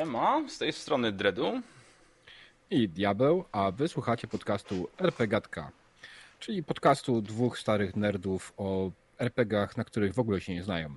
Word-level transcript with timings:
Siema, 0.00 0.48
z 0.48 0.58
tej 0.58 0.72
strony 0.72 1.12
Dredu. 1.12 1.62
I 2.70 2.88
Diabeł, 2.88 3.44
a 3.52 3.70
wysłuchacie 3.70 4.28
podcastu 4.28 4.88
RPGatka, 4.98 5.70
czyli 6.38 6.62
podcastu 6.62 7.22
dwóch 7.22 7.58
starych 7.58 7.96
nerdów 7.96 8.52
o 8.56 8.90
RPGach, 9.18 9.76
na 9.76 9.84
których 9.84 10.14
w 10.14 10.18
ogóle 10.18 10.40
się 10.40 10.54
nie 10.54 10.62
znają. 10.62 10.96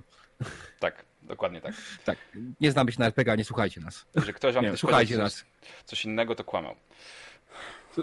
Tak, 0.80 1.04
dokładnie 1.22 1.60
tak. 1.60 1.74
Tak, 2.04 2.18
nie 2.60 2.72
znamy 2.72 2.92
się 2.92 3.00
na 3.00 3.06
RPG, 3.06 3.36
nie 3.36 3.44
słuchajcie 3.44 3.80
nas. 3.80 4.06
Że 4.14 4.32
ktoś 4.32 4.54
wam 4.54 4.64
Nie, 4.64 4.76
słuchajcie 4.76 5.18
nas. 5.18 5.34
Coś, 5.34 5.44
coś 5.84 6.04
innego, 6.04 6.34
to 6.34 6.44
kłamał. 6.44 6.74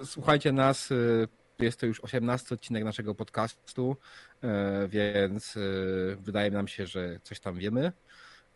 Słuchajcie 0.05 0.52
nas, 0.52 0.91
y, 0.91 1.27
jest 1.60 1.80
to 1.80 1.86
już 1.86 1.99
18 1.99 2.55
odcinek 2.55 2.84
naszego 2.84 3.16
podcastu, 3.16 3.96
y, 4.44 4.48
więc 4.88 5.55
y, 5.58 6.18
wydaje 6.20 6.52
nam 6.52 6.68
się, 6.68 6.88
że 6.88 7.20
coś 7.24 7.40
tam 7.40 7.55
wiemy. 7.58 7.91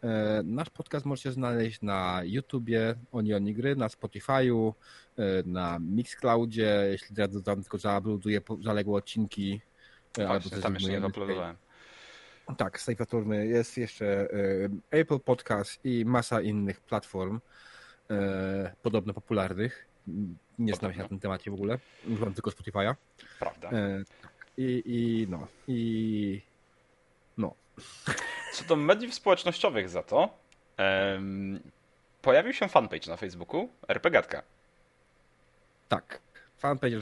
Y, 0.05 0.43
Nasz 0.43 0.69
podcast 0.69 1.05
możecie 1.05 1.31
znaleźć 1.31 1.81
na 1.81 2.21
YouTubie, 2.23 2.95
Onioni 3.11 3.53
Gry, 3.53 3.75
na 3.75 3.87
Spotify'u, 3.87 4.73
y, 5.19 5.23
na 5.45 5.79
Mixcloudzie, 5.79 6.87
jeśli 6.91 7.15
Dredu 7.15 7.41
tam 7.41 7.61
tylko 7.61 7.77
zauploaduje 7.77 8.41
po- 8.41 8.57
zaległe 8.63 8.97
odcinki. 8.97 9.61
albo 10.17 10.27
Właśnie, 10.33 10.51
coś 10.51 10.61
tam 10.61 10.73
jeszcze 10.73 10.89
nie 10.89 10.97
zbudujemy. 10.99 11.23
uploadowałem. 11.23 11.55
Tak, 12.57 12.79
z 12.81 12.85
tej 12.85 12.95
platformy 12.95 13.47
jest 13.47 13.77
jeszcze 13.77 14.27
Apple 14.91 15.19
Podcast 15.19 15.79
i 15.85 16.05
masa 16.05 16.41
innych 16.41 16.81
platform 16.81 17.39
podobno 18.81 19.13
popularnych. 19.13 19.87
Nie 20.59 20.73
znam 20.73 20.93
się 20.93 20.99
na 20.99 21.07
tym 21.07 21.19
temacie 21.19 21.51
w 21.51 21.53
ogóle. 21.53 21.79
Używam 22.07 22.33
tylko 22.33 22.51
Spotify'a. 22.51 22.95
Prawda. 23.39 23.69
I, 24.57 24.83
I 24.85 25.27
no. 25.29 25.47
I 25.67 26.41
no. 27.37 27.53
Co 28.55 28.63
do 28.63 28.75
mediów 28.75 29.13
społecznościowych 29.13 29.89
za 29.89 30.03
to, 30.03 30.29
em, 30.77 31.59
pojawił 32.21 32.53
się 32.53 32.67
fanpage 32.67 33.09
na 33.09 33.17
Facebooku 33.17 33.69
RPGatka. 33.87 34.41
Tak. 35.89 36.19
Fanpage 36.57 36.95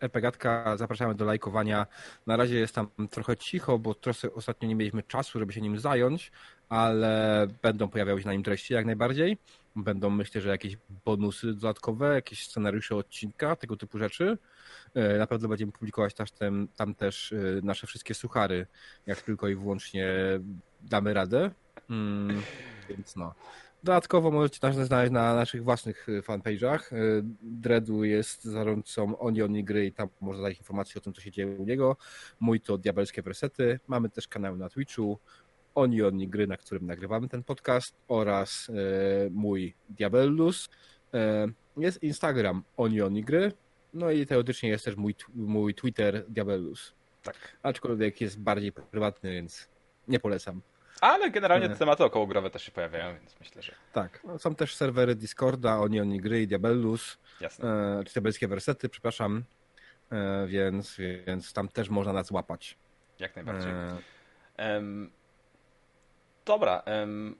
RPGatka, 0.00 0.76
zapraszamy 0.76 1.14
do 1.14 1.24
lajkowania. 1.24 1.86
Na 2.26 2.36
razie 2.36 2.58
jest 2.58 2.74
tam 2.74 2.88
trochę 3.10 3.36
cicho, 3.36 3.78
bo 3.78 3.94
trochę 3.94 4.32
ostatnio 4.34 4.68
nie 4.68 4.74
mieliśmy 4.74 5.02
czasu, 5.02 5.38
żeby 5.38 5.52
się 5.52 5.60
nim 5.60 5.78
zająć, 5.78 6.32
ale 6.68 7.46
będą 7.62 7.88
pojawiały 7.88 8.20
się 8.20 8.26
na 8.26 8.32
nim 8.32 8.42
treści 8.42 8.74
jak 8.74 8.86
najbardziej. 8.86 9.38
Będą 9.76 10.10
myślę, 10.10 10.40
że 10.40 10.48
jakieś 10.48 10.76
bonusy 11.04 11.46
dodatkowe, 11.54 12.14
jakieś 12.14 12.46
scenariusze 12.46 12.96
odcinka, 12.96 13.56
tego 13.56 13.76
typu 13.76 13.98
rzeczy. 13.98 14.38
E, 14.94 15.18
Na 15.18 15.26
pewno 15.26 15.48
będziemy 15.48 15.72
publikować 15.72 16.14
też 16.14 16.30
tem, 16.30 16.68
tam 16.76 16.94
też 16.94 17.32
e, 17.32 17.36
nasze 17.62 17.86
wszystkie 17.86 18.14
suchary, 18.14 18.66
jak 19.06 19.22
tylko 19.22 19.48
i 19.48 19.54
wyłącznie 19.54 20.08
damy 20.84 21.14
radę. 21.14 21.50
Mm, 21.90 22.42
więc 22.88 23.16
no. 23.16 23.34
Dodatkowo 23.84 24.30
możecie 24.30 24.58
nas 24.62 24.76
znaleźć 24.76 25.12
na 25.12 25.34
naszych 25.34 25.64
własnych 25.64 26.08
y, 26.08 26.22
fanpage'ach. 26.22 26.92
Y, 26.92 27.24
Dredu 27.42 28.04
jest 28.04 28.44
zarządcą 28.44 29.18
Onion 29.18 29.64
Gry 29.64 29.86
i 29.86 29.92
tam 29.92 30.08
można 30.20 30.38
znaleźć 30.38 30.60
informacje 30.60 31.00
o 31.00 31.04
tym, 31.04 31.12
co 31.12 31.20
się 31.20 31.30
dzieje 31.30 31.56
u 31.56 31.64
niego. 31.64 31.96
Mój 32.40 32.60
to 32.60 32.78
Diabelskie 32.78 33.22
Wersety. 33.22 33.80
Mamy 33.86 34.10
też 34.10 34.28
kanał 34.28 34.56
na 34.56 34.68
Twitchu 34.68 35.18
Onion 35.74 36.18
Gry, 36.18 36.46
na 36.46 36.56
którym 36.56 36.86
nagrywamy 36.86 37.28
ten 37.28 37.42
podcast 37.42 37.94
oraz 38.08 38.68
y, 38.68 38.72
mój 39.30 39.74
Diabellus. 39.88 40.68
Jest 41.76 42.02
Instagram 42.02 42.62
Onion 42.76 43.14
Gry. 43.14 43.52
No 43.94 44.10
i 44.10 44.26
teoretycznie 44.26 44.68
jest 44.68 44.84
też 44.84 44.96
mój, 44.96 45.14
mój 45.34 45.74
Twitter 45.74 46.24
Diabellus. 46.28 46.94
Tak. 47.22 47.36
Aczkolwiek 47.62 48.20
jest 48.20 48.40
bardziej 48.40 48.72
prywatny, 48.72 49.32
więc 49.32 49.68
nie 50.08 50.20
polecam. 50.20 50.60
Ale 51.04 51.30
generalnie 51.30 51.66
Nie. 51.68 51.72
te 51.72 51.78
tematy 51.78 52.04
okołogrowe 52.04 52.50
też 52.50 52.62
się 52.62 52.72
pojawiają, 52.72 53.14
więc 53.14 53.40
myślę, 53.40 53.62
że 53.62 53.72
Tak, 53.92 54.20
no, 54.24 54.38
są 54.38 54.54
też 54.54 54.74
serwery 54.74 55.14
Discorda, 55.14 55.78
Onion 55.78 56.16
Gry 56.16 56.42
i 56.42 56.46
Diabellus. 56.46 57.18
jasne. 57.40 57.68
e, 58.00 58.04
czy 58.04 58.12
diabelskie 58.12 58.48
wersety, 58.48 58.88
przepraszam, 58.88 59.44
e, 60.12 60.46
więc, 60.46 60.96
więc 61.26 61.52
tam 61.52 61.68
też 61.68 61.88
można 61.88 62.12
nas 62.12 62.30
łapać. 62.30 62.76
Jak 63.18 63.36
najbardziej. 63.36 63.70
E, 63.72 63.96
Em, 64.56 65.10
dobra, 66.44 66.82
em, 66.86 67.36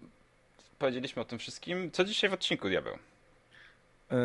powiedzieliśmy 0.78 1.22
o 1.22 1.24
tym 1.24 1.38
wszystkim. 1.38 1.91
Co 1.91 2.04
dzisiaj 2.04 2.30
w 2.30 2.32
odcinku, 2.32 2.69
Diabeł? 2.69 2.94
e, 2.94 4.16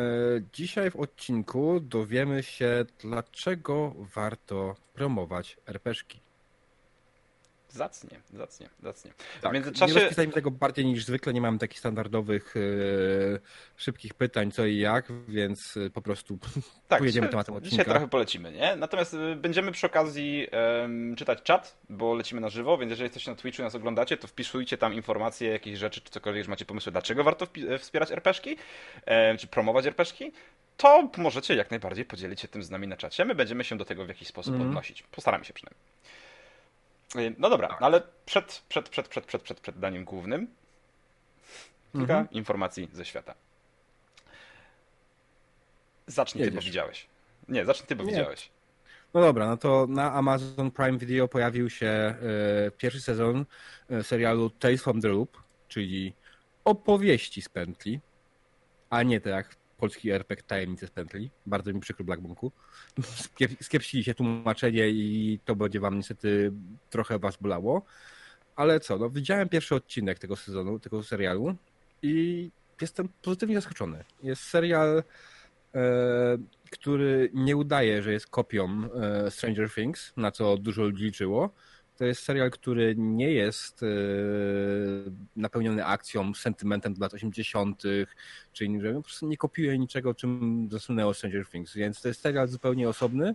Dzisiaj 0.52 0.90
w 0.90 0.96
odcinku 0.96 1.80
dowiemy 1.80 2.42
się, 2.42 2.84
dlaczego 2.98 3.92
warto 3.96 4.76
promować 4.94 5.56
RPszki. 5.66 6.20
Zacnie, 7.72 8.20
zacnie, 8.32 8.68
zacnie. 8.82 9.10
Tak, 9.10 9.40
w 9.40 9.44
Nie 9.44 9.60
międzyczasie... 9.60 9.94
rozpisaliśmy 9.94 10.34
tego 10.34 10.50
bardziej 10.50 10.84
niż 10.86 11.04
zwykle, 11.04 11.32
nie 11.32 11.40
mamy 11.40 11.58
takich 11.58 11.78
standardowych, 11.78 12.54
e, 12.56 12.60
szybkich 13.76 14.14
pytań 14.14 14.50
co 14.52 14.66
i 14.66 14.78
jak, 14.78 15.12
więc 15.28 15.76
e, 15.76 15.90
po 15.90 16.02
prostu 16.02 16.38
Tak, 16.88 16.98
pojedziemy 16.98 17.26
dzisiaj, 17.26 17.30
tematem 17.30 17.54
dzisiaj 17.54 17.66
odcinka. 17.66 17.90
trochę 17.90 18.08
polecimy, 18.08 18.52
nie? 18.52 18.76
Natomiast 18.76 19.14
y, 19.14 19.36
będziemy 19.36 19.72
przy 19.72 19.86
okazji 19.86 20.46
em, 20.50 21.16
czytać 21.16 21.42
czat, 21.42 21.76
bo 21.88 22.14
lecimy 22.14 22.40
na 22.40 22.48
żywo, 22.48 22.78
więc 22.78 22.90
jeżeli 22.90 23.04
jesteście 23.06 23.30
na 23.30 23.36
Twitchu 23.36 23.62
i 23.62 23.64
nas 23.64 23.74
oglądacie, 23.74 24.16
to 24.16 24.28
wpisujcie 24.28 24.78
tam 24.78 24.94
informacje, 24.94 25.50
jakieś 25.50 25.78
rzeczy, 25.78 26.00
czy 26.00 26.10
cokolwiek, 26.10 26.44
że 26.44 26.50
macie 26.50 26.64
pomysły, 26.64 26.92
dlaczego 26.92 27.24
warto 27.24 27.46
e, 27.68 27.78
wspierać 27.78 28.10
RPszki, 28.12 28.56
em, 29.06 29.36
czy 29.38 29.46
promować 29.46 29.86
RPszki, 29.86 30.32
to 30.76 31.10
możecie 31.16 31.54
jak 31.54 31.70
najbardziej 31.70 32.04
podzielić 32.04 32.40
się 32.40 32.48
tym 32.48 32.62
z 32.62 32.70
nami 32.70 32.88
na 32.88 32.96
czacie. 32.96 33.24
My 33.24 33.34
będziemy 33.34 33.64
się 33.64 33.78
do 33.78 33.84
tego 33.84 34.04
w 34.04 34.08
jakiś 34.08 34.28
sposób 34.28 34.52
Mhm. 34.54 34.70
odnosić. 34.70 35.02
Postaramy 35.02 35.44
się 35.44 35.52
przynajmniej. 35.52 35.80
Y, 37.16 37.34
No 37.38 37.50
dobra, 37.50 37.68
Tak. 37.68 37.82
ale 37.82 38.02
przed, 38.26 38.62
przed, 38.68 38.88
przed, 38.88 39.08
przed, 39.08 39.26
przed, 39.26 39.42
przed, 39.42 39.60
przed 39.60 39.78
daniem 39.78 40.04
głównym 40.04 40.46
kilka 41.92 42.14
Mhm. 42.18 42.30
informacji 42.30 42.88
ze 42.92 43.04
świata. 43.04 43.34
Zacznij 46.06 46.44
ty, 46.44 46.50
bo 46.50 46.54
Jedziesz. 46.54 46.64
widziałeś. 46.70 47.06
Nie, 47.48 47.64
zacznij 47.64 47.86
ty, 47.86 47.96
bo 47.96 48.04
Nie. 48.04 48.10
widziałeś. 48.10 48.50
No 49.14 49.20
dobra, 49.20 49.46
no 49.46 49.56
to 49.56 49.86
na 49.88 50.12
Amazon 50.12 50.70
Prime 50.70 50.98
Video 50.98 51.28
pojawił 51.28 51.70
się 51.70 51.86
e, 51.86 52.16
pierwszy 52.76 53.00
sezon 53.00 53.44
e, 53.90 54.02
serialu 54.02 54.50
Tales 54.50 54.82
from 54.82 55.00
the 55.00 55.08
Loop, 55.08 55.42
czyli 55.68 56.14
opowieści 56.64 57.42
z 57.42 57.48
pętli, 57.48 58.00
a 58.90 59.02
nie 59.02 59.20
tak 59.20 59.32
jak 59.32 59.56
polski 59.80 60.10
RPG 60.10 60.42
Tajemnice 60.46 60.86
z 60.86 60.90
pętli. 60.90 61.30
Bardzo 61.46 61.72
mi 61.72 61.80
przykro 61.80 62.04
Black 62.04 62.22
Bunku. 62.22 62.52
Skiep- 63.00 63.62
Skiepsili 63.62 64.04
się 64.04 64.14
tłumaczenie 64.14 64.88
i 64.88 65.38
to 65.44 65.56
będzie 65.56 65.80
wam 65.80 65.96
niestety 65.96 66.52
trochę 66.90 67.18
was 67.18 67.36
bolało. 67.36 67.82
Ale 68.56 68.80
co, 68.80 68.98
no 68.98 69.10
widziałem 69.10 69.48
pierwszy 69.48 69.74
odcinek 69.74 70.18
tego 70.18 70.36
sezonu, 70.36 70.78
tego 70.78 71.02
serialu 71.02 71.56
i 72.02 72.50
jestem 72.80 73.08
pozytywnie 73.22 73.54
zaskoczony. 73.54 74.04
Jest 74.22 74.42
serial 74.42 75.02
e, 75.74 76.38
który 76.70 77.30
nie 77.34 77.56
udaje, 77.56 78.02
że 78.02 78.12
jest 78.12 78.26
kopią 78.26 78.88
e, 78.94 79.30
Stranger 79.30 79.70
Things, 79.70 80.12
na 80.16 80.30
co 80.30 80.56
dużo 80.56 80.82
ludzi 80.82 81.04
liczyło. 81.04 81.50
To 82.00 82.04
jest 82.04 82.22
serial, 82.22 82.50
który 82.50 82.94
nie 82.96 83.32
jest 83.32 83.82
e, 83.82 83.86
napełniony 85.36 85.86
akcją, 85.86 86.34
sentymentem 86.34 86.94
do 86.94 87.00
lat 87.00 87.14
80., 87.14 87.82
czy 88.52 88.64
innym, 88.64 88.82
że 88.82 88.94
po 88.94 89.02
prostu 89.02 89.28
nie 89.28 89.36
kopiuje 89.36 89.78
niczego, 89.78 90.14
czym 90.14 90.68
zasunęło 90.70 91.14
Stranger 91.14 91.46
Things. 91.46 91.74
Więc 91.74 92.02
to 92.02 92.08
jest 92.08 92.20
serial 92.20 92.48
zupełnie 92.48 92.88
osobny, 92.88 93.34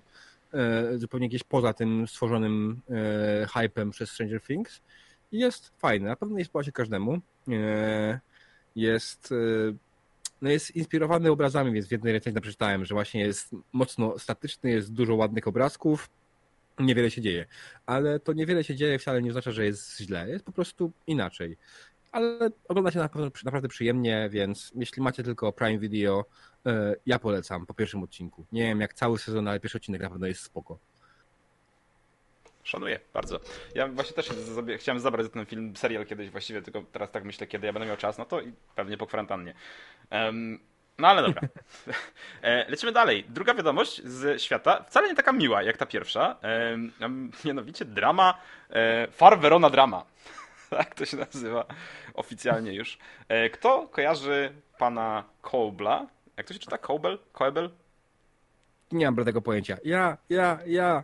e, 0.54 0.98
zupełnie 0.98 1.30
gdzieś 1.30 1.44
poza 1.44 1.74
tym 1.74 2.08
stworzonym 2.08 2.82
e, 2.90 3.48
hypem 3.48 3.92
przez 3.92 4.10
Stranger 4.10 4.42
Things. 4.42 4.82
I 5.32 5.40
jest 5.40 5.72
fajny, 5.78 6.08
na 6.08 6.16
pewno 6.16 6.38
nie 6.38 6.46
spodoba 6.46 6.66
się 6.66 6.72
każdemu. 6.72 7.20
Jest 8.76 9.34
no 10.42 10.50
jest 10.50 10.76
inspirowany 10.76 11.32
obrazami, 11.32 11.72
więc 11.72 11.88
w 11.88 11.92
jednej 11.92 12.14
recenzji 12.14 12.42
przeczytałem, 12.42 12.86
że 12.86 12.96
właśnie 12.96 13.22
jest 13.22 13.56
mocno 13.74 14.20
statyczny, 14.20 14.72
jest 14.72 14.94
dużo 14.94 15.16
ładnych 15.16 15.48
obrazków, 15.48 16.10
niewiele 16.80 17.12
się 17.12 17.22
dzieje. 17.22 17.46
Ale 17.86 18.20
to 18.20 18.34
niewiele 18.34 18.64
się 18.64 18.76
dzieje 18.76 19.00
wcale 19.00 19.22
nie 19.22 19.30
oznacza, 19.30 19.52
że 19.52 19.66
jest 19.66 19.98
źle, 19.98 20.30
jest 20.30 20.46
po 20.46 20.52
prostu 20.52 20.92
inaczej. 21.08 21.58
Ale 22.12 22.50
ogląda 22.68 22.92
się 22.92 23.00
naprawdę, 23.44 23.68
przyjemnie, 23.68 24.30
więc 24.32 24.72
jeśli 24.76 25.02
macie 25.02 25.24
tylko 25.24 25.54
Prime 25.54 25.80
Video, 25.80 26.26
e, 26.66 26.96
ja 27.06 27.20
polecam 27.20 27.66
po 27.66 27.74
pierwszym 27.74 28.04
odcinku. 28.04 28.46
Nie 28.52 28.64
wiem 28.64 28.82
jak 28.82 28.94
cały 28.94 29.20
sezon, 29.20 29.48
ale 29.48 29.60
pierwszy 29.60 29.78
odcinek 29.78 30.02
na 30.02 30.10
pewno 30.10 30.28
jest 30.28 30.42
spoko. 30.42 30.80
Szanuję 32.64 33.00
bardzo. 33.14 33.40
Ja 33.76 33.88
właśnie 33.88 34.16
też 34.16 34.30
chciałem 34.78 35.00
zabrać 35.00 35.26
za 35.26 35.32
ten 35.32 35.46
film, 35.46 35.76
serial 35.76 36.06
kiedyś 36.06 36.30
właściwie, 36.30 36.62
tylko 36.62 36.82
teraz 36.92 37.12
tak 37.12 37.24
myślę, 37.24 37.48
kiedy 37.48 37.68
ja 37.68 37.74
będę 37.74 37.88
miał 37.88 37.98
czas, 37.98 38.18
no 38.18 38.26
to 38.26 38.42
i 38.42 38.54
pewnie 38.76 38.98
po 38.98 39.08
kwarantannie. 39.08 39.54
No 41.00 41.08
ale 41.08 41.22
dobra. 41.22 41.42
E, 42.44 42.66
Lecimy 42.70 42.92
dalej. 42.92 43.26
Druga 43.30 43.54
wiadomość 43.54 44.04
z 44.04 44.42
świata, 44.42 44.84
wcale 44.84 45.08
nie 45.10 45.16
taka 45.16 45.32
miła 45.32 45.64
jak 45.64 45.78
ta 45.78 45.86
pierwsza, 45.86 46.36
a 47.02 47.08
mianowicie 47.48 47.86
drama, 47.86 48.38
e, 48.70 49.08
Far 49.12 49.40
Verona 49.40 49.70
Drama. 49.70 50.06
Tak 50.70 50.96
to 50.96 51.06
się 51.06 51.18
nazywa 51.18 51.66
oficjalnie 52.14 52.74
już. 52.74 52.98
E, 53.28 53.50
Kto 53.50 53.88
kojarzy 53.88 54.52
pana 54.78 55.24
Kobla? 55.42 56.08
Jak 56.38 56.48
to 56.48 56.54
się 56.54 56.60
czyta? 56.60 56.78
Kobel? 56.78 57.20
Koebel? 57.32 57.70
Nie 58.92 59.06
mam 59.06 59.16
bladego 59.16 59.42
pojęcia. 59.42 59.78
Ja, 59.84 60.18
ja, 60.30 60.60
ja. 60.66 61.04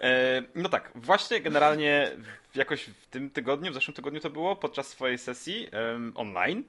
E, 0.00 0.42
No 0.54 0.68
tak, 0.68 0.90
właśnie 0.94 1.40
generalnie 1.40 2.10
jakoś 2.54 2.82
w 2.84 3.06
tym 3.06 3.30
tygodniu, 3.30 3.70
w 3.70 3.74
zeszłym 3.74 3.94
tygodniu 3.94 4.20
to 4.20 4.30
było, 4.30 4.56
podczas 4.56 4.88
swojej 4.88 5.18
sesji 5.18 5.68
online 6.14 6.64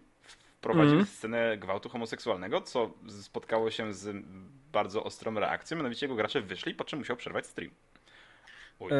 wprowadził 0.61 0.93
Mhm. 0.93 1.05
scenę 1.05 1.57
gwałtu 1.57 1.89
homoseksualnego, 1.89 2.61
co 2.61 2.91
spotkało 3.21 3.71
się 3.71 3.93
z 3.93 4.25
bardzo 4.71 5.03
ostrą 5.03 5.33
reakcją, 5.33 5.77
mianowicie 5.77 6.05
jego 6.05 6.15
gracze 6.15 6.41
wyszli, 6.41 6.75
po 6.75 6.83
czym 6.83 6.99
musiał 6.99 7.17
przerwać 7.17 7.47
stream. 7.47 7.71
Uj. 8.79 8.91
E, 8.91 8.95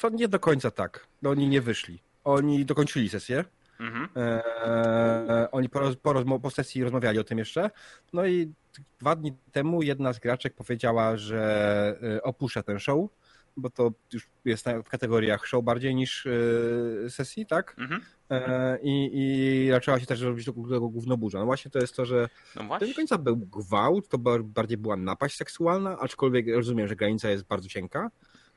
to 0.00 0.08
nie 0.08 0.28
do 0.28 0.38
końca 0.38 0.70
tak. 0.70 1.06
No, 1.22 1.30
oni 1.30 1.48
nie 1.48 1.60
wyszli. 1.60 1.98
Oni 2.24 2.64
dokończyli 2.64 3.08
sesję. 3.08 3.44
Mhm. 3.80 4.08
E, 4.16 5.48
oni 5.50 5.68
po, 5.68 5.80
po, 6.02 6.40
po 6.40 6.50
sesji 6.50 6.84
rozmawiali 6.84 7.18
o 7.18 7.24
tym 7.24 7.38
jeszcze. 7.38 7.70
No 8.12 8.26
i 8.26 8.52
dwa 9.00 9.16
dni 9.16 9.32
temu 9.52 9.82
jedna 9.82 10.12
z 10.12 10.18
graczek 10.18 10.54
powiedziała, 10.54 11.16
że 11.16 11.98
e, 12.16 12.22
opuszcza 12.22 12.62
ten 12.62 12.78
show, 12.78 13.10
bo 13.56 13.70
to 13.70 13.92
już 14.12 14.28
jest 14.44 14.66
w 14.84 14.88
kategoriach 14.88 15.46
show 15.46 15.64
bardziej 15.64 15.94
niż 15.94 16.26
e, 16.26 17.10
sesji, 17.10 17.46
tak? 17.46 17.74
Mhm. 17.78 18.00
E, 18.30 18.78
I, 18.82 19.10
I 19.14 19.68
zaczęła 19.70 20.00
się 20.00 20.06
też 20.06 20.20
robić 20.20 20.46
tego, 20.46 20.62
tego 20.62 20.88
gównoburza. 20.88 21.38
No 21.38 21.44
właśnie 21.44 21.70
to 21.70 21.78
jest 21.78 21.96
to, 21.96 22.06
że 22.06 22.28
No 22.56 22.78
to 22.78 22.84
nie 22.84 22.92
do 22.92 22.96
końca 22.96 23.18
był 23.18 23.36
gwałt, 23.36 24.08
to 24.08 24.18
bar- 24.18 24.44
bardziej 24.44 24.78
była 24.78 24.96
napaść 24.96 25.36
seksualna, 25.36 25.98
aczkolwiek 25.98 26.46
rozumiem, 26.54 26.88
że 26.88 26.96
granica 26.96 27.30
jest 27.30 27.44
bardzo 27.44 27.68
cienka. 27.68 28.10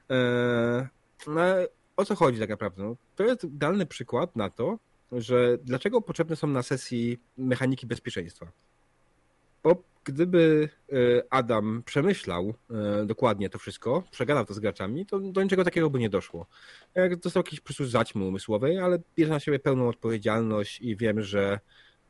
E, 0.10 0.88
no, 1.28 1.42
ale 1.42 1.68
o 1.98 2.06
co 2.06 2.16
chodzi 2.16 2.40
tak 2.40 2.50
naprawdę? 2.50 2.84
No, 2.84 2.96
to 3.16 3.24
jest 3.24 3.44
idealny 3.44 3.86
przykład 3.86 4.36
na 4.36 4.50
to, 4.50 4.80
że 5.12 5.58
dlaczego 5.64 6.02
potrzebne 6.02 6.36
są 6.36 6.48
na 6.48 6.64
sesji 6.64 7.20
mechaniki 7.38 7.88
bezpieczeństwa. 7.88 8.52
Bo 9.66 9.84
gdyby 10.04 10.70
e, 10.92 10.96
Adam 11.30 11.84
przemyślał 11.86 12.54
e, 12.70 13.06
dokładnie 13.06 13.50
to 13.50 13.60
wszystko, 13.60 14.04
przegadał 14.12 14.46
to 14.46 14.54
z 14.54 14.60
graczami, 14.60 15.06
to 15.06 15.20
do 15.20 15.44
niczego 15.44 15.64
takiego 15.64 15.90
by 15.90 16.00
nie 16.00 16.10
doszło. 16.10 16.48
Jak 16.96 17.16
dostał 17.16 17.44
jakiś 17.44 17.60
prostu 17.60 17.86
zaćmy 17.86 18.24
umysłowej, 18.24 18.80
ale 18.80 19.00
bierze 19.16 19.32
na 19.32 19.40
siebie 19.40 19.60
pełną 19.60 19.90
odpowiedzialność 19.90 20.82
i 20.82 20.96
wiem, 20.96 21.22
że 21.22 21.60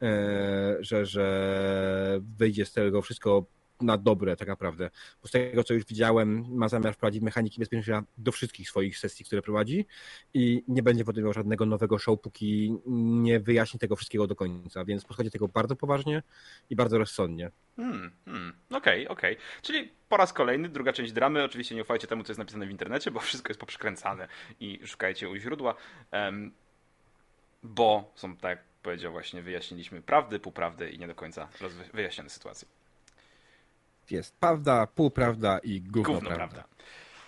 e, 0.02 0.78
że, 0.80 1.06
że 1.06 2.22
wyjdzie 2.38 2.66
z 2.66 2.74
tego 2.74 3.02
wszystko 3.02 3.46
na 3.82 3.98
dobre 3.98 4.36
tak 4.36 4.48
naprawdę. 4.48 4.90
Bo 5.22 5.28
z 5.28 5.32
tego, 5.32 5.64
co 5.64 5.74
już 5.74 5.86
widziałem, 5.86 6.46
ma 6.50 6.70
zamiar 6.70 6.94
wprowadzić 6.94 7.22
mechaniki 7.22 7.60
bezpieczeństwa 7.60 8.04
do 8.18 8.32
wszystkich 8.32 8.70
swoich 8.70 8.98
sesji, 8.98 9.26
które 9.26 9.42
prowadzi 9.42 9.86
i 10.34 10.64
nie 10.68 10.84
będzie 10.84 11.06
podejmował 11.06 11.34
żadnego 11.34 11.66
nowego 11.66 12.00
show, 12.00 12.22
póki 12.22 12.76
nie 12.86 13.40
wyjaśni 13.40 13.80
tego 13.80 13.96
wszystkiego 13.96 14.28
do 14.28 14.36
końca, 14.36 14.86
więc 14.86 15.06
podchodzi 15.06 15.32
tego 15.32 15.48
bardzo 15.48 15.76
poważnie 15.76 16.24
i 16.70 16.76
bardzo 16.76 16.98
rozsądnie. 16.98 17.52
Hmm, 17.76 18.12
hmm. 18.26 18.54
Okej, 18.72 19.08
okej. 19.08 19.38
Czyli 19.62 19.92
po 20.10 20.18
raz 20.18 20.34
kolejny, 20.34 20.70
druga 20.70 20.94
część 20.94 21.12
dramy. 21.12 21.44
Oczywiście 21.44 21.76
nie 21.76 21.82
ufajcie 21.82 22.08
temu, 22.08 22.24
co 22.24 22.32
jest 22.32 22.40
napisane 22.40 22.66
w 22.66 22.72
internecie, 22.72 23.12
bo 23.12 23.20
wszystko 23.20 23.50
jest 23.50 23.60
poprzekręcane 23.60 24.28
i 24.60 24.80
szukajcie 24.86 25.30
u 25.30 25.36
źródła. 25.36 25.76
Em, 26.12 26.52
bo 27.64 28.12
są, 28.16 28.38
tak 28.38 28.50
jak 28.50 28.64
powiedział 28.84 29.12
właśnie, 29.12 29.42
wyjaśniliśmy 29.42 30.02
prawdy, 30.02 30.40
półprawdy 30.40 30.90
i 30.90 31.00
nie 31.00 31.08
do 31.08 31.16
końca 31.16 31.48
wyjaśnione 31.94 32.30
sytuacje. 32.30 32.68
Jest 34.12 34.36
prawda, 34.36 34.88
półprawda 34.88 35.60
i 35.60 35.82
gówno, 35.82 36.14
Gówno 36.14 36.30
prawda. 36.30 36.64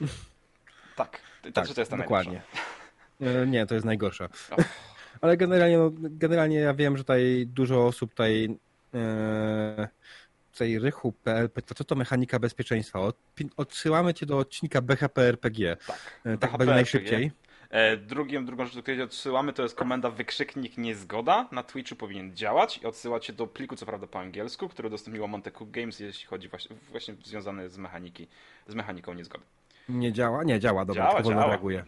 tak, 0.96 1.20
to, 1.42 1.52
Tak, 1.52 1.68
to 1.68 1.82
jest 1.82 1.92
ta 1.92 1.98
dokładnie. 1.98 2.42
E, 3.22 3.48
Nie, 3.48 3.66
to 3.66 3.76
jest 3.76 3.86
najgorsza. 3.86 4.30
Ale 5.22 5.38
generalnie, 5.38 5.78
no, 5.78 5.92
generalnie 5.94 6.58
ja 6.58 6.74
wiem, 6.74 6.98
że 6.98 7.04
tutaj 7.04 7.48
dużo 7.48 7.86
osób 7.86 8.10
tutaj 8.10 8.58
e, 8.94 9.88
tutaj 10.52 10.80
rychu.pl 10.80 11.50
pyta, 11.50 11.76
co 11.76 11.84
to 11.84 11.96
mechanika 11.96 12.40
bezpieczeństwa? 12.40 13.00
Od, 13.00 13.18
odsyłamy 13.58 14.14
cię 14.14 14.26
do 14.26 14.38
odcinka 14.38 14.82
BHP 14.82 15.22
RPG. 15.22 15.78
Tak, 15.88 16.20
E, 16.26 16.38
tak 16.38 16.50
BHP 16.50 16.58
będzie 16.58 16.74
najszybciej. 16.74 17.32
E, 17.70 17.98
Drugim, 17.98 18.46
drugą 18.46 18.66
rzecz, 18.66 18.76
do 18.76 18.82
której 18.82 19.02
odsyłamy, 19.02 19.54
to 19.54 19.64
jest 19.64 19.76
komenda 19.76 20.10
wykrzyknik 20.10 20.78
niezgoda. 20.78 21.48
Na 21.52 21.64
Twitchu 21.64 21.96
powinien 21.96 22.36
działać 22.36 22.78
i 22.78 22.86
odsyłać 22.86 23.26
się 23.26 23.34
do 23.34 23.48
pliku, 23.48 23.76
co 23.76 23.86
prawda 23.86 24.08
po 24.08 24.20
angielsku, 24.20 24.70
który 24.70 24.88
udostępniło 24.88 25.28
Monte 25.28 25.52
Cook 25.52 25.70
Games, 25.72 26.00
jeśli 26.00 26.28
chodzi 26.28 26.48
właśnie, 26.50 26.76
właśnie 26.92 27.16
związany 27.24 27.70
z 27.70 27.78
mechaniki, 27.78 28.28
z 28.68 28.76
mechaniką 28.76 29.14
niezgody. 29.14 29.44
Nie 29.90 30.14
działa? 30.14 30.44
Nie 30.44 30.60
działa, 30.60 30.86
dobra, 30.86 31.04
Działa, 31.04 31.22
wolno 31.22 31.40
działa. 31.42 31.48
reaguje. 31.52 31.86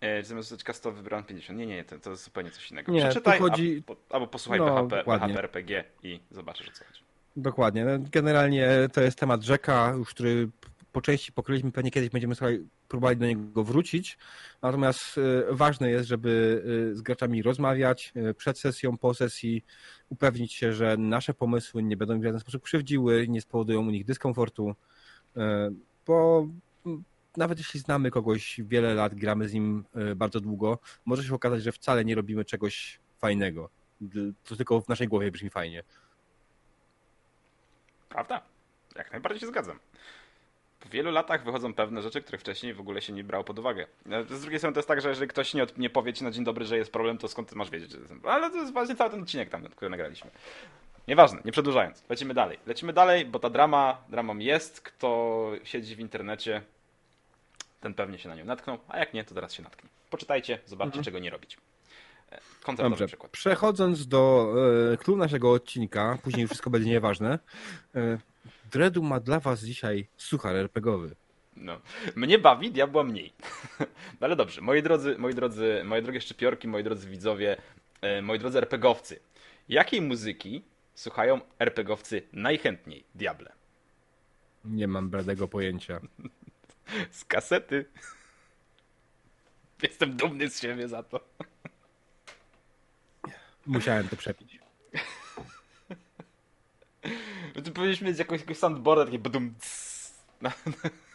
E, 0.00 0.22
zamiast 0.22 0.48
zostać 0.48 0.64
kastowy 0.64 0.96
wybrałem 0.96 1.24
50. 1.24 1.58
Nie, 1.58 1.66
nie, 1.66 1.74
nie, 1.76 1.84
to, 1.84 1.98
to 1.98 2.10
jest 2.10 2.24
zupełnie 2.24 2.50
coś 2.50 2.70
innego. 2.70 2.92
Nie, 2.92 3.00
Przeczytaj, 3.00 3.38
chodzi- 3.38 3.82
a, 3.84 3.86
po, 3.86 3.96
albo 4.14 4.26
posłuchaj 4.26 4.58
No, 4.60 4.66
BHP, 4.66 4.96
dokładnie. 4.96 5.28
BHP 5.28 5.40
RPG 5.44 5.84
i 6.02 6.20
zobaczysz 6.30 6.68
o 6.68 6.72
co 6.72 6.84
chodzi. 6.84 7.00
Dokładnie. 7.36 7.84
No, 7.84 7.90
Generalnie 8.12 8.68
to 8.92 9.00
jest 9.00 9.18
temat 9.18 9.42
rzeka, 9.42 9.92
już 9.98 10.10
który 10.10 10.48
po 10.92 11.00
części 11.00 11.32
pokryliśmy, 11.32 11.72
pewnie 11.72 11.90
kiedyś 11.90 12.10
będziemy 12.10 12.34
sobie 12.34 12.58
próbowali 12.88 13.16
do 13.16 13.26
niego 13.26 13.64
wrócić. 13.64 14.18
Natomiast 14.62 15.18
e, 15.18 15.54
ważne 15.54 15.90
jest, 15.90 16.08
żeby 16.08 16.62
e, 16.92 16.94
z 16.94 17.02
graczami 17.02 17.42
rozmawiać 17.42 18.12
e, 18.16 18.34
przed 18.34 18.58
sesją, 18.58 18.98
po 18.98 19.14
sesji, 19.14 19.64
upewnić 20.08 20.54
się, 20.54 20.72
że 20.72 20.96
nasze 20.96 21.34
pomysły 21.34 21.82
nie 21.82 21.96
będą 21.96 22.20
w 22.20 22.24
żaden 22.24 22.40
sposób 22.40 22.62
krzywdziły, 22.62 23.28
nie 23.28 23.40
spowodują 23.40 23.80
u 23.80 23.90
nich 23.90 24.04
dyskomfortu, 24.04 24.74
bo 26.06 26.48
m, 26.86 27.04
nawet 27.36 27.58
jeśli 27.58 27.80
znamy 27.80 28.10
kogoś 28.10 28.60
wiele 28.64 28.94
lat, 28.94 29.14
gramy 29.14 29.48
z 29.48 29.52
nim 29.52 29.84
bardzo 30.16 30.40
długo, 30.40 30.78
może 31.04 31.24
się 31.24 31.34
okazać, 31.34 31.62
że 31.62 31.72
wcale 31.72 32.04
nie 32.04 32.14
robimy 32.14 32.44
czegoś 32.44 33.00
fajnego. 33.18 33.70
To 34.44 34.56
tylko 34.56 34.80
w 34.80 34.88
naszej 34.88 35.08
głowie 35.08 35.30
brzmi 35.30 35.50
fajnie. 35.50 35.82
Prawda? 38.08 38.42
Jak 38.96 39.12
najbardziej 39.12 39.40
się 39.40 39.46
zgadzam. 39.46 39.78
Wielu 40.88 41.10
latach 41.10 41.44
wychodzą 41.44 41.74
pewne 41.74 42.02
rzeczy, 42.02 42.22
których 42.22 42.40
wcześniej 42.40 42.74
w 42.74 42.80
ogóle 42.80 43.02
się 43.02 43.12
nie 43.12 43.24
brało 43.24 43.44
pod 43.44 43.58
uwagę. 43.58 43.86
No, 44.06 44.24
Z 44.24 44.40
drugiej 44.40 44.58
strony 44.58 44.74
to 44.74 44.78
jest 44.78 44.88
tak, 44.88 45.00
że 45.00 45.08
jeżeli 45.08 45.28
ktoś 45.28 45.54
nie, 45.54 45.62
od- 45.62 45.78
nie 45.78 45.90
powie 45.90 46.12
ci 46.12 46.24
na 46.24 46.30
dzień 46.30 46.44
dobry, 46.44 46.64
że 46.64 46.76
jest 46.76 46.92
problem, 46.92 47.18
to 47.18 47.28
skąd 47.28 47.48
ty 47.48 47.56
masz 47.56 47.70
wiedzieć, 47.70 47.90
że 47.92 47.98
jest 47.98 48.12
Ale 48.24 48.50
to 48.50 48.56
jest 48.56 48.72
właśnie 48.72 48.96
cały 48.96 49.10
ten 49.10 49.22
odcinek 49.22 49.48
tam, 49.48 49.64
który 49.64 49.90
nagraliśmy. 49.90 50.30
Nieważne, 51.08 51.40
nie 51.44 51.52
przedłużając. 51.52 52.04
Lecimy 52.08 52.34
dalej. 52.34 52.58
Lecimy 52.66 52.92
dalej, 52.92 53.24
bo 53.24 53.38
ta 53.38 53.50
drama, 53.50 53.98
dramą 54.08 54.38
jest. 54.38 54.80
Kto 54.80 55.50
siedzi 55.64 55.96
w 55.96 56.00
internecie, 56.00 56.62
ten 57.80 57.94
pewnie 57.94 58.18
się 58.18 58.28
na 58.28 58.34
nią 58.34 58.44
natknął, 58.44 58.78
a 58.88 58.98
jak 58.98 59.14
nie, 59.14 59.24
to 59.24 59.34
teraz 59.34 59.52
się 59.52 59.62
natknie. 59.62 59.90
Poczytajcie, 60.10 60.58
zobaczcie, 60.66 61.02
czego 61.02 61.18
nie 61.18 61.30
robić. 61.30 61.58
E, 62.32 62.38
Koncertowy 62.62 62.90
Dobrze, 62.90 63.06
przykład. 63.06 63.32
przechodząc 63.32 64.06
do 64.08 64.54
e, 64.92 64.96
klubu 64.96 65.18
naszego 65.18 65.52
odcinka, 65.52 66.18
później 66.22 66.46
wszystko 66.46 66.70
będzie 66.70 66.90
nieważne. 66.90 67.38
E, 67.94 68.18
Dredu 68.70 69.02
ma 69.02 69.20
dla 69.20 69.40
was 69.40 69.64
dzisiaj 69.64 70.08
suchar 70.16 70.56
RPGowy. 70.56 71.16
No. 71.56 71.80
Mnie 72.16 72.38
bawi, 72.38 72.70
diabła 72.70 73.04
mniej. 73.04 73.32
No 74.20 74.24
ale 74.26 74.36
dobrze, 74.36 74.60
moi 74.60 74.82
drodzy, 74.82 75.18
moi 75.18 75.34
drodzy, 75.34 75.82
moje 75.84 76.02
drogie 76.02 76.20
szczypiorki, 76.20 76.68
moi 76.68 76.84
drodzy 76.84 77.08
widzowie, 77.08 77.56
e, 78.00 78.22
moi 78.22 78.38
drodzy 78.38 78.58
RPGowcy. 78.58 79.20
Jakiej 79.68 80.02
muzyki 80.02 80.62
słuchają 80.94 81.40
RPGowcy 81.58 82.22
najchętniej, 82.32 83.04
diable? 83.14 83.52
Nie 84.64 84.88
mam 84.88 85.10
bladego 85.10 85.48
pojęcia. 85.48 86.00
Z 87.10 87.24
kasety. 87.24 87.84
Jestem 89.82 90.16
dumny 90.16 90.50
z 90.50 90.60
siebie 90.60 90.88
za 90.88 91.02
to. 91.02 91.20
Musiałem 93.66 94.08
to 94.08 94.16
przepić. 94.16 94.58
No 97.58 97.64
tu 97.64 97.72
powinniśmy 97.72 98.08
mieć 98.08 98.18
jakąś, 98.18 98.40
jakąś 98.40 98.56
soundboarda, 98.58 99.04
takie 99.04 99.18
badum 99.18 99.54
na- 100.42 100.52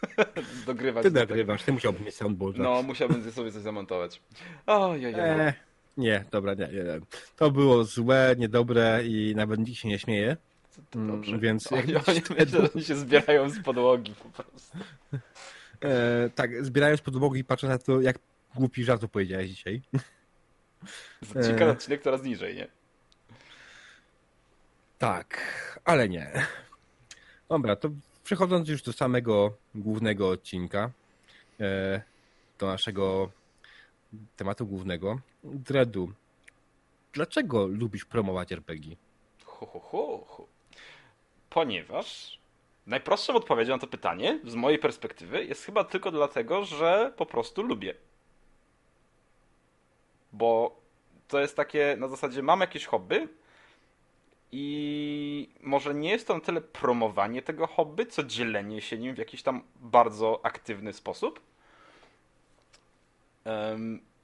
dogrywać. 0.67 1.03
Ty 1.03 1.11
do 1.11 1.19
nagrywasz, 1.19 1.63
ty 1.63 1.71
musiałbyś 1.73 2.01
mieć 2.01 2.15
soundboard. 2.15 2.57
No, 2.57 2.83
musiałbym 2.83 3.31
sobie 3.31 3.51
coś 3.51 3.61
zamontować. 3.61 4.21
Ojej, 4.67 5.13
E, 5.17 5.53
nie, 5.97 6.25
dobra, 6.31 6.53
nie, 6.53 6.67
nie. 6.67 6.83
To 7.35 7.51
było 7.51 7.83
złe, 7.83 8.35
niedobre 8.37 9.01
i 9.05 9.33
nawet 9.35 9.59
nikt 9.59 9.77
się 9.79 9.87
nie 9.87 9.99
śmieje. 9.99 10.37
Mm, 10.95 11.07
Dobrze. 11.07 11.39
Więc 11.39 11.71
Oni, 11.71 11.91
jak 11.93 12.09
oni, 12.09 12.21
myślę, 12.39 12.69
oni 12.75 12.83
się 12.83 12.95
zbierają 12.95 13.49
z 13.49 13.59
podłogi 13.63 14.13
po 14.23 14.29
prostu. 14.43 14.77
e, 15.81 16.29
tak, 16.35 16.65
zbierając 16.65 17.01
podłogi 17.01 17.39
i 17.39 17.43
patrzę 17.43 17.67
na 17.67 17.77
to, 17.77 18.01
jak 18.01 18.19
głupi 18.55 18.83
żart 18.83 19.05
powiedziałeś 19.11 19.49
dzisiaj. 19.49 19.81
Z 21.21 21.33
na 21.59 21.65
E. 21.65 21.69
odcinek 21.71 22.01
coraz 22.01 22.23
niżej, 22.23 22.55
nie? 22.55 22.67
Tak, 25.03 25.37
ale 25.85 26.09
nie. 26.09 26.31
Dobra, 27.49 27.75
to 27.75 27.89
przechodząc 28.23 28.69
już 28.69 28.81
do 28.81 28.93
samego 28.93 29.53
głównego 29.75 30.29
odcinka, 30.29 30.91
e, 31.59 32.01
do 32.59 32.67
naszego 32.67 33.31
tematu 34.35 34.65
głównego. 34.65 35.19
Dredu, 35.43 36.11
dlaczego 37.13 37.67
lubisz 37.67 38.05
promować 38.05 38.51
RPG? 38.51 38.95
Hu, 39.45 39.65
hu, 39.65 39.79
hu, 39.79 40.25
hu. 40.27 40.47
Ponieważ 41.49 42.39
najprostszą 42.87 43.33
odpowiedzią 43.33 43.73
na 43.73 43.79
to 43.79 43.87
pytanie, 43.87 44.39
z 44.45 44.55
mojej 44.55 44.79
perspektywy, 44.79 45.45
jest 45.45 45.65
chyba 45.65 45.83
tylko 45.83 46.11
dlatego, 46.11 46.65
że 46.65 47.13
po 47.17 47.25
prostu 47.25 47.63
lubię. 47.63 47.93
Bo 50.33 50.75
to 51.27 51.39
jest 51.39 51.55
takie 51.55 51.95
na 51.99 52.07
zasadzie, 52.07 52.43
mam 52.43 52.61
jakieś 52.61 52.85
hobby 52.85 53.27
i 54.55 55.49
może 55.61 55.93
nie 55.93 56.09
jest 56.09 56.27
to 56.27 56.33
na 56.33 56.39
tyle 56.39 56.61
promowanie 56.61 57.41
tego 57.41 57.67
hobby, 57.67 58.05
co 58.05 58.23
dzielenie 58.23 58.81
się 58.81 58.97
nim 58.97 59.15
w 59.15 59.17
jakiś 59.17 59.43
tam 59.43 59.61
bardzo 59.75 60.39
aktywny 60.43 60.93
sposób. 60.93 61.39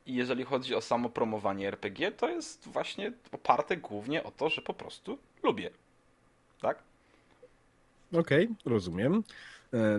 Jeżeli 0.06 0.44
chodzi 0.44 0.76
o 0.76 0.82
samo 0.82 1.10
promowanie 1.10 1.68
RPG, 1.68 2.12
to 2.12 2.30
jest 2.30 2.68
właśnie 2.68 3.14
oparte 3.32 3.78
głównie 3.78 4.24
o 4.24 4.32
to, 4.32 4.50
że 4.50 4.62
po 4.62 4.74
prostu 4.74 5.18
lubię. 5.44 5.70
Tak? 6.62 6.80
Okej, 8.14 8.44
okay, 8.44 8.56
rozumiem. 8.66 9.24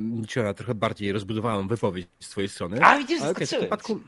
Dzisiaj 0.01 0.55
trochę 0.55 0.75
bardziej 0.75 1.13
rozbudowałem 1.13 1.69
wypowiedź 1.69 2.09
z 2.21 2.29
twojej 2.29 2.49
strony. 2.49 2.85
A 2.85 2.99
widzisz, 2.99 3.23
okay, 3.23 3.47
w 3.47 3.49
przypadku 3.49 4.01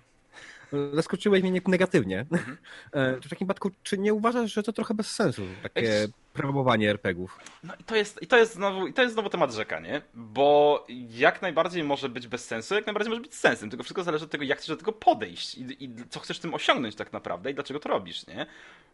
zaskoczyłeś 0.93 1.43
mnie 1.43 1.61
negatywnie. 1.69 2.26
Mhm. 2.33 2.57
E, 2.93 3.17
w 3.17 3.23
takim 3.23 3.37
przypadku, 3.37 3.71
czy 3.83 3.99
nie 3.99 4.14
uważasz, 4.14 4.52
że 4.52 4.62
to 4.62 4.73
trochę 4.73 4.95
bez 4.95 5.11
sensu, 5.11 5.43
takie 5.62 6.09
promowanie 6.33 6.91
RPGów? 6.91 7.38
No 7.64 7.75
i 7.81 7.85
to 7.85 7.97
jest, 7.97 8.23
i 8.23 8.26
to 8.26 8.37
jest, 8.37 8.55
znowu, 8.55 8.87
i 8.87 8.93
to 8.93 9.02
jest 9.02 9.14
znowu 9.14 9.31
temat 9.31 9.52
rzeka, 9.52 9.81
nie? 9.81 10.02
Bo 10.14 10.87
jak 11.11 11.43
najbardziej 11.43 11.85
może 11.85 12.09
być 12.09 12.29
bez 12.29 12.45
sensu, 12.45 12.75
jak 12.75 12.87
najbardziej 12.87 13.11
może 13.11 13.23
być 13.23 13.35
sensem, 13.35 13.71
tylko 13.71 13.83
wszystko 13.83 14.05
zależy 14.05 14.25
od 14.25 14.31
tego, 14.31 14.45
jak 14.45 14.59
chcesz 14.59 14.69
do 14.69 14.76
tego 14.76 14.93
podejść 14.93 15.55
i, 15.55 15.85
i 15.85 15.91
co 16.11 16.21
chcesz 16.21 16.38
tym 16.38 16.55
osiągnąć 16.55 16.95
tak 16.95 17.12
naprawdę 17.12 17.50
i 17.50 17.55
dlaczego 17.55 17.81
to 17.81 17.88
robisz, 17.88 18.26
nie? 18.26 18.47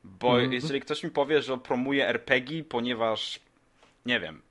Bo 0.04 0.32
-hmm. 0.32 0.52
jeżeli 0.52 0.80
ktoś 0.80 1.04
mi 1.04 1.10
powie, 1.10 1.42
że 1.42 1.58
promuje 1.58 2.08
RPG, 2.08 2.64
ponieważ 2.64 3.40
nie 4.06 4.20
wiem, 4.20 4.42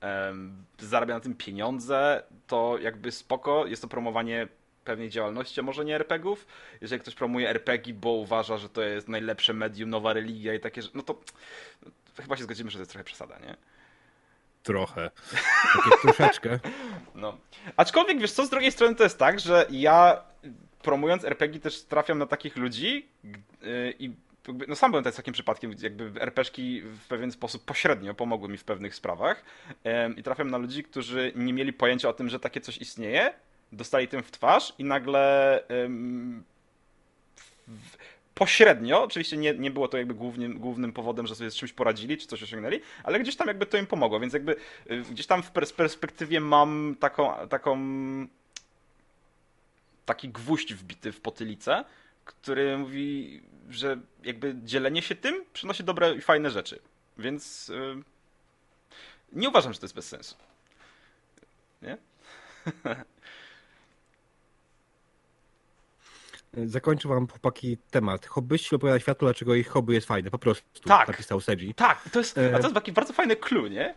zarabia 0.78 1.14
na 1.14 1.20
tym 1.20 1.34
pieniądze, 1.34 2.22
to 2.46 2.78
jakby 2.82 3.12
spoko, 3.12 3.66
jest 3.66 3.82
to 3.82 3.88
promowanie 3.88 4.48
pewnej 4.88 5.10
działalności, 5.10 5.60
a 5.60 5.62
może 5.62 5.84
nie 5.84 5.94
RPGów. 5.94 6.46
Jeżeli 6.80 7.00
ktoś 7.00 7.14
promuje 7.14 7.50
RPG, 7.50 7.94
bo 7.94 8.10
uważa, 8.10 8.58
że 8.58 8.68
to 8.68 8.82
jest 8.82 9.08
najlepsze 9.08 9.54
medium, 9.54 9.90
nowa 9.90 10.12
religia 10.12 10.54
i 10.54 10.60
takie, 10.60 10.80
no 10.94 11.02
to, 11.02 11.20
no 11.82 11.90
chyba 12.22 12.36
się 12.36 12.42
zgodzimy, 12.42 12.70
że 12.70 12.78
to 12.78 12.80
jest 12.80 12.90
trochę 12.90 13.04
przesada, 13.04 13.38
nie? 13.38 13.56
Trochę. 14.62 15.10
Takie 15.74 15.96
troszeczkę. 16.02 16.58
No. 17.14 17.38
Aczkolwiek, 17.76 18.20
wiesz 18.20 18.32
co, 18.32 18.46
z 18.46 18.50
drugiej 18.50 18.72
strony 18.72 18.94
to 18.94 19.04
jest 19.04 19.18
tak, 19.18 19.40
że 19.40 19.66
ja 19.70 20.22
promując 20.82 21.24
RPG 21.24 21.60
też 21.60 21.82
trafiam 21.82 22.18
na 22.18 22.26
takich 22.26 22.56
ludzi 22.56 23.08
yy, 23.62 23.94
i 23.98 24.12
no 24.68 24.76
sam 24.76 24.90
byłem 24.90 25.04
takim 25.04 25.34
przypadkiem, 25.34 25.74
jakby 25.82 26.20
RPGki 26.20 26.80
w 26.80 27.06
pewien 27.08 27.32
sposób 27.32 27.64
pośrednio 27.64 28.14
pomogły 28.14 28.48
mi 28.48 28.58
w 28.58 28.64
pewnych 28.64 28.94
sprawach 28.94 29.44
i 30.16 30.22
trafiam 30.22 30.50
na 30.50 30.58
ludzi, 30.58 30.82
którzy 30.82 31.32
nie 31.36 31.52
mieli 31.52 31.72
pojęcia 31.72 32.08
o 32.08 32.12
tym, 32.12 32.28
że 32.28 32.40
takie 32.40 32.60
coś 32.60 32.78
istnieje 32.78 33.34
dostali 33.72 34.08
tym 34.08 34.22
w 34.22 34.30
twarz 34.30 34.72
i 34.78 34.84
nagle 34.84 35.62
pośrednio, 38.38 39.02
oczywiście 39.02 39.36
nie, 39.36 39.54
nie 39.54 39.70
było 39.70 39.88
to 39.88 39.98
jakby 39.98 40.14
głównym, 40.14 40.58
głównym 40.58 40.92
powodem, 40.92 41.26
że 41.26 41.34
sobie 41.34 41.50
z 41.50 41.54
czymś 41.54 41.72
poradzili, 41.72 42.18
czy 42.18 42.26
coś 42.26 42.42
osiągnęli, 42.42 42.80
ale 43.04 43.20
gdzieś 43.20 43.36
tam 43.36 43.48
jakby 43.48 43.66
to 43.66 43.78
im 43.78 43.86
pomogło, 43.86 44.20
więc 44.20 44.32
jakby 44.32 44.56
y, 44.90 45.02
gdzieś 45.10 45.26
tam 45.26 45.42
w 45.42 45.50
pers 45.50 45.72
perspektywie 45.72 46.40
mam 46.40 46.96
taką, 47.00 47.48
taką 47.48 47.78
taki 50.04 50.28
gwóźdź 50.28 50.74
wbity 50.74 51.12
w 51.12 51.20
potylicę, 51.20 51.84
który 52.24 52.78
mówi, 52.78 53.42
że 53.70 54.00
jakby 54.24 54.54
dzielenie 54.64 55.02
się 55.02 55.14
tym 55.14 55.44
przynosi 55.52 55.84
dobre 55.84 56.14
i 56.14 56.20
fajne 56.20 56.50
rzeczy. 56.50 56.78
Więc 57.18 57.68
yy, 57.68 58.02
nie 59.32 59.48
uważam, 59.48 59.72
że 59.72 59.78
to 59.78 59.84
jest 59.84 59.94
bez 59.94 60.08
sensu. 60.08 60.36
Nie? 61.82 61.98
Zakończę 66.66 67.08
wam, 67.08 67.28
chłopaki, 67.28 67.78
temat. 67.90 68.26
Hobbyści 68.26 68.74
opowiada 68.74 69.00
światu, 69.00 69.26
dlaczego 69.26 69.54
ich 69.54 69.68
hobby 69.68 69.94
jest 69.94 70.06
fajne. 70.06 70.30
Po 70.30 70.38
prostu. 70.38 70.64
Tak. 70.84 71.08
Napisał 71.08 71.40
Seji. 71.40 71.74
Tak, 71.74 72.10
to 72.12 72.18
jest, 72.18 72.38
a 72.38 72.56
to 72.58 72.62
jest 72.62 72.74
taki 72.74 72.92
bardzo 72.92 73.12
fajny 73.12 73.36
clue, 73.36 73.68
nie? 73.68 73.94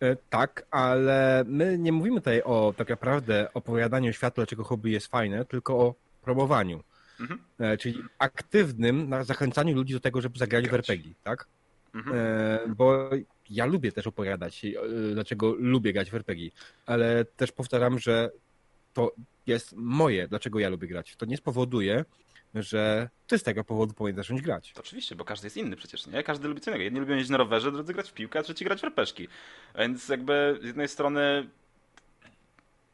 E, 0.00 0.16
tak, 0.30 0.66
ale 0.70 1.44
my 1.46 1.78
nie 1.78 1.92
mówimy 1.92 2.20
tutaj 2.20 2.42
o 2.42 2.74
tak 2.76 2.88
naprawdę 2.88 3.48
opowiadaniu 3.54 4.12
światu, 4.12 4.34
dlaczego 4.36 4.64
hobby 4.64 4.90
jest 4.90 5.06
fajne, 5.06 5.44
tylko 5.44 5.74
o 5.74 5.94
promowaniu. 6.22 6.82
Mhm. 7.20 7.40
E, 7.58 7.76
czyli 7.76 8.02
aktywnym 8.18 9.14
zachęcaniu 9.22 9.74
ludzi 9.74 9.94
do 9.94 10.00
tego, 10.00 10.20
żeby 10.20 10.38
zagrali 10.38 10.68
Grać. 10.68 10.86
w 10.86 10.90
RPG, 10.90 11.12
tak? 11.24 11.46
Mhm. 11.94 12.16
E, 12.18 12.60
bo 12.68 13.10
ja 13.50 13.66
lubię 13.66 13.92
też 13.92 14.06
opowiadać, 14.06 14.66
dlaczego 15.12 15.54
lubię 15.58 15.92
grać 15.92 16.10
w 16.10 16.14
RPG, 16.14 16.50
ale 16.86 17.24
też 17.24 17.52
powtarzam, 17.52 17.98
że 17.98 18.30
to 18.94 19.12
jest 19.46 19.72
moje, 19.76 20.28
dlaczego 20.28 20.58
ja 20.58 20.68
lubię 20.68 20.88
grać. 20.88 21.16
To 21.16 21.26
nie 21.26 21.36
spowoduje, 21.36 22.04
że 22.54 23.08
ty 23.26 23.38
z 23.38 23.42
tego 23.42 23.64
powodu 23.64 23.94
powinien 23.94 24.16
zacząć 24.16 24.42
grać. 24.42 24.72
To 24.72 24.80
oczywiście, 24.80 25.16
bo 25.16 25.24
każdy 25.24 25.46
jest 25.46 25.56
inny 25.56 25.76
przecież, 25.76 26.06
nie? 26.06 26.22
Każdy 26.22 26.48
lubi 26.48 26.60
co 26.60 26.70
innego. 26.70 26.84
Jedni 26.84 27.00
lubią 27.00 27.14
jeździć 27.14 27.30
na 27.30 27.36
rowerze, 27.36 27.72
drudzy 27.72 27.94
grać 27.94 28.10
w 28.10 28.12
piłkę, 28.12 28.38
a 28.38 28.42
trzeci 28.42 28.64
grać 28.64 28.80
w 28.80 28.84
rpeszki. 28.84 29.28
Więc 29.78 30.08
jakby 30.08 30.58
z 30.62 30.64
jednej 30.64 30.88
strony 30.88 31.48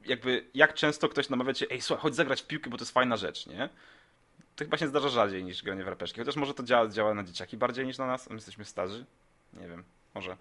jakby 0.07 0.45
jak 0.54 0.75
często 0.75 1.09
ktoś 1.09 1.28
namawia 1.28 1.54
cię, 1.54 1.66
ej 1.71 1.80
słuchaj, 1.80 2.02
chodź 2.02 2.14
zagrać 2.14 2.42
w 2.42 2.47
piłkę, 2.47 2.71
bo 2.71 2.76
to 2.76 2.83
jest 2.83 2.92
fajna 2.92 3.16
rzecz, 3.16 3.47
nie? 3.47 3.69
To 4.57 4.64
chyba 4.64 4.76
się 4.76 4.88
zdarza 4.88 5.09
rzadziej 5.09 5.45
niż 5.45 5.62
granie 5.62 5.85
w 5.85 5.88
rpeszki. 5.88 6.21
Chociaż 6.21 6.37
może 6.37 6.54
to 6.54 6.62
działa, 6.62 6.88
działa 6.88 7.14
na 7.14 7.25
dzieciaki 7.25 7.57
bardziej 7.57 7.87
niż 7.87 7.99
na 7.99 8.07
nas. 8.07 8.30
My 8.30 8.35
jesteśmy 8.35 8.64
starzy. 8.64 9.04
Nie 9.52 9.69
wiem, 9.69 9.85
może. 10.14 10.37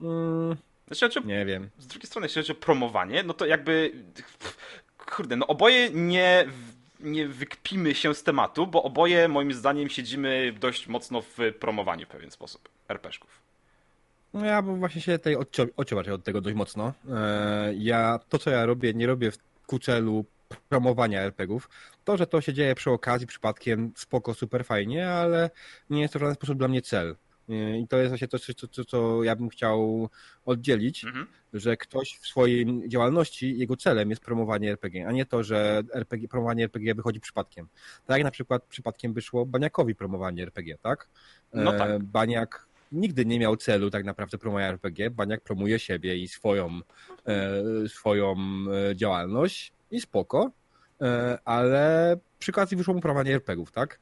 Mm, 0.00 0.56
o, 0.90 1.20
nie 1.24 1.46
wiem. 1.46 1.70
Z 1.78 1.86
drugiej 1.86 2.06
strony, 2.06 2.24
jeśli 2.24 2.42
chodzi 2.42 2.52
o 2.52 2.54
promowanie, 2.54 3.22
no 3.22 3.34
to 3.34 3.46
jakby 3.46 3.92
kurde, 5.10 5.36
no 5.36 5.46
oboje 5.46 5.90
nie, 5.90 6.46
nie 7.00 7.28
wykpimy 7.28 7.94
się 7.94 8.14
z 8.14 8.22
tematu, 8.22 8.66
bo 8.66 8.82
oboje 8.82 9.28
moim 9.28 9.52
zdaniem 9.52 9.88
siedzimy 9.88 10.52
dość 10.60 10.88
mocno 10.88 11.22
w 11.22 11.38
promowaniu 11.60 12.06
w 12.06 12.08
pewien 12.08 12.30
sposób 12.30 12.68
RPszków. 12.88 13.40
No 14.34 14.44
ja 14.44 14.62
bo 14.62 14.76
właśnie 14.76 15.00
się 15.00 15.18
tutaj 15.18 15.36
odciąłem 15.76 16.14
od 16.14 16.24
tego 16.24 16.40
dość 16.40 16.56
mocno. 16.56 16.92
E, 17.10 17.72
ja 17.74 18.18
to, 18.28 18.38
co 18.38 18.50
ja 18.50 18.66
robię, 18.66 18.94
nie 18.94 19.06
robię 19.06 19.30
w 19.30 19.38
ku 19.66 19.78
celu 19.78 20.24
promowania 20.68 21.20
RPGów. 21.20 21.68
To, 22.04 22.16
że 22.16 22.26
to 22.26 22.40
się 22.40 22.54
dzieje 22.54 22.74
przy 22.74 22.90
okazji, 22.90 23.26
przypadkiem, 23.26 23.92
spoko, 23.96 24.34
super 24.34 24.64
fajnie, 24.64 25.10
ale 25.10 25.50
nie 25.90 26.00
jest 26.00 26.12
to 26.12 26.18
w 26.18 26.22
żaden 26.22 26.34
sposób 26.34 26.58
dla 26.58 26.68
mnie 26.68 26.82
cel. 26.82 27.16
I 27.78 27.88
to 27.88 27.96
jest 27.98 28.08
właśnie 28.08 28.28
to, 28.28 28.38
co, 28.38 28.68
co, 28.68 28.84
co 28.84 29.24
ja 29.24 29.36
bym 29.36 29.48
chciał 29.48 30.08
oddzielić, 30.44 31.04
mhm. 31.04 31.26
że 31.52 31.76
ktoś 31.76 32.18
w 32.22 32.26
swojej 32.26 32.88
działalności, 32.88 33.58
jego 33.58 33.76
celem 33.76 34.10
jest 34.10 34.22
promowanie 34.22 34.70
RPG, 34.70 35.08
a 35.08 35.12
nie 35.12 35.26
to, 35.26 35.42
że 35.42 35.82
RPG, 35.94 36.28
promowanie 36.28 36.64
RPG 36.64 36.94
wychodzi 36.94 37.20
przypadkiem. 37.20 37.68
Tak 38.06 38.16
jak 38.16 38.24
na 38.24 38.30
przykład 38.30 38.62
przypadkiem 38.62 39.12
wyszło 39.12 39.46
Baniakowi 39.46 39.94
promowanie 39.94 40.42
RPG, 40.42 40.78
tak? 40.82 41.08
No 41.54 41.72
tak. 41.72 41.90
E, 41.90 41.98
Baniak 42.00 42.66
nigdy 42.92 43.26
nie 43.26 43.38
miał 43.38 43.56
celu 43.56 43.90
tak 43.90 44.04
naprawdę 44.04 44.38
promowania 44.38 44.68
RPG. 44.68 45.10
Baniak 45.10 45.40
promuje 45.40 45.78
siebie 45.78 46.16
i 46.16 46.28
swoją, 46.28 46.80
e, 47.26 47.88
swoją 47.88 48.36
e, 48.90 48.96
działalność 48.96 49.72
i 49.90 50.00
spoko, 50.00 50.50
ale 51.44 52.16
przy 52.38 52.52
okazji 52.52 52.76
wyszło 52.76 52.94
mu 52.94 53.00
promowanie 53.00 53.34
RPGów, 53.34 53.72
tak? 53.72 53.98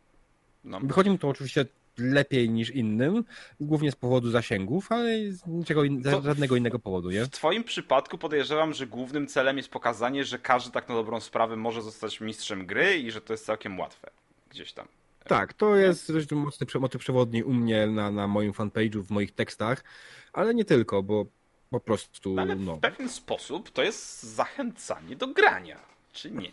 No. 0.64 0.80
Wychodzi 0.80 1.10
mu 1.10 1.18
to 1.18 1.28
oczywiście 1.28 1.66
lepiej 1.98 2.50
niż 2.50 2.70
innym, 2.70 3.24
głównie 3.60 3.92
z 3.92 3.96
powodu 3.96 4.30
zasięgów, 4.30 4.92
ale 4.92 5.32
z 5.32 5.46
niczego 5.46 5.84
in, 5.84 6.02
żadnego 6.24 6.56
innego 6.56 6.78
powodu, 6.78 7.10
nie? 7.10 7.24
W 7.24 7.30
twoim 7.30 7.64
przypadku 7.64 8.18
podejrzewam, 8.18 8.74
że 8.74 8.86
głównym 8.86 9.26
celem 9.26 9.56
jest 9.56 9.68
pokazanie, 9.68 10.24
że 10.24 10.38
każdy 10.38 10.70
tak 10.72 10.88
na 10.88 10.94
dobrą 10.94 11.20
sprawę 11.20 11.56
może 11.56 11.82
zostać 11.82 12.20
mistrzem 12.20 12.66
gry 12.66 12.98
i 12.98 13.10
że 13.10 13.20
to 13.20 13.32
jest 13.32 13.46
całkiem 13.46 13.78
łatwe. 13.80 14.10
Gdzieś 14.50 14.72
tam. 14.72 14.88
Tak, 15.24 15.52
to 15.52 15.76
jest 15.76 16.12
dość 16.12 16.30
mocny 16.30 16.66
motyw 16.80 17.00
przewodni 17.00 17.42
u 17.42 17.52
mnie 17.52 17.86
na, 17.86 18.10
na 18.10 18.26
moim 18.26 18.52
fanpage'u, 18.52 19.02
w 19.02 19.10
moich 19.10 19.34
tekstach, 19.34 19.84
ale 20.32 20.54
nie 20.54 20.64
tylko, 20.64 21.02
bo 21.02 21.26
po 21.70 21.80
prostu. 21.80 22.34
No, 22.34 22.42
ale 22.42 22.56
w 22.56 22.60
no. 22.60 22.76
pewien 22.76 23.08
sposób 23.08 23.70
to 23.70 23.82
jest 23.82 24.22
zachęcanie 24.22 25.16
do 25.16 25.26
grania, 25.26 25.80
czy 26.12 26.30
nie? 26.30 26.50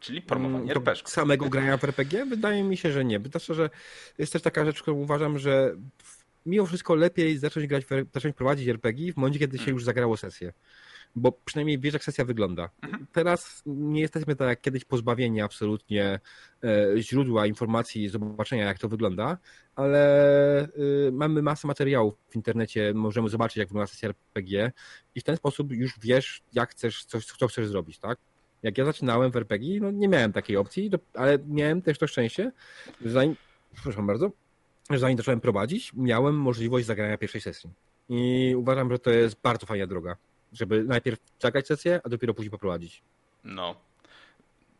Czyli 0.00 0.22
promowanie 0.22 0.64
mm, 0.64 0.70
RPG. 0.70 1.02
Samego 1.06 1.48
grania 1.48 1.76
w 1.76 1.84
RPG? 1.84 2.26
Wydaje 2.26 2.64
mi 2.64 2.76
się, 2.76 2.92
że 2.92 3.04
nie. 3.04 3.18
Wystarczy, 3.18 3.54
że 3.54 3.70
jest 4.18 4.32
też 4.32 4.42
taka 4.42 4.64
rzecz, 4.64 4.82
którą 4.82 4.96
uważam, 4.96 5.38
że 5.38 5.76
mimo 6.46 6.66
wszystko 6.66 6.94
lepiej 6.94 7.38
zacząć 7.38 7.66
grać, 7.66 7.84
zacząć 8.14 8.36
prowadzić 8.36 8.68
RPG 8.68 9.12
w 9.12 9.16
momencie, 9.16 9.38
kiedy 9.38 9.58
się 9.58 9.64
mm. 9.64 9.74
już 9.74 9.84
zagrało 9.84 10.16
sesję. 10.16 10.52
Bo 11.16 11.32
przynajmniej 11.32 11.78
wiesz, 11.78 11.92
jak 11.92 12.04
sesja 12.04 12.24
wygląda. 12.24 12.70
Mhm. 12.82 13.06
Teraz 13.12 13.62
nie 13.66 14.00
jesteśmy 14.00 14.36
tak 14.36 14.48
jak 14.48 14.60
kiedyś 14.60 14.84
pozbawieni 14.84 15.40
absolutnie 15.40 16.20
e, 16.64 17.02
źródła 17.02 17.46
informacji, 17.46 18.08
zobaczenia, 18.08 18.64
jak 18.64 18.78
to 18.78 18.88
wygląda, 18.88 19.38
ale 19.74 20.62
e, 20.62 20.68
mamy 21.12 21.42
masę 21.42 21.68
materiałów 21.68 22.14
w 22.28 22.36
internecie, 22.36 22.92
możemy 22.94 23.28
zobaczyć, 23.28 23.56
jak 23.56 23.68
wygląda 23.68 23.86
sesja 23.86 24.08
RPG 24.08 24.72
i 25.14 25.20
w 25.20 25.24
ten 25.24 25.36
sposób 25.36 25.72
już 25.72 25.98
wiesz, 26.00 26.42
jak 26.52 26.70
chcesz, 26.70 27.04
coś, 27.04 27.26
co 27.26 27.48
chcesz 27.48 27.68
zrobić, 27.68 27.98
tak? 27.98 28.18
Jak 28.62 28.78
ja 28.78 28.84
zaczynałem 28.84 29.30
w 29.30 29.36
RPG, 29.36 29.80
no 29.80 29.90
nie 29.90 30.08
miałem 30.08 30.32
takiej 30.32 30.56
opcji, 30.56 30.90
ale 31.14 31.38
miałem 31.48 31.82
też 31.82 31.98
to 31.98 32.06
szczęście, 32.06 32.52
że 33.04 33.10
zanim, 33.10 33.36
przepraszam 33.74 34.06
bardzo, 34.06 34.30
że 34.90 34.98
zanim 34.98 35.18
zacząłem 35.18 35.40
prowadzić, 35.40 35.92
miałem 35.94 36.34
możliwość 36.34 36.86
zagrania 36.86 37.18
pierwszej 37.18 37.40
sesji. 37.40 37.70
I 38.08 38.54
uważam, 38.56 38.90
że 38.92 38.98
to 38.98 39.10
jest 39.10 39.40
bardzo 39.42 39.66
fajna 39.66 39.86
droga, 39.86 40.16
żeby 40.52 40.84
najpierw 40.84 41.18
zagrać 41.40 41.66
sesję, 41.66 42.00
a 42.04 42.08
dopiero 42.08 42.34
później 42.34 42.50
poprowadzić. 42.50 43.02
No. 43.44 43.74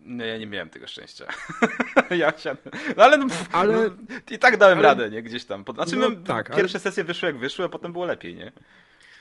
No 0.00 0.24
ja 0.24 0.38
nie 0.38 0.46
miałem 0.46 0.70
tego 0.70 0.86
szczęścia. 0.86 1.26
ja 2.10 2.38
siadłem. 2.38 2.74
No 2.96 3.04
ale, 3.04 3.18
no, 3.18 3.26
ale 3.52 3.72
no, 3.74 3.96
i 4.30 4.38
tak 4.38 4.56
dałem 4.56 4.78
ale, 4.78 4.88
radę, 4.88 5.10
nie? 5.10 5.22
Gdzieś 5.22 5.44
tam. 5.44 5.64
Znaczy, 5.74 5.96
no, 5.96 6.08
no, 6.08 6.16
tak, 6.16 6.56
pierwsze 6.56 6.76
ale... 6.76 6.82
sesje 6.82 7.04
wyszły 7.04 7.26
jak 7.26 7.38
wyszły, 7.38 7.64
a 7.64 7.68
potem 7.68 7.92
było 7.92 8.04
lepiej, 8.04 8.34
nie? 8.34 8.52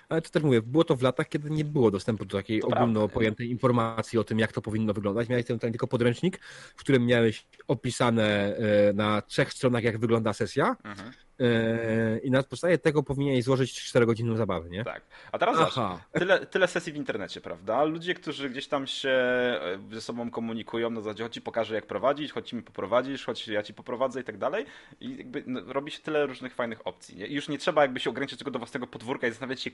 Ale 0.09 0.21
to 0.21 0.29
też 0.29 0.43
mówię, 0.43 0.61
było 0.61 0.83
to 0.83 0.95
w 0.95 1.01
latach, 1.01 1.29
kiedy 1.29 1.49
nie 1.49 1.65
było 1.65 1.91
dostępu 1.91 2.25
do 2.25 2.37
takiej 2.37 2.59
To 2.59 2.67
ogólno 2.67 2.99
prawda, 2.99 3.13
pojętej 3.13 3.49
informacji 3.49 4.19
o 4.19 4.23
tym, 4.23 4.39
jak 4.39 4.51
to 4.51 4.61
powinno 4.61 4.93
wyglądać. 4.93 5.29
Miałeś 5.29 5.45
ten, 5.45 5.59
ten 5.59 5.71
tylko 5.71 5.87
podręcznik, 5.87 6.39
w 6.75 6.79
którym 6.79 7.05
miałeś 7.05 7.47
opisane 7.67 8.55
e, 8.57 8.93
na 8.93 9.21
trzech 9.21 9.53
stronach, 9.53 9.83
jak 9.83 9.97
wygląda 9.97 10.33
sesja 10.33 10.75
Mhm. 10.83 11.11
E, 11.39 12.17
i 12.17 12.31
na 12.31 12.43
podstawie 12.43 12.77
tego 12.77 13.03
powinieneś 13.03 13.43
złożyć 13.43 13.81
4-godzinną 13.93 14.37
zabawę, 14.37 14.69
nie? 14.69 14.83
Tak. 14.83 15.01
A 15.31 15.37
teraz 15.37 15.57
zobacz, 15.57 15.77
Aha. 15.77 16.01
tyle, 16.11 16.45
tyle 16.45 16.67
sesji 16.67 16.93
w 16.93 16.95
internecie, 16.95 17.41
prawda? 17.41 17.83
Ludzie, 17.83 18.13
którzy 18.13 18.49
gdzieś 18.49 18.67
tam 18.67 18.87
się 18.87 19.09
e, 19.09 19.79
ze 19.91 20.01
sobą 20.01 20.31
komunikują 20.31 20.89
na 20.89 21.01
zasadzie, 21.01 21.23
chodź 21.23 21.33
ci 21.33 21.41
pokażę 21.41 21.75
jak 21.75 21.85
prowadzić, 21.85 22.31
chodź 22.31 22.53
mi 22.53 22.61
poprowadzisz, 22.61 23.25
chodź 23.25 23.47
ja 23.47 23.63
ci 23.63 23.73
poprowadzę 23.73 24.21
i 24.21 24.23
tak 24.23 24.37
dalej. 24.37 24.65
I 25.01 25.17
jakby 25.17 25.43
no, 25.47 25.61
robi 25.73 25.91
się 25.91 25.99
tyle 25.99 26.25
różnych 26.25 26.55
fajnych 26.55 26.87
opcji. 26.87 27.17
Nie? 27.17 27.27
I 27.27 27.33
już 27.33 27.49
nie 27.49 27.57
trzeba 27.57 27.81
jakby 27.81 27.99
się 27.99 28.09
ograniczyć 28.09 28.39
tylko 28.39 28.51
do 28.51 28.59
własnego 28.59 28.87
podwórka 28.87 29.27
i 29.27 29.29
zastanawiać 29.29 29.61
się, 29.61 29.71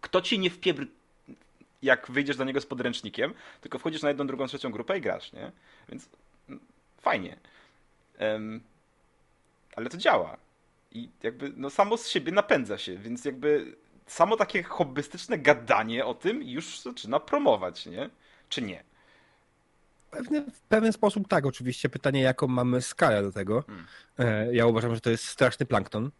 kto 0.00 0.20
ci 0.20 0.38
nie 0.38 0.50
wpiebr 0.50 0.86
jak 1.82 2.10
wyjdziesz 2.10 2.36
do 2.36 2.44
niego 2.44 2.60
z 2.60 2.66
podręcznikiem, 2.66 3.34
tylko 3.60 3.78
wchodzisz 3.78 4.02
na 4.02 4.08
jedną, 4.08 4.26
drugą, 4.26 4.46
trzecią 4.46 4.72
grupę 4.72 4.98
i 4.98 5.00
grasz, 5.00 5.32
nie? 5.32 5.52
Więc 5.88 6.08
mm, 6.48 6.60
fajnie. 6.98 7.36
Em, 8.18 8.60
ale 9.76 9.90
to 9.90 9.96
działa. 9.96 10.36
I 10.92 11.10
jakby 11.22 11.52
no 11.56 11.70
samo 11.70 11.96
z 11.96 12.08
siebie 12.08 12.32
napędza 12.32 12.78
się, 12.78 12.96
więc 12.98 13.24
jakby 13.24 13.76
samo 14.06 14.36
takie 14.36 14.62
hobbystyczne 14.62 15.38
gadanie 15.38 16.04
o 16.06 16.14
tym 16.14 16.42
już 16.42 16.80
zaczyna 16.80 17.20
promować, 17.20 17.86
nie? 17.86 18.10
Czy 18.48 18.62
nie? 18.62 18.84
Pewnie, 20.10 20.42
w 20.42 20.60
pewien 20.60 20.92
sposób 20.92 21.28
tak, 21.28 21.46
oczywiście. 21.46 21.88
Pytanie, 21.88 22.20
jaką 22.20 22.46
mamy 22.46 22.82
skalę 22.82 23.22
do 23.22 23.32
tego. 23.32 23.62
Hmm. 23.66 23.86
E, 24.18 24.54
Ja 24.54 24.66
uważam, 24.66 24.94
że 24.94 25.00
to 25.00 25.10
jest 25.10 25.24
straszny 25.24 25.66
plankton. 25.66 26.10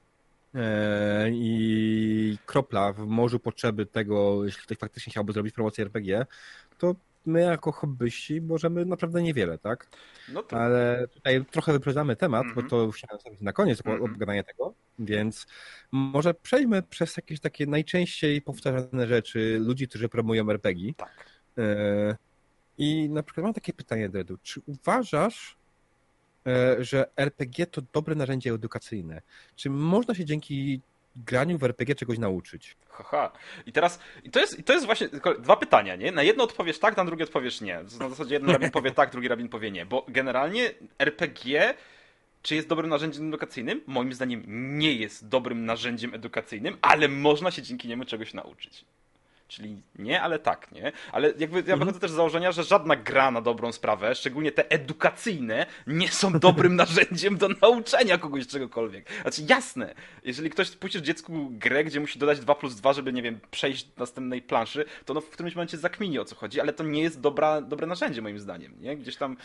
E, 0.55 1.27
I 1.33 2.39
kropla 2.47 2.93
w 2.93 2.99
morzu 3.07 3.39
potrzeby 3.41 3.87
tego, 3.87 4.45
jeśli 4.45 4.62
ktoś 4.62 4.79
faktycznie 4.79 5.11
chciałby 5.11 5.33
zrobić 5.33 5.55
promocję 5.55 5.85
RPG, 5.85 6.27
to 6.79 6.95
my 7.27 7.41
jako 7.41 7.73
hobbyści 7.73 8.41
możemy 8.41 8.85
naprawdę 8.85 9.23
niewiele, 9.23 9.59
tak? 9.59 9.89
No 10.33 10.43
to 10.43 10.57
Ale 10.61 11.09
tutaj 11.09 11.45
trochę 11.45 11.73
wyprzedzamy 11.73 12.17
temat, 12.17 12.47
Mhm. 12.47 12.65
bo 12.65 12.71
to 12.71 12.91
chciałem 12.91 13.17
zostawić 13.19 13.41
na 13.41 13.53
koniec 13.53 13.79
Mhm. 13.87 14.03
obgadania 14.03 14.43
tego, 14.43 14.75
więc 14.99 15.47
może 15.93 16.35
przejdźmy 16.35 16.83
przez 16.83 17.17
jakieś 17.17 17.41
takie 17.41 17.67
najczęściej 17.67 18.43
powtarzane 18.43 19.07
rzeczy 19.07 19.59
ludzi, 19.61 19.89
którzy 19.89 20.09
promują 20.09 20.50
RPG. 20.50 20.95
tak. 20.95 21.27
E, 21.59 22.17
I 22.79 23.09
na 23.11 23.23
przykład 23.23 23.45
mam 23.45 23.55
takie 23.55 23.73
pytanie, 23.73 24.09
Dredu. 24.09 24.39
Czy 24.43 24.61
uważasz, 24.67 25.57
e, 26.47 26.85
że 26.85 27.11
RPG 27.17 27.67
to 27.67 27.83
dobre 27.93 28.15
narzędzie 28.15 28.53
edukacyjne? 28.53 29.23
Czy 29.57 29.71
można 29.71 30.15
się 30.15 30.25
dzięki 30.25 30.81
graniu 31.25 31.59
w 31.59 31.65
RPG 31.65 31.95
czegoś 31.95 32.19
nauczyć? 32.19 32.77
Haha. 32.89 33.33
I 33.67 33.73
teraz, 33.73 34.00
i 34.25 34.31
to 34.31 34.41
jest, 34.41 34.59
i 34.59 34.62
to 34.62 34.73
jest 34.73 34.87
właśnie 34.87 35.09
dwa 35.39 35.57
pytania, 35.57 35.97
nie? 35.97 36.12
Na 36.12 36.23
jedno 36.23 36.45
odpowiesz 36.45 36.79
tak, 36.79 36.97
na 36.97 37.05
drugie 37.05 37.25
odpowiesz 37.25 37.61
nie. 37.61 37.81
Na 38.00 38.09
zasadzie 38.09 38.35
jeden 38.35 38.50
rabin 38.50 38.71
powie 38.71 38.91
tak, 38.91 39.11
drugi 39.11 39.29
rabin 39.29 39.49
powie 39.49 39.71
nie. 39.71 39.87
Bo 39.87 40.05
generalnie 40.09 40.71
RPG, 40.99 41.75
czy 42.43 42.55
jest 42.55 42.69
dobrym 42.69 42.91
narzędziem 42.91 43.29
edukacyjnym? 43.29 43.81
Moim 43.87 44.12
zdaniem 44.12 44.45
nie 44.79 44.93
jest 44.93 45.29
dobrym 45.29 45.65
narzędziem 45.65 46.15
edukacyjnym, 46.15 46.77
ale 46.83 47.09
można 47.09 47.50
się 47.50 47.62
dzięki 47.62 47.89
niemu 47.89 48.05
czegoś 48.05 48.35
nauczyć. 48.35 48.85
Czyli 49.50 49.83
nie, 49.99 50.23
ale 50.23 50.38
tak, 50.38 50.73
nie? 50.73 50.92
Ale 51.12 51.28
jakby 51.38 51.57
ja 51.57 51.62
Mhm. 51.62 51.78
wychodzę 51.78 52.00
też 52.00 52.11
z 52.11 52.14
założenia, 52.14 52.52
że 52.52 52.64
żadna 52.64 52.97
gra 52.97 53.30
na 53.30 53.40
dobrą 53.40 53.73
sprawę, 53.73 54.14
szczególnie 54.14 54.52
te 54.52 54.71
edukacyjne, 54.71 55.66
nie 55.87 56.09
są 56.09 56.33
dobrym 56.49 56.76
narzędziem 56.76 57.37
do 57.37 57.49
nauczenia 57.49 58.19
kogoś 58.19 58.47
czegokolwiek. 58.47 59.06
Znaczy 59.23 59.43
jasne, 59.49 59.95
jeżeli 60.25 60.50
ktoś 60.50 60.71
puścisz 60.71 61.02
dziecku 61.02 61.49
grę, 61.50 61.84
gdzie 61.84 62.00
musi 62.00 62.19
dodać 62.19 62.41
2 62.41 62.54
plus 62.54 62.75
2, 62.75 62.93
żeby, 62.93 63.13
nie 63.13 63.23
wiem, 63.23 63.41
przejść 63.50 63.84
do 63.84 63.93
następnej 63.99 64.43
planszy, 64.43 64.84
to 65.04 65.15
no 65.15 65.21
w 65.21 65.30
którymś 65.30 65.54
momencie 65.54 65.78
zakminie 65.78 66.21
o 66.21 66.25
co 66.25 66.34
chodzi, 66.36 66.60
ale 66.60 66.73
to 66.73 66.84
nie 66.84 67.02
jest 67.02 67.21
dobra, 67.21 67.60
dobre 67.60 67.86
narzędzie 67.86 68.23
moim 68.23 68.39
zdaniem, 68.39 68.75
nie? 68.80 68.97
Gdzieś 68.97 69.17
tam... 69.17 69.36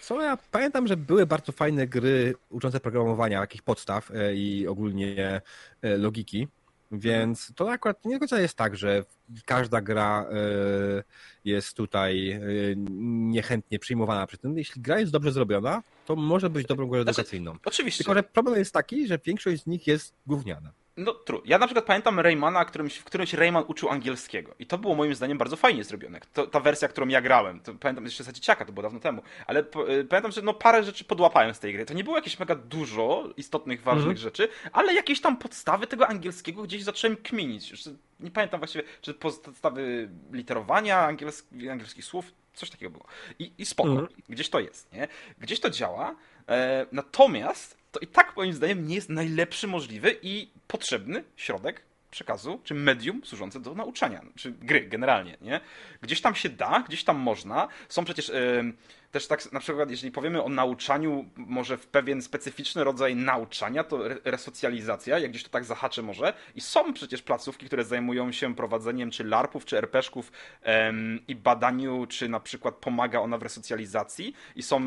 Co 0.00 0.22
ja 0.22 0.38
pamiętam, 0.50 0.86
że 0.86 0.96
były 0.96 1.26
bardzo 1.26 1.52
fajne 1.52 1.86
gry 1.86 2.34
uczące 2.50 2.80
programowania, 2.80 3.40
jakichś 3.40 3.62
podstaw 3.62 4.10
e, 4.10 4.34
i 4.34 4.66
ogólnie 4.66 5.40
e, 5.82 5.96
logiki. 5.96 6.48
Więc 6.92 7.52
to 7.56 7.70
akurat 7.70 8.04
nie 8.04 8.14
do 8.14 8.18
końca 8.18 8.40
jest 8.40 8.56
tak, 8.56 8.76
że 8.76 9.04
każda 9.44 9.80
gra 9.80 10.26
e, 10.30 11.02
jest 11.44 11.76
tutaj 11.76 12.30
e, 12.30 12.40
niechętnie 12.76 13.78
przyjmowana 13.78 14.26
przy 14.26 14.38
tym. 14.38 14.58
Jeśli 14.58 14.82
gra 14.82 15.00
jest 15.00 15.12
dobrze 15.12 15.32
zrobiona, 15.32 15.82
to 16.06 16.16
może 16.16 16.50
być 16.50 16.66
dobrą 16.66 16.86
grą 16.86 17.02
Znaczy, 17.02 17.20
edukacyjną. 17.20 17.56
Oczywiście. 17.64 18.04
Tylko, 18.04 18.14
że 18.14 18.22
problem 18.22 18.58
jest 18.58 18.72
taki, 18.72 19.06
że 19.06 19.18
większość 19.24 19.62
z 19.62 19.66
nich 19.66 19.86
jest 19.86 20.14
gówniana. 20.26 20.72
No 20.96 21.14
true. 21.14 21.42
Ja 21.44 21.58
na 21.58 21.66
przykład 21.66 21.84
pamiętam 21.84 22.20
Raymana, 22.20 22.64
którymś, 22.64 22.96
w 22.96 23.04
którymś 23.04 23.32
Rayman 23.34 23.64
uczył 23.66 23.88
angielskiego. 23.88 24.54
I 24.58 24.66
to 24.66 24.78
było 24.78 24.94
moim 24.94 25.14
zdaniem 25.14 25.38
bardzo 25.38 25.56
fajnie 25.56 25.84
zrobione. 25.84 26.20
To, 26.32 26.46
ta 26.46 26.60
wersja, 26.60 26.88
którą 26.88 27.08
ja 27.08 27.20
grałem. 27.20 27.60
To 27.60 27.74
pamiętam 27.74 28.04
jeszcze 28.04 28.24
za 28.24 28.32
dzieciaka, 28.32 28.64
to 28.64 28.72
było 28.72 28.82
dawno 28.82 29.00
temu. 29.00 29.22
Ale 29.46 29.60
y, 29.60 30.04
pamiętam, 30.04 30.32
że 30.32 30.42
no 30.42 30.54
parę 30.54 30.84
rzeczy 30.84 31.04
podłapałem 31.04 31.54
z 31.54 31.58
tej 31.58 31.72
gry. 31.72 31.86
To 31.86 31.94
nie 31.94 32.04
było 32.04 32.16
jakieś 32.16 32.38
mega 32.38 32.54
dużo 32.54 33.24
istotnych, 33.36 33.82
ważnych 33.82 34.02
Mhm. 34.06 34.18
rzeczy, 34.18 34.48
ale 34.72 34.94
jakieś 34.94 35.20
tam 35.20 35.36
podstawy 35.36 35.86
tego 35.86 36.08
angielskiego 36.08 36.62
gdzieś 36.62 36.82
zacząłem 36.82 37.16
kminić. 37.16 37.70
Już 37.70 37.80
nie 38.20 38.30
pamiętam 38.30 38.60
właściwie, 38.60 38.84
czy 39.00 39.14
podstawy 39.14 40.08
literowania 40.32 40.98
angielski, 40.98 41.68
angielskich 41.68 42.04
słów, 42.04 42.32
coś 42.54 42.70
takiego 42.70 42.90
było. 42.90 43.04
I, 43.38 43.52
i 43.58 43.66
spoko. 43.66 43.90
Mhm. 43.90 44.08
Gdzieś 44.28 44.50
to 44.50 44.60
jest, 44.60 44.92
nie? 44.92 45.08
Gdzieś 45.38 45.60
to 45.60 45.70
działa. 45.70 46.16
E, 46.48 46.86
natomiast 46.92 47.76
to 47.92 48.00
i 48.00 48.06
tak 48.06 48.36
moim 48.36 48.52
zdaniem 48.52 48.86
nie 48.86 48.94
jest 48.94 49.08
najlepszy 49.08 49.66
możliwy 49.66 50.18
i 50.22 50.48
potrzebny 50.68 51.24
środek 51.36 51.82
przekazu, 52.12 52.60
czy 52.64 52.74
medium 52.74 53.24
służące 53.24 53.60
do 53.60 53.74
nauczania, 53.74 54.22
czy 54.36 54.52
gry 54.52 54.80
generalnie, 54.80 55.36
nie? 55.40 55.60
Gdzieś 56.02 56.20
tam 56.20 56.34
się 56.34 56.48
da, 56.48 56.84
gdzieś 56.88 57.04
tam 57.04 57.16
można. 57.16 57.68
Są 57.88 58.04
przecież 58.04 58.30
e, 58.30 58.64
też 59.10 59.26
tak, 59.26 59.52
na 59.52 59.60
przykład, 59.60 59.90
jeżeli 59.90 60.12
powiemy 60.12 60.42
o 60.42 60.48
nauczaniu, 60.48 61.24
może 61.36 61.76
w 61.76 61.86
pewien 61.86 62.22
specyficzny 62.22 62.84
rodzaj 62.84 63.16
nauczania, 63.16 63.84
to 63.84 64.06
re- 64.06 64.18
resocjalizacja, 64.24 65.18
jak 65.18 65.30
gdzieś 65.30 65.44
to 65.44 65.50
tak 65.50 65.64
zahaczę 65.64 66.02
może. 66.02 66.34
I 66.54 66.60
są 66.60 66.92
przecież 66.92 67.22
placówki, 67.22 67.66
które 67.66 67.84
zajmują 67.84 68.32
się 68.32 68.54
prowadzeniem 68.54 69.10
czy 69.10 69.24
larpów, 69.24 69.64
czy 69.64 69.78
RPszków 69.78 70.32
em, 70.62 71.20
i 71.28 71.34
badaniu, 71.34 72.06
czy 72.06 72.28
na 72.28 72.40
przykład 72.40 72.74
pomaga 72.74 73.20
ona 73.20 73.38
w 73.38 73.42
resocjalizacji. 73.42 74.34
I 74.56 74.62
są, 74.62 74.80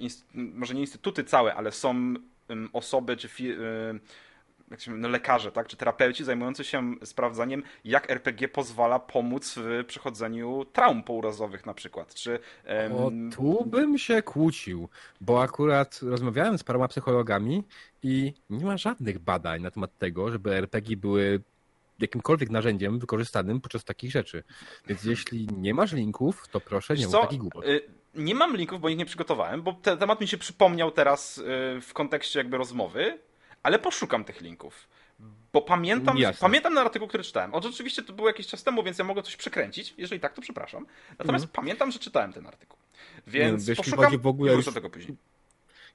inst- 0.00 0.24
może 0.34 0.74
nie 0.74 0.80
instytuty 0.80 1.24
całe, 1.24 1.54
ale 1.54 1.72
są 1.72 2.14
osoby, 2.72 3.16
czy 3.16 3.28
e, 3.28 4.31
jak 4.72 4.80
się 4.80 4.90
mówi, 4.90 5.02
no 5.02 5.08
lekarze, 5.08 5.52
tak, 5.52 5.68
czy 5.68 5.76
terapeuci 5.76 6.24
zajmujący 6.24 6.64
się 6.64 6.94
sprawdzaniem, 7.04 7.62
jak 7.84 8.10
RPG 8.10 8.48
pozwala 8.48 8.98
pomóc 8.98 9.54
w 9.56 9.84
przechodzeniu 9.86 10.64
traum 10.72 11.02
pourazowych 11.02 11.66
na 11.66 11.74
przykład, 11.74 12.14
czy 12.14 12.38
em, 12.64 12.92
O, 12.92 13.10
tu 13.36 13.64
bym 13.66 13.98
się 13.98 14.22
kłócił, 14.22 14.88
bo 15.20 15.42
akurat 15.42 16.00
rozmawiałem 16.02 16.58
z 16.58 16.64
paroma 16.64 16.88
psychologami 16.88 17.64
i 18.02 18.32
nie 18.50 18.64
ma 18.64 18.76
żadnych 18.76 19.18
badań 19.18 19.62
na 19.62 19.70
temat 19.70 19.98
tego, 19.98 20.30
żeby 20.30 20.54
RPG 20.54 20.96
były 20.96 21.40
jakimkolwiek 22.00 22.50
narzędziem 22.50 22.98
wykorzystanym 22.98 23.60
podczas 23.60 23.84
takich 23.84 24.10
rzeczy. 24.10 24.42
Więc 24.86 25.04
jeśli 25.04 25.46
nie 25.56 25.74
masz 25.74 25.92
linków, 25.92 26.48
to 26.48 26.60
proszę 26.60 26.94
nie 26.94 27.06
mów 27.06 27.20
takich 27.20 27.38
głupot. 27.38 27.64
Y, 27.66 27.80
Nie 28.14 28.34
mam 28.34 28.56
linków, 28.56 28.80
bo 28.80 28.88
ich 28.88 28.98
nie 28.98 29.06
przygotowałem, 29.06 29.62
bo 29.62 29.72
ten 29.72 29.98
temat 29.98 30.20
mi 30.20 30.28
się 30.28 30.38
przypomniał 30.38 30.90
teraz 30.90 31.38
y, 31.38 31.42
w 31.80 31.90
kontekście 31.92 32.38
jakby 32.38 32.56
rozmowy, 32.56 33.18
ale 33.62 33.78
poszukam 33.78 34.24
tych 34.24 34.40
linków. 34.40 34.88
Bo 35.52 35.62
pamiętam, 35.62 36.18
Jasne. 36.18 36.40
pamiętam 36.40 36.74
ten 36.74 36.84
artykuł, 36.86 37.08
który 37.08 37.24
czytałem. 37.24 37.54
On 37.54 37.62
rzeczywiście 37.62 38.02
to 38.02 38.12
było 38.12 38.28
jakiś 38.28 38.46
czas 38.46 38.62
temu, 38.62 38.82
więc 38.82 38.98
ja 38.98 39.04
mogę 39.04 39.22
coś 39.22 39.36
przekręcić. 39.36 39.94
Jeżeli 39.98 40.20
tak, 40.20 40.32
to 40.34 40.42
przepraszam. 40.42 40.86
Natomiast 41.18 41.46
pamiętam, 41.46 41.90
że 41.92 41.98
czytałem 41.98 42.32
ten 42.32 42.46
artykuł. 42.46 42.78
Więc 43.26 43.68
jeśli 43.68 43.84
poszukam 43.84 44.04
chodzi 44.04 44.18
w 44.18 44.26
ogóle 44.26 44.52
już- 44.52 44.74
tego 44.74 44.90
później. 44.90 45.16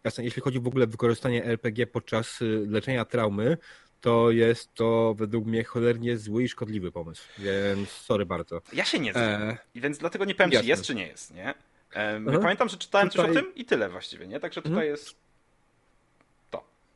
Jasne, 0.04 0.24
jeśli 0.24 0.42
chodzi 0.42 0.60
w 0.60 0.68
ogóle 0.68 0.84
o 0.86 0.88
wykorzystanie 0.88 1.46
RPG 1.46 1.88
podczas 1.88 2.42
y, 2.42 2.66
leczenia 2.70 3.06
traumy, 3.06 3.58
to 4.02 4.32
jest 4.32 4.74
to 4.74 5.14
według 5.18 5.46
mnie 5.46 5.64
cholernie 5.64 6.18
zły 6.18 6.44
i 6.44 6.50
szkodliwy 6.50 6.92
pomysł, 6.92 7.24
więc 7.40 7.90
sorry 7.90 8.26
bardzo. 8.26 8.62
Ja 8.74 8.86
się 8.86 9.00
nie 9.00 9.12
znam. 9.14 9.24
E, 9.42 9.58
I 9.76 9.82
więc 9.82 9.98
dlatego 9.98 10.26
nie 10.26 10.36
powiem, 10.36 10.50
czy 10.50 10.56
jasne. 10.56 10.70
jest, 10.70 10.84
czy 10.86 10.96
nie 10.96 11.08
jest, 11.08 11.34
nie? 11.34 11.54
Aha. 12.28 12.40
Pamiętam, 12.42 12.70
że 12.70 12.78
czytałem 12.78 13.10
coś 13.10 13.16
Tutaj- 13.16 13.32
o 13.32 13.34
tym 13.44 13.56
i 13.56 13.66
tyle 13.66 13.90
właściwie, 13.90 14.28
nie? 14.28 14.40
Także 14.40 14.62
tutaj 14.62 14.72
Mhm. 14.72 14.92
jest... 14.92 15.16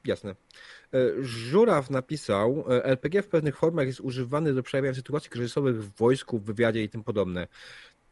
Jasne. 0.06 0.32
E, 0.32 0.98
Żuraw 1.22 1.90
napisał, 1.90 2.66
e, 2.70 2.86
RPG 2.86 3.22
w 3.22 3.28
pewnych 3.28 3.58
formach 3.58 3.88
jest 3.88 4.00
używany 4.00 4.54
do 4.54 4.64
przejawiania 4.64 4.96
sytuacji 4.96 5.30
kryzysowych 5.30 5.84
w 5.84 5.98
wojsku, 5.98 6.40
w 6.40 6.44
wywiadzie 6.44 6.84
i 6.84 6.90
tym 6.90 7.04
podobne. 7.04 7.48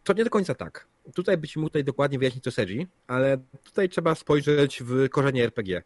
To 0.03 0.13
nie 0.13 0.23
do 0.23 0.29
końca 0.29 0.55
tak. 0.55 0.87
Tutaj 1.15 1.37
być 1.37 1.57
mógł 1.57 1.69
tutaj 1.69 1.83
dokładnie 1.83 2.19
wyjaśnić 2.19 2.43
to 2.43 2.51
Sedzi, 2.51 2.87
ale 3.07 3.37
tutaj 3.63 3.89
trzeba 3.89 4.15
spojrzeć 4.15 4.83
w 4.83 5.09
korzenie 5.09 5.43
RPG. 5.43 5.81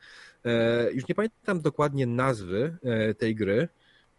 E, 0.46 0.92
Już 0.92 1.08
nie 1.08 1.16
pamiętam 1.16 1.62
dokładnie 1.62 2.06
nazwy 2.06 2.78
e, 2.84 3.14
tej 3.14 3.36
gry. 3.36 3.68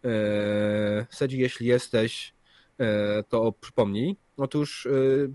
E, 0.05 1.05
Sedzi, 1.09 1.39
jeśli 1.39 1.67
jesteś, 1.67 2.33
e, 2.79 3.23
to 3.23 3.51
przypomnij. 3.51 4.17
Otóż 4.37 4.85
e, 4.85 4.89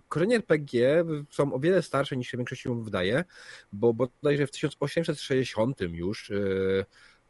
korzenie 0.09 0.37
RPG 0.37 1.05
są 1.31 1.55
o 1.55 1.59
wiele 1.59 1.83
starsze 1.83 2.17
niż 2.17 2.29
się 2.29 2.37
większość 2.37 2.63
się 2.63 2.85
wydaje, 2.85 3.25
bo 3.73 3.95
bodajże 3.95 4.47
w 4.47 4.51
1860 4.51 5.81
już 5.81 6.31
e, 6.31 6.35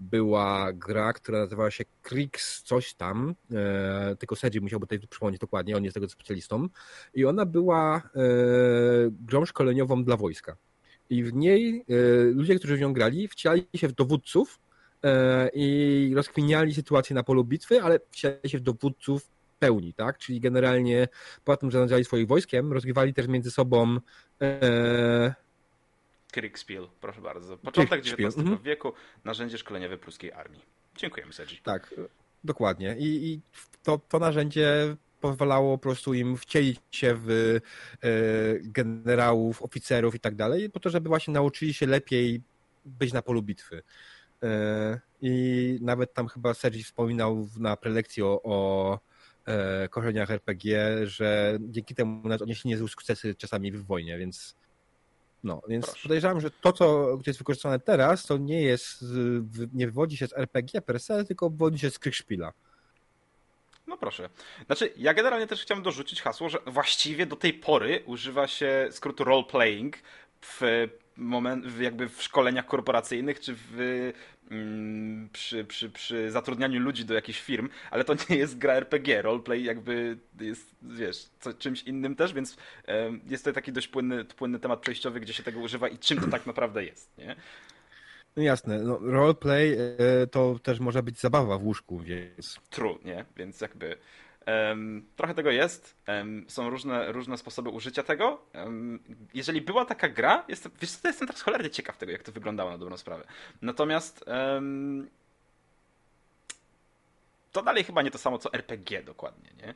była 0.01 0.73
gra, 0.73 1.13
która 1.13 1.39
nazywała 1.39 1.71
się 1.71 1.85
Krix 2.03 2.63
coś 2.63 2.95
tam, 2.95 3.35
e, 3.53 4.17
tylko 4.19 4.37
Sedzi 4.37 4.61
musiałby 4.61 4.87
tutaj 4.87 5.09
przypomnieć 5.09 5.41
dokładnie, 5.41 5.77
on 5.77 5.85
jest 5.85 5.95
tego 5.95 6.09
specjalistą 6.09 6.69
i 7.15 7.25
ona 7.25 7.47
była 7.47 8.11
grą 9.11 9.45
szkoleniową 9.45 10.05
dla 10.05 10.17
wojska. 10.17 10.57
I 11.11 11.25
w 11.25 11.35
niej 11.35 11.85
ludzie, 12.35 12.55
którzy 12.55 12.77
w 12.77 12.81
nią 12.81 12.93
grali, 12.93 13.29
wcielali 13.29 13.67
się 13.77 13.89
w 13.89 13.93
dowódców 13.93 14.61
i 15.53 16.13
rozkminiali 16.15 16.75
sytuację 16.75 17.15
na 17.15 17.23
polu 17.23 17.45
bitwy, 17.45 17.83
ale 17.83 18.01
wcielali 18.11 18.51
się 18.51 18.59
w 18.59 18.61
dowódców 18.61 19.31
pełni, 19.61 19.95
tak? 19.95 20.19
Czyli 20.19 20.41
generalnie 20.41 21.09
po 21.45 21.57
tym, 21.57 21.71
że 21.71 21.73
zarządzali 21.73 22.05
swoim 22.05 22.27
wojskiem, 22.27 22.73
rozgrywali 22.73 23.15
też 23.15 23.29
między 23.29 23.51
sobą 23.51 23.99
e, 24.43 25.35
Kriegspiel, 26.33 26.89
proszę 27.01 27.21
bardzo. 27.21 27.57
Początek 27.59 28.01
Kriegspiel, 28.01 28.27
XIX 28.27 28.47
mhm. 28.47 28.63
wieku, 28.63 28.93
narzędzie 29.25 29.59
szkoleniowe 29.59 29.99
pruskiej 29.99 30.33
armii. 30.33 30.63
Dziękujemy, 30.97 31.33
Sergi. 31.33 31.59
Tak, 31.63 31.95
dokładnie. 32.45 32.97
I, 32.99 33.33
i 33.33 33.41
to, 33.83 34.01
to 34.09 34.19
narzędzie 34.19 34.97
pozwalało 35.21 35.79
po 35.79 35.83
prostu 35.83 36.15
im 36.15 36.37
wcielić 36.37 36.81
się 36.91 37.15
w 37.15 37.31
e, 37.31 38.09
generałów, 38.61 39.63
oficerów 39.63 40.15
i 40.15 40.21
tak 40.21 40.35
dalej, 40.35 40.71
po 40.71 40.81
to, 40.81 40.91
żeby 40.91 41.09
właśnie 41.09 41.35
nauczyli 41.35 41.75
się 41.75 41.87
lepiej 41.87 42.43
być 42.85 43.13
na 43.13 43.23
polu 43.23 43.43
bitwy. 43.43 43.83
E, 44.43 45.01
I 45.23 45.79
nawet 45.83 46.15
tam 46.15 46.29
chyba 46.29 46.55
Sergi 46.55 46.83
wspominał 46.83 47.49
na 47.59 47.77
prelekcji 47.77 48.23
o, 48.23 48.41
o 48.43 48.99
korzeniach 49.91 50.31
RPG, 50.31 50.97
że 51.07 51.59
dzięki 51.61 51.95
temu 51.95 52.29
nawet 52.29 52.43
odnieśli 52.43 52.71
niezłe 52.71 52.89
sukcesy 52.89 53.35
czasami 53.35 53.73
w 53.73 53.87
wojnie, 53.87 54.19
więc 54.19 54.55
no, 55.45 55.63
więc 55.69 55.87
Proszę. 55.87 56.03
podejrzewam, 56.03 56.41
że 56.41 56.51
to, 56.51 56.73
co 56.73 57.19
jest 57.27 57.39
wykorzystane 57.39 57.81
teraz, 57.81 58.27
to 58.27 58.37
nie 58.37 58.63
jest, 58.63 59.05
nie 59.73 59.87
wywodzi 59.87 60.17
się 60.17 60.27
z 60.27 60.33
RPG 60.33 60.81
per 60.81 61.01
se, 61.01 61.25
tylko 61.25 61.51
wywodzi 61.51 61.79
się 61.79 61.91
z 61.91 61.99
Kriegspiela. 61.99 62.53
No 63.87 63.97
proszę. 63.97 64.29
Znaczy, 64.67 64.93
ja 64.97 65.15
generalnie 65.15 65.47
też 65.47 65.63
chciałem 65.63 65.85
dorzucić 65.85 66.23
hasło, 66.23 66.49
że 66.49 66.59
właściwie 66.67 67.27
do 67.27 67.37
tej 67.37 67.55
pory 67.55 68.03
używa 68.07 68.47
się 68.47 68.89
skrótu 68.91 69.25
role-playing 69.25 69.93
w 70.41 70.89
moment, 71.17 71.67
w 71.67 71.81
jakby 71.81 72.09
w 72.09 72.23
szkoleniach 72.23 72.67
korporacyjnych, 72.67 73.41
czy 73.41 73.55
w, 73.57 74.13
przy, 75.33 75.65
przy, 75.65 75.91
przy 75.91 76.31
zatrudnianiu 76.31 76.81
ludzi 76.81 77.05
do 77.05 77.15
jakichś 77.15 77.41
firm, 77.41 77.69
ale 77.91 78.05
to 78.05 78.15
nie 78.31 78.37
jest 78.37 78.59
gra 78.59 78.75
RPG. 78.75 79.23
Roleplay 79.23 79.65
jakby 79.65 80.19
jest, 80.41 80.75
wiesz, 80.83 81.31
co, 81.41 81.55
czymś 81.55 81.83
innym 81.83 82.17
też, 82.17 82.33
więc 82.33 82.57
jest 83.27 83.45
to 83.45 83.53
taki 83.53 83.73
dość 83.73 83.89
płynny, 83.89 84.25
płynny 84.25 84.59
temat 84.59 84.81
przejściowy, 84.81 85.21
gdzie 85.21 85.33
się 85.33 85.43
tego 85.43 85.61
używa 85.61 85.89
i 85.89 85.99
czym 85.99 86.21
to 86.21 86.27
tak 86.27 86.47
naprawdę 86.47 86.85
jest, 86.85 87.19
nie? 87.19 87.37
No 88.37 88.43
jasne, 88.43 88.79
no, 88.79 88.99
roleplay 89.03 89.73
e, 89.73 90.27
to 90.27 90.59
też 90.63 90.81
może 90.81 91.03
być 91.03 91.19
zabawa 91.21 91.59
w 91.59 91.65
łóżku, 91.65 91.99
więc 91.99 92.61
True, 92.71 92.99
nie? 93.05 93.25
Więc 93.37 93.61
jakby 93.61 93.97
trochę 95.17 95.35
tego 95.35 95.51
jest. 95.51 95.97
Są 96.49 96.71
różne, 96.71 97.13
różne 97.13 97.39
sposoby 97.39 97.71
użycia 97.71 98.03
tego. 98.03 98.43
Jeżeli 99.35 99.61
była 99.61 99.85
taka 99.85 100.09
gra, 100.09 100.45
jestem, 100.49 100.73
wiesz 100.81 100.91
jestem 101.05 101.27
teraz 101.29 101.43
cholernie 101.43 101.71
ciekaw 101.71 101.99
tego, 101.99 102.13
jak 102.13 102.23
to 102.23 102.33
wyglądało 102.33 102.71
na 102.71 102.79
dobrą 102.79 102.97
sprawę. 102.97 103.25
Natomiast 103.63 104.25
to 107.53 107.63
dalej 107.63 107.85
chyba 107.85 108.03
nie 108.03 108.11
to 108.11 108.19
samo, 108.19 108.39
co 108.39 108.53
RPG 108.53 109.03
dokładnie, 109.03 109.51
nie? 109.67 109.75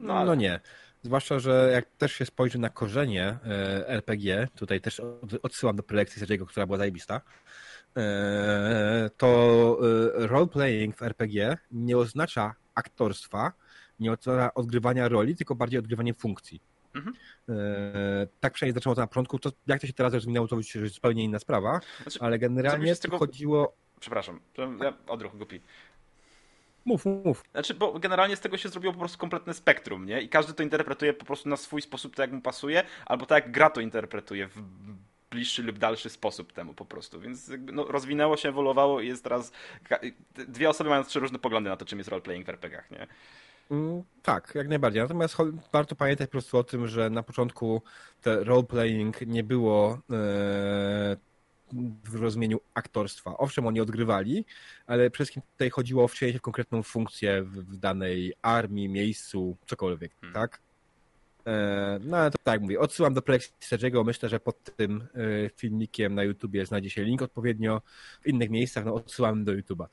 no, 0.00 0.14
ale- 0.14 0.36
nie. 0.36 0.60
Zwłaszcza, 1.02 1.38
że 1.38 1.70
jak 1.72 1.86
też 1.98 2.12
się 2.12 2.26
spojrzy 2.26 2.58
na 2.58 2.68
korzenie 2.68 3.38
e, 3.46 3.88
RPG, 3.88 4.48
tutaj 4.56 4.80
też 4.80 5.00
od- 5.00 5.34
odsyłam 5.42 5.76
do 5.76 5.82
prelekcji 5.82 6.20
Sergiego, 6.20 6.46
która 6.46 6.66
była 6.66 6.78
zajebista, 6.78 7.20
e, 7.96 9.10
to 9.16 9.28
e, 10.22 10.26
roleplaying 10.26 10.96
w 10.96 11.02
RPG 11.02 11.56
nie 11.72 11.98
oznacza 11.98 12.54
aktorstwa, 12.80 13.52
nie 14.00 14.12
oznacza 14.12 14.54
odgrywania 14.54 15.08
roli, 15.08 15.36
tylko 15.36 15.54
bardziej 15.54 15.78
odgrywanie 15.78 16.14
funkcji. 16.14 16.60
Mhm. 16.94 17.16
E, 17.48 17.52
tak 18.40 18.52
przynajmniej 18.52 18.74
zaczęło 18.74 18.94
to 18.94 19.00
na 19.00 19.06
początku. 19.06 19.38
To, 19.38 19.52
jak 19.66 19.80
to 19.80 19.86
się 19.86 19.92
teraz 19.92 20.14
rozwinęło, 20.14 20.48
to 20.48 20.56
już 20.56 20.92
zupełnie 20.92 21.24
inna 21.24 21.38
sprawa, 21.38 21.80
Znaczy, 22.02 22.18
ale 22.22 22.38
generalnie 22.38 22.96
tego- 22.96 23.18
chodziło... 23.18 23.76
Przepraszam, 24.00 24.40
ja 24.82 24.92
odruch 25.06 25.36
głupi. 25.36 25.60
Mów, 26.84 27.04
mów. 27.06 27.44
Znaczy, 27.52 27.74
bo 27.74 27.98
generalnie 27.98 28.36
z 28.36 28.40
tego 28.40 28.56
się 28.56 28.68
zrobiło 28.68 28.92
po 28.92 28.98
prostu 28.98 29.18
kompletne 29.18 29.54
spektrum, 29.54 30.06
nie? 30.06 30.20
I 30.22 30.28
każdy 30.28 30.52
to 30.52 30.62
interpretuje 30.62 31.12
po 31.12 31.24
prostu 31.24 31.48
na 31.48 31.56
swój 31.56 31.82
sposób, 31.82 32.16
tak 32.16 32.24
jak 32.28 32.32
mu 32.32 32.40
pasuje, 32.40 32.82
albo 33.06 33.26
tak 33.26 33.44
jak 33.44 33.52
gra 33.52 33.70
to 33.70 33.80
interpretuje 33.80 34.48
w 34.48 34.62
bliższy 35.30 35.62
lub 35.62 35.78
dalszy 35.78 36.10
sposób 36.10 36.52
temu 36.52 36.74
po 36.74 36.84
prostu. 36.84 37.20
Więc 37.20 37.48
jakby, 37.48 37.72
no, 37.72 37.84
rozwinęło 37.84 38.36
się, 38.36 38.48
ewoluowało 38.48 39.00
i 39.00 39.08
jest 39.08 39.24
teraz... 39.24 39.52
Dwie 40.48 40.70
osoby 40.70 40.90
mają 40.90 41.04
trzy 41.04 41.20
różne 41.20 41.38
poglądy 41.38 41.70
na 41.70 41.76
to, 41.76 41.84
czym 41.84 41.98
jest 41.98 42.10
roleplaying 42.10 42.46
w 42.46 42.48
RPG-ach, 42.48 42.90
nie? 42.90 43.06
Mm, 43.70 44.02
Tak, 44.22 44.52
jak 44.54 44.68
najbardziej. 44.68 45.02
Natomiast 45.02 45.36
warto 45.72 45.96
pamiętać 45.96 46.26
po 46.28 46.32
prostu 46.32 46.58
o 46.58 46.64
tym, 46.64 46.88
że 46.88 47.10
na 47.10 47.22
początku 47.22 47.82
te 48.22 48.44
roleplaying 48.44 49.20
nie 49.20 49.44
było 49.44 49.92
e, 49.94 49.98
w 52.04 52.14
rozumieniu 52.14 52.60
aktorstwa. 52.74 53.38
Owszem, 53.38 53.66
oni 53.66 53.80
odgrywali, 53.80 54.44
ale 54.86 55.10
przede 55.10 55.24
wszystkim 55.24 55.42
tutaj 55.52 55.70
chodziło 55.70 56.04
o 56.04 56.08
wcielenie 56.08 56.32
się 56.32 56.38
w 56.38 56.42
konkretną 56.42 56.82
funkcję 56.82 57.42
w, 57.42 57.52
w 57.52 57.76
danej 57.76 58.34
armii, 58.42 58.88
miejscu, 58.88 59.56
cokolwiek, 59.66 60.12
Hmm. 60.20 60.34
tak? 60.34 60.60
E, 61.46 61.98
no 62.02 62.16
ale 62.16 62.30
to 62.30 62.38
tak 62.42 62.60
mówię, 62.60 62.80
odsyłam 62.80 63.14
do 63.14 63.22
prelekcji 63.22 63.54
Sergiego. 63.60 64.04
Myślę, 64.04 64.28
że 64.28 64.40
pod 64.40 64.76
tym 64.76 65.06
e, 65.14 65.50
filmikiem 65.56 66.14
na 66.14 66.24
YouTubie 66.24 66.66
znajdzie 66.66 66.90
się 66.90 67.04
link 67.04 67.22
odpowiednio. 67.22 67.82
W 68.22 68.26
innych 68.26 68.50
miejscach 68.50 68.84
no, 68.84 68.94
odsyłam 68.94 69.44
do 69.44 69.52
YouTuba. 69.52 69.88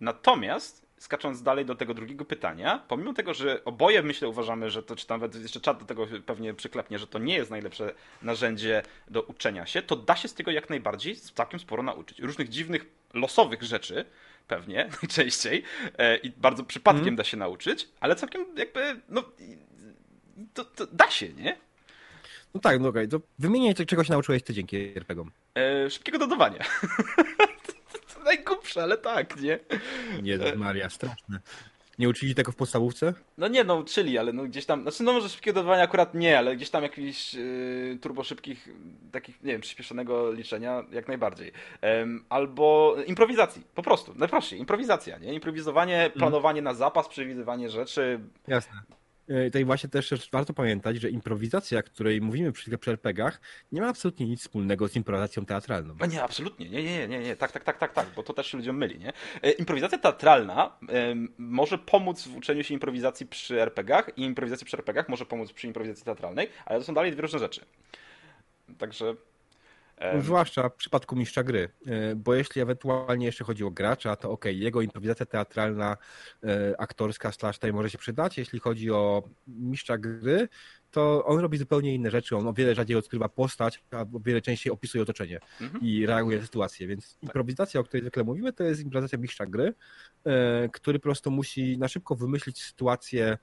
Natomiast, 0.00 0.86
skacząc 0.98 1.42
dalej 1.42 1.64
do 1.64 1.74
tego 1.74 1.94
drugiego 1.94 2.24
pytania, 2.24 2.84
pomimo 2.88 3.12
tego, 3.12 3.34
że 3.34 3.64
oboje 3.64 4.02
myślę 4.02 4.28
uważamy, 4.28 4.70
że 4.70 4.82
to, 4.82 4.96
czy 4.96 5.06
nawet 5.08 5.34
jeszcze 5.34 5.60
czat 5.60 5.78
do 5.78 5.84
tego 5.84 6.06
pewnie 6.26 6.54
przyklepnie, 6.54 6.98
że 6.98 7.06
to 7.06 7.18
nie 7.18 7.34
jest 7.34 7.50
najlepsze 7.50 7.94
narzędzie 8.22 8.82
do 9.08 9.22
uczenia 9.22 9.66
się, 9.66 9.82
to 9.82 9.96
da 9.96 10.16
się 10.16 10.28
z 10.28 10.34
tego 10.34 10.50
jak 10.50 10.70
najbardziej 10.70 11.16
całkiem 11.16 11.60
sporo 11.60 11.82
nauczyć. 11.82 12.18
Różnych 12.18 12.48
dziwnych, 12.48 12.86
losowych 13.14 13.62
rzeczy, 13.62 14.04
pewnie, 14.48 14.88
najczęściej, 15.02 15.62
e, 15.98 16.16
i 16.16 16.30
bardzo 16.30 16.64
przypadkiem 16.64 16.98
Mhm. 16.98 17.16
da 17.16 17.24
się 17.24 17.36
nauczyć, 17.36 17.88
ale 18.00 18.16
całkiem 18.16 18.44
jakby, 18.56 19.00
no, 19.08 19.22
to, 20.54 20.64
to 20.64 20.86
da 20.86 21.10
się, 21.10 21.28
nie? 21.28 21.56
No 22.54 22.60
tak, 22.60 22.80
no 22.80 22.88
okej, 22.88 23.08
to 23.08 23.20
wymieniaj, 23.38 23.74
czego 23.74 24.04
się 24.04 24.12
nauczyłeś 24.12 24.42
ty 24.42 24.54
dzięki 24.54 24.76
RPG-om. 24.76 25.30
E, 25.54 25.90
szybkiego 25.90 26.18
dodawania. 26.18 26.64
to 28.14 28.20
najgłupsze, 28.24 28.82
ale 28.82 28.98
tak, 28.98 29.40
nie? 29.40 29.58
Jezus 30.22 30.56
Maria, 30.56 30.90
straszne. 30.90 31.40
Nie 31.98 32.08
uczyli 32.08 32.34
tego 32.34 32.52
w 32.52 32.56
podstawówce? 32.56 33.14
No 33.38 33.48
nie, 33.48 33.64
no 33.64 33.76
uczyli, 33.76 34.18
ale 34.18 34.32
no 34.32 34.44
gdzieś 34.44 34.66
tam, 34.66 34.82
znaczy 34.82 35.02
no 35.02 35.12
może 35.12 35.28
szybkiego 35.28 35.60
dodawania 35.60 35.82
akurat 35.82 36.14
nie, 36.14 36.38
ale 36.38 36.56
gdzieś 36.56 36.70
tam 36.70 36.82
jakichś 36.82 37.34
yy, 37.34 37.98
turbo 38.00 38.24
szybkich, 38.24 38.68
takich, 39.12 39.42
nie 39.42 39.52
wiem, 39.52 39.60
przyspieszonego 39.60 40.32
liczenia 40.32 40.84
jak 40.92 41.08
najbardziej. 41.08 41.52
Albo 42.28 42.96
improwizacji, 43.06 43.62
po 43.74 43.82
prostu, 43.82 44.14
najprościej, 44.14 44.58
improwizacja, 44.58 45.18
nie? 45.18 45.34
Improwizowanie, 45.34 46.10
planowanie 46.14 46.62
na 46.62 46.74
zapas, 46.74 47.08
przewidywanie 47.08 47.70
rzeczy. 47.70 48.20
Jasne. 48.46 48.95
E, 49.28 49.44
Tutaj 49.44 49.64
właśnie 49.64 49.88
też 49.88 50.30
warto 50.32 50.54
pamiętać, 50.54 50.96
że 50.96 51.10
improwizacja, 51.10 51.82
której 51.82 52.20
mówimy 52.20 52.52
przy, 52.52 52.78
przy 52.78 52.90
RPG-ach, 52.90 53.40
nie 53.72 53.80
ma 53.80 53.88
absolutnie 53.88 54.26
nic 54.26 54.40
wspólnego 54.40 54.88
z 54.88 54.96
improwizacją 54.96 55.46
teatralną. 55.46 55.94
No 56.00 56.06
nie, 56.06 56.22
absolutnie, 56.22 56.68
nie, 56.68 56.82
nie, 56.82 57.08
nie, 57.08 57.18
nie, 57.18 57.36
tak, 57.36 57.52
tak, 57.52 57.64
tak, 57.64 57.78
tak, 57.78 57.92
tak, 57.92 58.06
bo 58.16 58.22
to 58.22 58.32
też 58.32 58.46
się 58.46 58.56
ludziom 58.58 58.76
myli, 58.76 58.98
nie? 58.98 59.12
E, 59.42 59.50
improwizacja 59.50 59.98
teatralna 59.98 60.78
em, 60.88 61.28
może 61.38 61.78
pomóc 61.78 62.28
w 62.28 62.36
uczeniu 62.36 62.64
się 62.64 62.74
improwizacji 62.74 63.26
przy 63.26 63.62
RPG-ach 63.62 64.18
i 64.18 64.22
improwizacji 64.22 64.66
przy 64.66 64.76
RPG-ach 64.76 65.08
może 65.08 65.26
pomóc 65.26 65.52
przy 65.52 65.66
improwizacji 65.66 66.04
teatralnej, 66.04 66.48
ale 66.66 66.78
to 66.78 66.84
są 66.84 66.94
dalej 66.94 67.12
dwie 67.12 67.22
różne 67.22 67.38
rzeczy. 67.38 67.60
Także... 68.78 69.14
Zwłaszcza 70.20 70.68
w 70.68 70.74
przypadku 70.74 71.16
mistrza 71.16 71.42
gry, 71.42 71.68
e, 71.86 72.16
bo 72.16 72.34
jeśli 72.34 72.62
ewentualnie 72.62 73.26
jeszcze 73.26 73.44
chodzi 73.44 73.64
o 73.64 73.70
gracza, 73.70 74.16
to 74.16 74.30
okej, 74.30 74.58
jego 74.58 74.80
improwizacja 74.80 75.26
teatralna, 75.26 75.96
e, 76.44 76.80
aktorska 76.80 77.32
slash 77.32 77.56
tutaj 77.56 77.72
może 77.72 77.90
się 77.90 77.98
przydać. 77.98 78.38
Jeśli 78.38 78.58
chodzi 78.58 78.90
o 78.90 79.28
mistrza 79.46 79.98
gry, 79.98 80.48
to 80.90 81.24
on 81.24 81.38
robi 81.38 81.58
zupełnie 81.58 81.94
inne 81.94 82.10
rzeczy. 82.10 82.36
On 82.36 82.46
o 82.46 82.52
wiele 82.52 82.74
rzadziej 82.74 82.96
odkrywa 82.96 83.28
postać, 83.28 83.82
a 83.90 84.00
o 84.00 84.20
wiele 84.24 84.42
częściej 84.42 84.72
opisuje 84.72 85.02
otoczenie 85.02 85.40
Mhm. 85.60 85.84
i 85.84 86.06
reaguje 86.06 86.38
na 86.38 86.44
sytuację. 86.44 86.86
Więc 86.86 87.18
improwizacja, 87.22 87.80
o 87.80 87.84
której 87.84 88.02
zwykle 88.02 88.24
mówimy, 88.24 88.52
to 88.52 88.64
jest 88.64 88.80
improwizacja 88.80 89.18
mistrza 89.18 89.46
gry, 89.46 89.74
e, 90.24 90.68
który 90.72 90.98
po 90.98 91.02
prostu 91.02 91.30
musi 91.30 91.78
na 91.78 91.88
szybko 91.88 92.14
wymyślić 92.14 92.62
sytuację, 92.62 93.38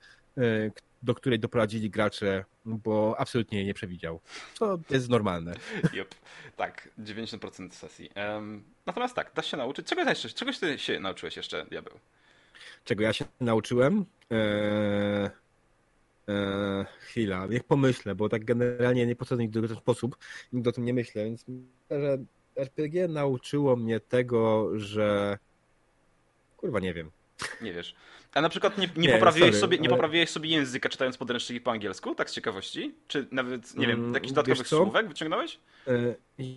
do 1.02 1.14
której 1.14 1.38
doprowadzili 1.38 1.90
gracze, 1.90 2.44
bo 2.64 3.14
absolutnie 3.18 3.58
jej 3.58 3.66
nie 3.66 3.74
przewidział. 3.74 4.20
Co 4.54 4.78
jest 4.90 5.08
normalne. 5.08 5.54
Jup. 5.92 6.14
Tak, 6.56 6.88
90% 6.98 7.70
sesji. 7.70 8.10
Em, 8.14 8.64
natomiast 8.86 9.14
tak, 9.14 9.32
da 9.34 9.42
się 9.42 9.56
nauczyć. 9.56 9.86
Czego 9.86 10.02
jeszcze, 10.02 10.28
czegoś 10.28 10.58
ty 10.58 10.78
się 10.78 11.00
nauczyłeś 11.00 11.36
jeszcze, 11.36 11.66
diabeł? 11.66 11.98
Czego 12.84 13.02
ja 13.02 13.12
się 13.12 13.24
nauczyłem? 13.40 14.04
Eee, 14.30 15.30
eee, 16.28 16.84
chwila, 17.00 17.46
niech 17.46 17.64
pomyślę, 17.64 18.14
bo 18.14 18.28
tak 18.28 18.44
generalnie 18.44 19.06
nie 19.06 19.16
podchodzę 19.16 19.42
nigdy 19.42 19.60
w 19.60 19.68
ten 19.68 19.76
sposób, 19.76 20.16
nigdy 20.52 20.70
o 20.70 20.72
tym 20.72 20.84
nie 20.84 20.94
myślę, 20.94 21.24
więc 21.24 21.44
myślę, 21.48 22.00
że 22.00 22.18
RPG 22.56 23.08
nauczyło 23.08 23.76
mnie 23.76 24.00
tego, 24.00 24.70
że... 24.78 25.38
Kurwa, 26.56 26.80
nie 26.80 26.94
wiem. 26.94 27.10
Nie 27.62 27.72
wiesz. 27.72 27.94
A 28.34 28.40
na 28.40 28.48
przykład 28.48 28.78
nie, 28.78 28.88
nie, 28.96 29.06
Nie, 29.08 29.12
poprawiłeś, 29.14 29.50
sorry, 29.50 29.60
sobie, 29.60 29.78
nie 29.78 29.88
ale- 29.88 29.96
poprawiłeś 29.96 30.30
sobie 30.30 30.48
języka 30.48 30.88
czytając 30.88 31.16
podręczniki 31.16 31.60
po 31.60 31.70
angielsku, 31.70 32.14
tak 32.14 32.30
z 32.30 32.34
ciekawości? 32.34 32.94
Czy 33.08 33.26
nawet, 33.30 33.76
nie 33.76 33.86
wiem, 33.86 34.00
Mm, 34.00 34.14
jakichś 34.14 34.32
dodatkowych 34.32 34.68
słówek 34.68 35.08
wyciągnąłeś? 35.08 35.58
E, 35.88 35.92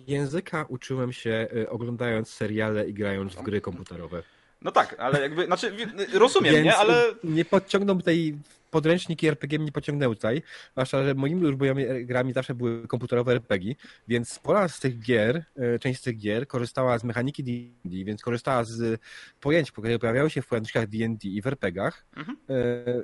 Języka 0.06 0.66
uczyłem 0.68 1.12
się 1.12 1.46
e, 1.62 1.70
oglądając 1.70 2.28
seriale 2.30 2.88
i 2.88 2.94
grając 2.94 3.34
w 3.34 3.42
gry 3.42 3.60
komputerowe. 3.60 4.22
No 4.62 4.72
tak, 4.72 4.96
ale 4.98 5.20
jakby, 5.20 5.46
znaczy 5.46 5.72
rozumiem, 6.14 6.54
Więc 6.54 6.64
nie? 6.64 6.76
Ale 6.76 7.04
nie 7.24 7.44
podciągnął 7.44 8.02
tej 8.02 8.38
podręczniki 8.70 9.26
RPG 9.28 9.58
mnie 9.58 9.72
pociągnęły 9.72 10.16
tutaj, 10.16 10.42
zwłaszcza, 10.72 11.04
że 11.04 11.14
moimi 11.14 11.44
ulubonymi 11.44 12.06
grami 12.06 12.32
zawsze 12.32 12.54
były 12.54 12.88
komputerowe 12.88 13.32
RPG, 13.32 13.74
więc 14.08 14.28
spora 14.28 14.68
z 14.68 14.80
tych 14.80 15.00
gier, 15.00 15.44
e, 15.56 15.78
część 15.78 16.00
z 16.00 16.02
tych 16.02 16.18
gier 16.18 16.46
korzystała 16.46 16.98
z 16.98 17.04
mechaniki 17.04 17.44
D&D, 17.44 18.04
więc 18.04 18.22
korzystała 18.22 18.64
z 18.64 19.00
pojęć, 19.40 19.72
które 19.72 19.98
pojawiały 19.98 20.30
się 20.30 20.42
w 20.42 20.46
podręcznikach 20.46 20.86
D&D 20.88 21.28
i 21.28 21.42
w 21.42 21.46
RPGach, 21.46 22.06
Mhm. 22.16 22.38
e, 22.50 22.54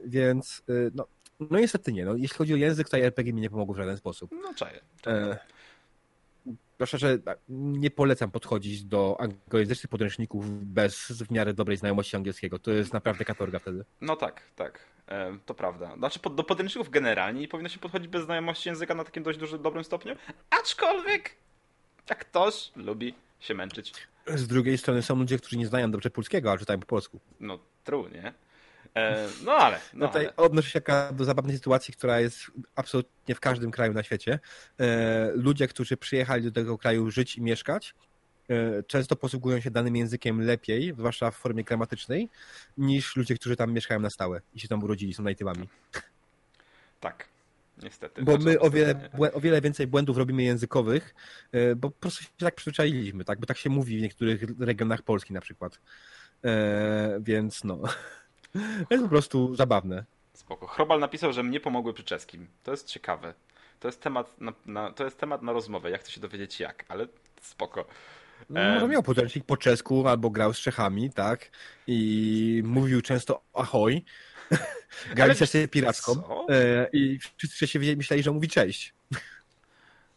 więc 0.06 0.62
e, 0.68 0.72
no, 0.94 1.06
no 1.40 1.58
niestety 1.58 1.92
nie. 1.92 2.04
No, 2.04 2.16
jeśli 2.16 2.36
chodzi 2.36 2.54
o 2.54 2.56
język, 2.56 2.88
to 2.88 2.96
RPG 2.98 3.32
mi 3.32 3.40
nie 3.40 3.50
pomogło 3.50 3.74
w 3.74 3.78
żaden 3.78 3.96
sposób. 3.96 4.30
no 4.42 4.54
czaję. 4.54 4.80
E, 5.06 5.38
Proszę, 6.78 6.98
że 6.98 7.18
nie 7.48 7.90
polecam 7.90 8.30
podchodzić 8.30 8.84
do 8.84 9.16
anglojęzycznych 9.20 9.90
podręczników 9.90 10.64
bez 10.64 10.96
w 11.22 11.30
miarę 11.30 11.54
dobrej 11.54 11.76
znajomości 11.76 12.16
angielskiego. 12.16 12.58
To 12.58 12.70
jest 12.70 12.92
naprawdę 12.92 13.24
katorga 13.24 13.58
wtedy. 13.58 13.84
No 14.00 14.16
tak, 14.16 14.42
tak. 14.56 14.78
E, 15.08 15.38
to 15.46 15.54
prawda. 15.54 15.96
Znaczy 15.96 16.18
do 16.34 16.44
podręczników 16.44 16.90
generalnie 16.90 17.40
nie 17.40 17.48
powinno 17.48 17.68
się 17.68 17.78
podchodzić 17.78 18.08
bez 18.08 18.24
znajomości 18.24 18.68
języka 18.68 18.94
na 18.94 19.04
takim 19.04 19.22
dość 19.22 19.38
dużym, 19.38 19.62
dobrym 19.62 19.84
stopniu. 19.84 20.16
Aczkolwiek, 20.50 21.36
jak 22.10 22.18
ktoś 22.18 22.70
lubi 22.76 23.14
się 23.40 23.54
męczyć, 23.54 23.92
Z 24.26 24.46
drugiej 24.46 24.78
strony 24.78 25.02
są 25.02 25.16
ludzie, 25.16 25.38
którzy 25.38 25.56
nie 25.56 25.66
znają 25.66 25.90
dobrze 25.90 26.10
polskiego, 26.10 26.52
a 26.52 26.58
czytają 26.58 26.80
po 26.80 26.86
polsku. 26.86 27.20
no 27.40 27.58
true, 27.84 28.10
nie? 28.10 28.32
E, 28.96 29.28
no 29.44 29.52
ale, 29.52 29.80
no 29.94 30.06
Tutaj 30.06 30.26
ale. 30.26 30.36
odnoszę 30.36 30.70
się 30.70 30.80
do 31.12 31.24
zabawnej 31.24 31.56
sytuacji, 31.56 31.94
która 31.94 32.20
jest 32.20 32.38
absolutnie 32.76 33.34
w 33.34 33.40
każdym 33.40 33.70
kraju 33.70 33.92
na 33.92 34.02
świecie. 34.02 34.38
E, 34.80 35.30
Ludzie, 35.34 35.68
którzy 35.68 35.96
przyjechali 35.96 36.44
do 36.44 36.52
tego 36.52 36.78
kraju 36.78 37.10
żyć 37.10 37.36
i 37.36 37.42
mieszkać, 37.42 37.94
e, 38.48 38.82
często 38.82 39.16
posługują 39.16 39.60
się 39.60 39.70
danym 39.70 39.96
językiem 39.96 40.40
lepiej, 40.40 40.94
zwłaszcza 40.98 41.30
w 41.30 41.36
formie 41.36 41.64
gramatycznej, 41.64 42.28
niż 42.78 43.16
ludzie, 43.16 43.34
którzy 43.34 43.56
tam 43.56 43.72
mieszkają 43.72 44.00
na 44.00 44.10
stałe 44.10 44.40
i 44.54 44.60
się 44.60 44.68
tam 44.68 44.82
urodzili, 44.82 45.14
są 45.14 45.22
natywami. 45.22 45.68
Tak. 47.00 47.28
Niestety. 47.82 48.22
Bo 48.22 48.38
my 48.38 48.60
o 48.60 48.70
wiele, 48.70 49.10
o 49.32 49.40
wiele 49.40 49.60
więcej 49.60 49.86
błędów 49.86 50.16
robimy 50.16 50.42
językowych, 50.42 51.14
bo 51.76 51.90
po 51.90 52.00
prostu 52.00 52.24
się 52.24 52.30
tak 52.38 52.54
przyzwyczailiśmy, 52.54 53.24
tak? 53.24 53.40
Bo 53.40 53.46
tak 53.46 53.58
się 53.58 53.70
mówi 53.70 53.98
w 53.98 54.02
niektórych 54.02 54.42
regionach 54.58 55.02
Polski 55.02 55.32
na 55.32 55.40
przykład. 55.40 55.80
E, 56.44 57.18
więc 57.20 57.64
no. 57.64 57.82
Jest 58.90 59.02
po 59.02 59.08
prostu 59.08 59.56
zabawne. 59.56 60.04
Spoko. 60.32 60.66
Chrobal 60.66 61.00
napisał, 61.00 61.32
że 61.32 61.42
mnie 61.42 61.60
pomogły 61.60 61.92
przy 61.94 62.04
czeskim. 62.04 62.46
To 62.62 62.70
jest 62.70 62.88
ciekawe. 62.88 63.34
To 63.80 63.88
jest 63.88 64.00
temat 64.00 64.40
na, 64.40 64.52
na, 64.66 64.92
to 64.92 65.04
jest 65.04 65.18
temat 65.18 65.42
na 65.42 65.52
rozmowę. 65.52 65.90
Ja 65.90 65.98
chcę 65.98 66.10
się 66.10 66.20
dowiedzieć 66.20 66.60
jak, 66.60 66.84
ale 66.88 67.06
spoko. 67.40 67.84
No, 68.50 68.60
może 68.74 68.88
miał 68.88 69.02
podręcznik 69.02 69.44
po 69.44 69.56
czesku 69.56 70.08
albo 70.08 70.30
grał 70.30 70.54
z 70.54 70.58
Czechami, 70.58 71.10
tak? 71.10 71.50
I 71.86 72.62
mówił 72.64 73.02
często 73.02 73.42
ahoj. 73.54 74.04
Ale 75.22 75.34
sesję 75.34 75.68
piracką 75.68 76.14
co? 76.14 76.46
e, 76.48 76.88
i 76.92 77.18
wszyscy 77.36 77.66
się 77.66 77.78
myśleli, 77.78 78.22
że 78.22 78.30
mówi 78.30 78.48
cześć. 78.48 78.94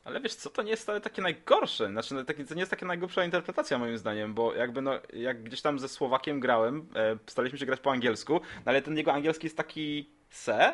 Ale 0.07 0.21
wiesz 0.21 0.35
co, 0.35 0.49
to 0.49 0.61
nie 0.61 0.71
jest 0.71 0.83
wcale 0.83 1.01
takie 1.01 1.21
najgorsze. 1.21 1.87
Znaczy, 1.87 2.13
no, 2.13 2.23
to 2.23 2.53
nie 2.53 2.59
jest 2.59 2.71
taka 2.71 2.85
najgłupsza 2.85 3.25
interpretacja 3.25 3.77
moim 3.77 3.97
zdaniem, 3.97 4.33
bo 4.33 4.53
jakby 4.53 4.81
no, 4.81 4.93
jak 5.13 5.43
gdzieś 5.43 5.61
tam 5.61 5.79
ze 5.79 5.89
Słowakiem 5.89 6.39
grałem, 6.39 6.89
e, 6.95 7.17
staraliśmy 7.27 7.59
się 7.59 7.65
grać 7.65 7.79
po 7.79 7.91
angielsku, 7.91 8.33
no, 8.33 8.61
ale 8.65 8.81
ten 8.81 8.97
jego 8.97 9.13
angielski 9.13 9.45
jest 9.45 9.57
taki 9.57 10.09
se. 10.29 10.73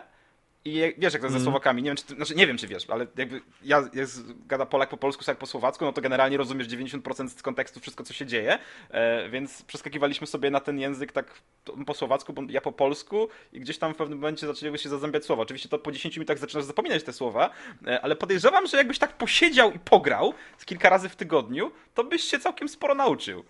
I 0.65 0.93
wiesz, 0.97 1.13
jak 1.13 1.21
to 1.21 1.27
jest 1.27 1.33
ze 1.33 1.37
Mm. 1.37 1.43
Słowakami, 1.43 1.83
nie 1.83 1.89
wiem, 1.89 1.97
czy 1.97 2.03
ty, 2.03 2.15
znaczy 2.15 2.35
nie 2.35 2.47
wiem, 2.47 2.57
czy 2.57 2.67
wiesz, 2.67 2.89
ale 2.89 3.07
jakby 3.17 3.41
ja, 3.61 3.89
jak 3.93 4.09
gada 4.47 4.65
Polak 4.65 4.89
po 4.89 4.97
polsku, 4.97 5.23
jak 5.27 5.37
po 5.37 5.45
słowacku, 5.45 5.85
no 5.85 5.93
to 5.93 6.01
generalnie 6.01 6.37
rozumiesz 6.37 6.67
90% 6.67 7.29
z 7.29 7.41
kontekstu 7.41 7.79
wszystko, 7.79 8.03
co 8.03 8.13
się 8.13 8.25
dzieje, 8.25 8.59
e, 8.89 9.29
więc 9.29 9.63
przeskakiwaliśmy 9.63 10.27
sobie 10.27 10.51
na 10.51 10.59
ten 10.59 10.79
język 10.79 11.11
tak 11.11 11.41
po 11.85 11.93
słowacku, 11.93 12.33
bo 12.33 12.41
ja 12.49 12.61
po 12.61 12.71
polsku 12.71 13.29
i 13.53 13.59
gdzieś 13.59 13.77
tam 13.77 13.93
w 13.93 13.97
pewnym 13.97 14.19
momencie 14.19 14.47
zaczęły 14.47 14.77
się 14.77 14.89
zazębiać 14.89 15.25
słowa. 15.25 15.43
Oczywiście 15.43 15.69
to 15.69 15.79
po 15.79 15.91
10 15.91 16.17
minutach 16.17 16.37
zaczynasz 16.37 16.65
zapominać 16.65 17.03
te 17.03 17.13
słowa, 17.13 17.49
e, 17.87 18.01
ale 18.01 18.15
podejrzewam, 18.15 18.67
że 18.67 18.77
jakbyś 18.77 18.99
tak 18.99 19.17
posiedział 19.17 19.71
i 19.71 19.79
pograł 19.79 20.33
kilka 20.65 20.89
razy 20.89 21.09
w 21.09 21.15
tygodniu, 21.15 21.71
to 21.93 22.03
byś 22.03 22.23
się 22.23 22.39
całkiem 22.39 22.69
sporo 22.69 22.95
nauczył. 22.95 23.43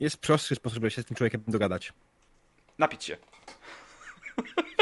Jest 0.00 0.16
prostszy 0.16 0.54
sposób, 0.54 0.74
żeby 0.74 0.90
się 0.90 1.02
z 1.02 1.04
tym 1.04 1.16
człowiekiem 1.16 1.42
dogadać. 1.48 1.92
Napić 2.78 3.04
się. 3.04 3.16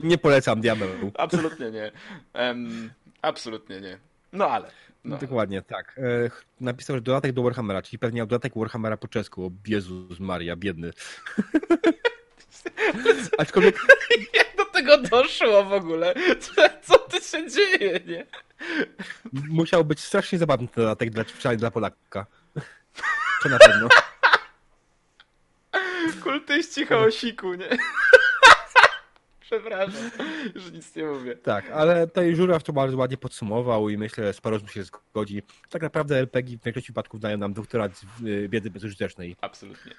Nie 0.00 0.18
polecam 0.18 0.60
diabeł. 0.60 0.88
Absolutnie 1.18 1.70
nie. 1.70 1.92
Em, 2.32 2.90
absolutnie 3.22 3.80
nie. 3.80 3.98
No 4.32 4.50
ale. 4.50 4.70
No. 5.04 5.18
Dokładnie, 5.18 5.62
tak. 5.62 5.98
E, 5.98 6.30
napisał, 6.60 6.96
że 6.96 7.02
dodatek 7.02 7.32
do 7.32 7.42
Warhammera, 7.42 7.82
czyli 7.82 7.98
pewnie 7.98 8.20
dodatek 8.20 8.52
Warhammera 8.56 8.96
po 8.96 9.08
czesku. 9.08 9.46
O 9.46 9.50
Jezus 9.66 10.20
Maria, 10.20 10.56
biedny. 10.56 10.90
Aczkolwiek 13.38 13.76
Jak 14.34 14.56
do 14.56 14.64
tego 14.64 14.98
doszło 14.98 15.64
w 15.64 15.72
ogóle? 15.72 16.14
Co, 16.40 16.52
co 16.82 16.98
tu 16.98 17.20
się 17.20 17.50
dzieje, 17.50 18.00
nie? 18.06 18.26
musiał 19.32 19.84
być 19.84 20.00
strasznie 20.00 20.38
zabawny 20.38 20.68
ten 20.68 20.84
dodatek 20.84 21.10
dla, 21.10 21.24
dla 21.56 21.70
Polaka. 21.70 22.26
To 23.42 23.48
na 23.48 23.58
pewno. 23.58 23.88
Kultyści 26.22 26.86
chaosiku, 26.86 27.54
nie? 27.54 27.68
Przepraszam, 29.50 30.10
że 30.54 30.70
nic 30.70 30.96
nie 30.96 31.04
mówię. 31.04 31.36
Tak, 31.36 31.70
ale 31.70 32.06
tutaj 32.06 32.36
Żuraw 32.36 32.62
to 32.62 32.72
bardzo 32.72 32.96
ładnie 32.96 33.16
podsumował 33.16 33.88
i 33.88 33.98
myślę, 33.98 34.24
że 34.24 34.32
sporo 34.32 34.58
się 34.58 34.84
zgodzi. 34.84 35.42
Tak 35.70 35.82
naprawdę 35.82 36.18
RPG 36.18 36.58
w 36.58 36.64
większości 36.64 36.86
przypadków 36.86 37.20
dają 37.20 37.38
nam 37.38 37.52
doktorat 37.52 38.00
y, 38.26 38.48
wiedzy 38.48 38.70
bezużytecznej. 38.70 39.36
Absolutnie. 39.40 39.92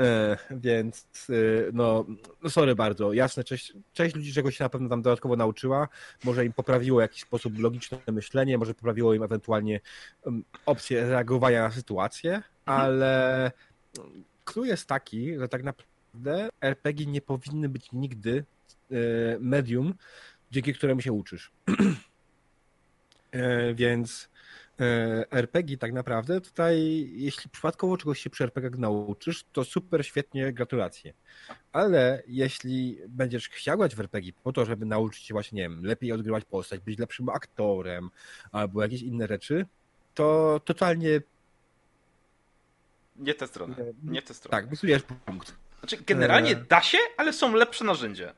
E, 0.00 0.36
więc 0.50 1.06
y, 1.30 1.70
no, 1.72 2.04
no 2.42 2.50
sorry 2.50 2.74
bardzo. 2.74 3.12
Jasne, 3.12 3.44
część, 3.44 3.72
część 3.92 4.14
ludzi 4.14 4.32
czegoś 4.32 4.56
się 4.56 4.64
na 4.64 4.68
pewno 4.68 4.88
tam 4.88 5.02
dodatkowo 5.02 5.36
nauczyła. 5.36 5.88
Może 6.24 6.46
im 6.46 6.52
poprawiło 6.52 6.98
w 6.98 7.02
jakiś 7.02 7.22
sposób 7.22 7.58
logiczne 7.58 7.98
myślenie, 8.12 8.58
może 8.58 8.74
poprawiło 8.74 9.14
im 9.14 9.22
ewentualnie 9.22 9.80
um, 10.22 10.44
opcję 10.66 11.08
reagowania 11.08 11.62
na 11.62 11.70
sytuację, 11.70 12.42
ale 12.66 13.52
clue 14.44 14.64
jest 14.64 14.86
taki, 14.86 15.38
że 15.38 15.48
tak 15.48 15.62
naprawdę 15.62 16.48
RPG 16.60 17.06
nie 17.06 17.20
powinny 17.20 17.68
być 17.68 17.92
nigdy 17.92 18.38
e, 18.38 18.57
medium, 19.40 19.94
dzięki 20.50 20.74
któremu 20.74 21.00
się 21.00 21.12
uczysz. 21.12 21.50
E, 23.32 23.74
Więc 23.74 24.28
e, 24.80 25.32
RPG 25.32 25.76
tak 25.78 25.92
naprawdę 25.92 26.40
tutaj, 26.40 26.78
jeśli 27.12 27.50
przypadkowo 27.50 27.96
czegoś 27.96 28.20
się 28.20 28.30
przy 28.30 28.44
RPG 28.44 28.70
nauczysz, 28.78 29.44
to 29.52 29.64
super, 29.64 30.06
świetnie, 30.06 30.52
gratulacje. 30.52 31.12
Ale 31.72 32.22
jeśli 32.26 32.98
będziesz 33.08 33.48
chciał 33.48 33.78
grać 33.78 33.94
w 33.94 34.00
RPG 34.00 34.32
po 34.44 34.52
to, 34.52 34.64
żeby 34.66 34.86
nauczyć 34.86 35.24
się 35.24 35.34
właśnie, 35.34 35.56
nie 35.56 35.62
wiem, 35.62 35.84
lepiej 35.84 36.12
odgrywać 36.12 36.44
postać, 36.44 36.80
być 36.80 36.98
lepszym 36.98 37.28
aktorem 37.28 38.10
albo 38.52 38.82
jakieś 38.82 39.02
inne 39.02 39.26
rzeczy, 39.26 39.66
to 40.14 40.60
totalnie 40.64 41.20
Nie 43.16 43.34
tę 43.34 43.46
stronę. 43.46 43.76
Nie 44.04 44.22
tę 44.22 44.34
stronę. 44.34 44.50
tak, 44.50 44.70
wysujesz 44.70 45.02
punkt. 45.02 45.54
Znaczy, 45.80 45.96
generalnie 46.06 46.50
E. 46.52 46.64
da 46.68 46.82
się, 46.82 46.98
ale 47.16 47.32
są 47.32 47.54
lepsze 47.54 47.84
narzędzia. 47.84 48.34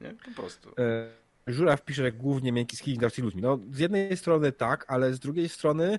Nie? 0.00 0.14
Po 0.14 0.42
prostu. 0.42 0.68
E, 0.78 1.10
Żuraw 1.46 1.84
pisze, 1.84 2.02
że 2.02 2.12
głównie 2.12 2.52
miękki 2.52 2.76
skill 2.76 3.10
z 3.10 3.18
ludźmi. 3.18 3.42
No, 3.42 3.58
z 3.70 3.78
jednej 3.78 4.16
strony 4.16 4.52
tak, 4.52 4.84
ale 4.88 5.14
z 5.14 5.18
drugiej 5.20 5.48
strony 5.48 5.98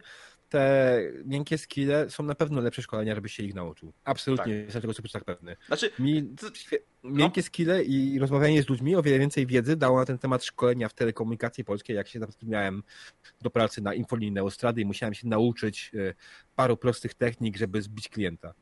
te 0.49 0.97
miękkie 1.25 1.58
skille 1.58 2.10
są 2.10 2.23
na 2.23 2.36
pewno 2.36 2.62
lepsze 2.62 2.82
szkolenia, 2.82 3.15
żebyś 3.15 3.34
się 3.34 3.43
ich 3.43 3.54
nauczył. 3.56 3.93
Absolutnie, 4.04 4.54
Tak. 4.56 4.63
jestem 4.63 4.82
tego 4.82 4.93
super 4.93 5.12
tak 5.12 5.23
pewny. 5.23 5.56
Znaczy, 5.67 5.91
Mi 5.99 6.23
świe- 6.54 6.77
miękkie 7.04 7.43
skille 7.43 7.84
i 7.84 8.19
rozmawianie 8.19 8.63
z 8.63 8.69
ludźmi 8.69 8.95
o 8.95 9.01
wiele 9.01 9.19
więcej 9.19 9.47
wiedzy 9.47 9.75
dało 9.75 9.99
na 9.99 10.06
ten 10.06 10.17
temat 10.17 10.43
szkolenia 10.45 10.89
w 10.89 10.93
telekomunikacji 10.93 11.63
polskiej, 11.63 11.95
jak 11.95 12.08
się 12.08 12.19
zatrudniałem 12.19 12.84
do 13.41 13.49
pracy 13.49 13.82
na 13.82 13.93
infolinii 13.93 14.32
Neostrady 14.32 14.82
i 14.82 14.86
musiałem 14.86 15.13
się 15.13 15.27
nauczyć 15.27 15.91
e, 15.95 16.13
paru 16.56 16.77
prostych 16.77 17.13
technik, 17.13 17.58
żeby 17.58 17.82
zbić 17.82 18.10
klienta. 18.10 18.54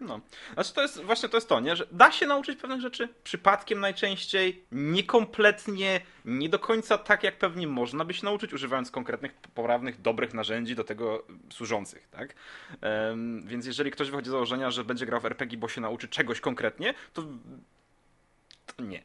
No. 0.00 0.20
Znaczy 0.54 0.72
to 0.74 0.82
jest 0.82 1.02
właśnie 1.02 1.28
to 1.28 1.36
jest 1.36 1.48
to, 1.48 1.60
nie? 1.60 1.76
Że 1.76 1.86
da 1.92 2.12
się 2.12 2.26
nauczyć 2.26 2.60
pewnych 2.60 2.80
rzeczy 2.80 3.08
przypadkiem 3.24 3.80
najczęściej, 3.80 4.64
niekompletnie, 4.72 6.00
nie 6.24 6.48
do 6.48 6.58
końca 6.58 6.98
tak, 6.98 7.22
jak 7.22 7.38
pewnie 7.38 7.66
można 7.66 8.04
by 8.04 8.14
się 8.14 8.24
nauczyć, 8.24 8.52
używając 8.52 8.90
konkretnych, 8.90 9.34
poprawnych, 9.34 10.00
dobrych 10.00 10.34
narzędzi 10.34 10.74
do 10.74 10.84
tego 10.84 11.24
służących, 11.52 12.08
tak? 12.10 12.34
Em, 12.80 13.46
więc 13.46 13.66
jeżeli 13.66 13.90
ktoś 13.90 14.10
wychodzi 14.10 14.28
z 14.28 14.32
założenia, 14.32 14.70
że 14.70 14.84
będzie 14.84 15.06
grał 15.06 15.20
w 15.20 15.26
RPG, 15.26 15.58
bo 15.58 15.68
się 15.68 15.80
nauczy 15.80 16.08
czegoś 16.08 16.40
konkretnie, 16.40 16.94
to, 17.12 17.22
to 18.76 18.82
nie. 18.82 19.02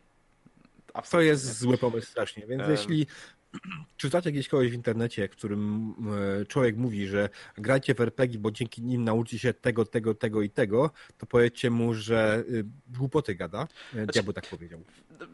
To 0.88 0.96
Absolutnie 1.00 1.30
jest 1.30 1.48
nie. 1.48 1.54
zły 1.54 1.78
pomysł 1.78 2.08
strasznie, 2.08 2.48
więc 2.48 2.64
Em. 2.64 2.72
jeśli 2.72 3.08
Czy 3.98 4.10
znacie 4.10 4.30
jakiegoś 4.30 4.48
kogoś 4.48 4.72
w 4.72 4.74
internecie, 4.74 5.30
którym 5.30 5.94
e, 6.42 6.46
człowiek 6.46 6.78
mówi, 6.78 7.08
że 7.08 7.30
grajcie 7.58 7.96
w 7.96 8.02
RPG, 8.02 8.40
bo 8.40 8.52
dzięki 8.52 8.82
nim 8.82 9.04
nauczy 9.04 9.40
się 9.40 9.54
tego, 9.54 9.86
tego, 9.86 10.16
tego 10.16 10.42
i 10.42 10.50
tego, 10.50 10.92
to 11.18 11.26
powiedzcie 11.26 11.70
mu, 11.70 11.94
że 11.94 12.44
y, 12.50 12.66
głupoty 12.98 13.36
gada. 13.36 13.68
Znaczy, 13.94 14.12
Diabeł 14.12 14.34
tak 14.34 14.48
powiedział. 14.48 14.84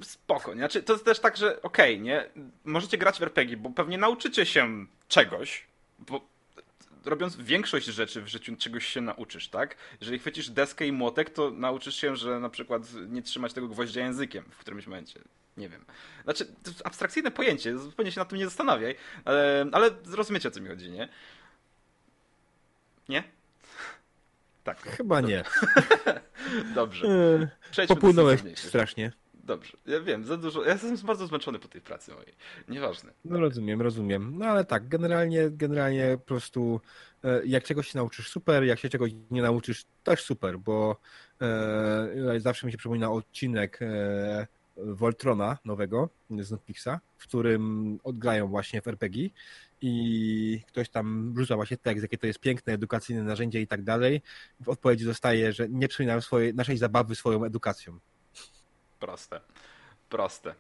Spoko, 0.02 0.54
nie? 0.54 0.60
Znaczy, 0.60 0.84
to 0.84 0.94
jest 0.94 1.06
też 1.06 1.20
tak, 1.20 1.38
że 1.38 1.62
okej, 1.62 1.94
okay, 1.94 2.06
nie? 2.06 2.30
Możecie 2.66 2.98
grać 2.98 3.20
w 3.20 3.24
RPG, 3.24 3.58
bo 3.58 3.70
pewnie 3.70 3.98
nauczycie 3.98 4.46
się 4.46 4.86
czegoś, 5.08 5.66
bo 6.00 6.28
robiąc 7.06 7.36
większość 7.36 7.86
rzeczy 7.86 8.22
w 8.22 8.28
życiu 8.28 8.56
czegoś 8.56 8.86
się 8.86 9.02
nauczysz, 9.02 9.48
tak? 9.48 9.76
Jeżeli 10.02 10.20
chwycisz 10.20 10.50
deskę 10.50 10.88
i 10.88 10.92
młotek, 10.92 11.30
to 11.30 11.52
nauczysz 11.52 11.96
się, 11.96 12.16
że 12.16 12.40
na 12.40 12.50
przykład 12.50 12.84
nie 13.08 13.22
trzymać 13.22 13.54
tego 13.54 13.68
gwoździa 13.68 14.02
językiem 14.02 14.44
w 14.50 14.58
którymś 14.58 14.88
momencie. 14.88 15.20
Nie 15.60 15.70
wiem. 15.70 15.86
Znaczy, 16.24 16.46
to 16.46 16.72
abstrakcyjne 16.84 17.32
pojęcie, 17.32 17.78
zupełnie 17.78 18.12
się 18.12 18.20
nad 18.20 18.30
tym 18.30 18.38
nie 18.38 18.46
zastanawiaj, 18.46 18.96
ale, 19.26 19.66
ale 19.72 19.92
zrozumiecie 20.04 20.48
o 20.48 20.52
co 20.52 20.62
mi 20.62 20.70
chodzi, 20.70 20.92
nie? 20.92 21.10
Nie? 23.10 23.24
Tak. 24.64 24.82
Chyba 24.82 25.22
nie. 25.22 25.44
Dobrze. 26.76 27.08
Przejdźmy 27.72 27.96
Popłynąłeś 27.96 28.42
strasznie. 28.56 29.12
Dobrze, 29.34 29.78
ja 29.86 30.00
wiem, 30.02 30.26
za 30.26 30.38
dużo. 30.38 30.66
Ja 30.66 30.72
jestem 30.72 30.98
bardzo 30.98 31.28
zmęczony 31.28 31.60
po 31.60 31.68
tej 31.68 31.82
pracy 31.82 32.12
mojej. 32.14 32.34
Nieważne. 32.68 33.12
No 33.26 33.40
rozumiem, 33.40 33.82
rozumiem. 33.82 34.38
No 34.38 34.46
ale 34.46 34.66
tak, 34.66 34.88
generalnie, 34.88 35.50
generalnie 35.52 36.18
po 36.18 36.26
prostu 36.26 36.82
e, 37.24 37.42
jak 37.46 37.64
czegoś 37.64 37.88
się 37.88 37.98
nauczysz, 37.98 38.30
super, 38.30 38.64
jak 38.64 38.80
się 38.80 38.90
czegoś 38.90 39.12
nie 39.32 39.42
nauczysz, 39.42 39.86
też 40.04 40.24
super, 40.24 40.60
bo 40.60 41.00
e, 41.42 42.40
zawsze 42.40 42.66
mi 42.66 42.72
się 42.72 42.78
przypomina 42.78 43.12
odcinek 43.12 43.80
e, 43.82 44.48
Voltrona 44.86 45.58
nowego 45.66 46.10
z 46.40 46.52
Netflixa, 46.52 46.90
w 47.18 47.24
którym 47.24 47.98
odgrają 48.04 48.48
właśnie 48.48 48.82
w 48.82 48.88
RPG 48.88 49.30
i 49.82 50.62
ktoś 50.68 50.90
tam 50.90 51.34
rzuca 51.38 51.56
właśnie 51.56 51.78
tekst, 51.78 52.02
jakie 52.02 52.18
to 52.18 52.28
jest 52.28 52.40
piękne, 52.40 52.74
edukacyjne 52.74 53.24
narzędzie 53.24 53.62
i 53.62 53.68
tak 53.68 53.84
dalej. 53.84 54.22
W 54.60 54.70
odpowiedzi 54.70 55.06
dostaje, 55.06 55.54
że 55.54 55.70
nie 55.70 55.88
przypominają 55.88 56.22
swojej, 56.22 56.54
naszej 56.54 56.78
zabawy 56.78 57.16
swoją 57.16 57.44
edukacją. 57.44 58.00
Proste. 59.00 59.42
Proste. 60.10 60.56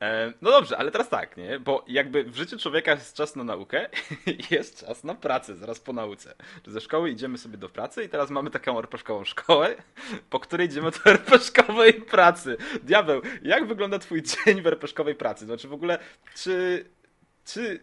E, 0.00 0.32
no 0.42 0.50
dobrze, 0.50 0.78
ale 0.78 0.90
teraz 0.90 1.08
tak, 1.08 1.36
nie? 1.36 1.60
Bo 1.60 1.84
jakby 1.88 2.24
w 2.24 2.36
życiu 2.36 2.58
człowieka 2.58 2.90
jest 2.90 3.16
czas 3.16 3.36
na 3.36 3.44
naukę 3.44 3.88
i 4.26 4.38
jest 4.54 4.80
czas 4.86 5.04
na 5.04 5.14
pracę 5.14 5.56
zaraz 5.56 5.80
po 5.80 5.92
nauce. 5.92 6.34
Ze 6.66 6.80
szkoły 6.80 7.10
idziemy 7.10 7.38
sobie 7.38 7.58
do 7.58 7.68
pracy 7.68 8.04
i 8.04 8.08
teraz 8.08 8.30
mamy 8.30 8.50
taką 8.50 8.76
orpeszkową 8.76 9.24
szkołę, 9.24 9.76
po 10.30 10.40
której 10.40 10.66
idziemy 10.66 10.90
do 10.90 10.98
orpeszkowej 11.10 11.92
pracy. 11.92 12.56
Diabeł, 12.82 13.22
jak 13.42 13.66
wygląda 13.66 13.98
twój 13.98 14.22
dzień 14.22 14.62
w 14.62 14.66
orpeszkowej 14.66 15.14
pracy? 15.14 15.44
Znaczy 15.44 15.68
w 15.68 15.72
ogóle, 15.72 15.98
czy, 16.34 16.84
czy, 17.44 17.80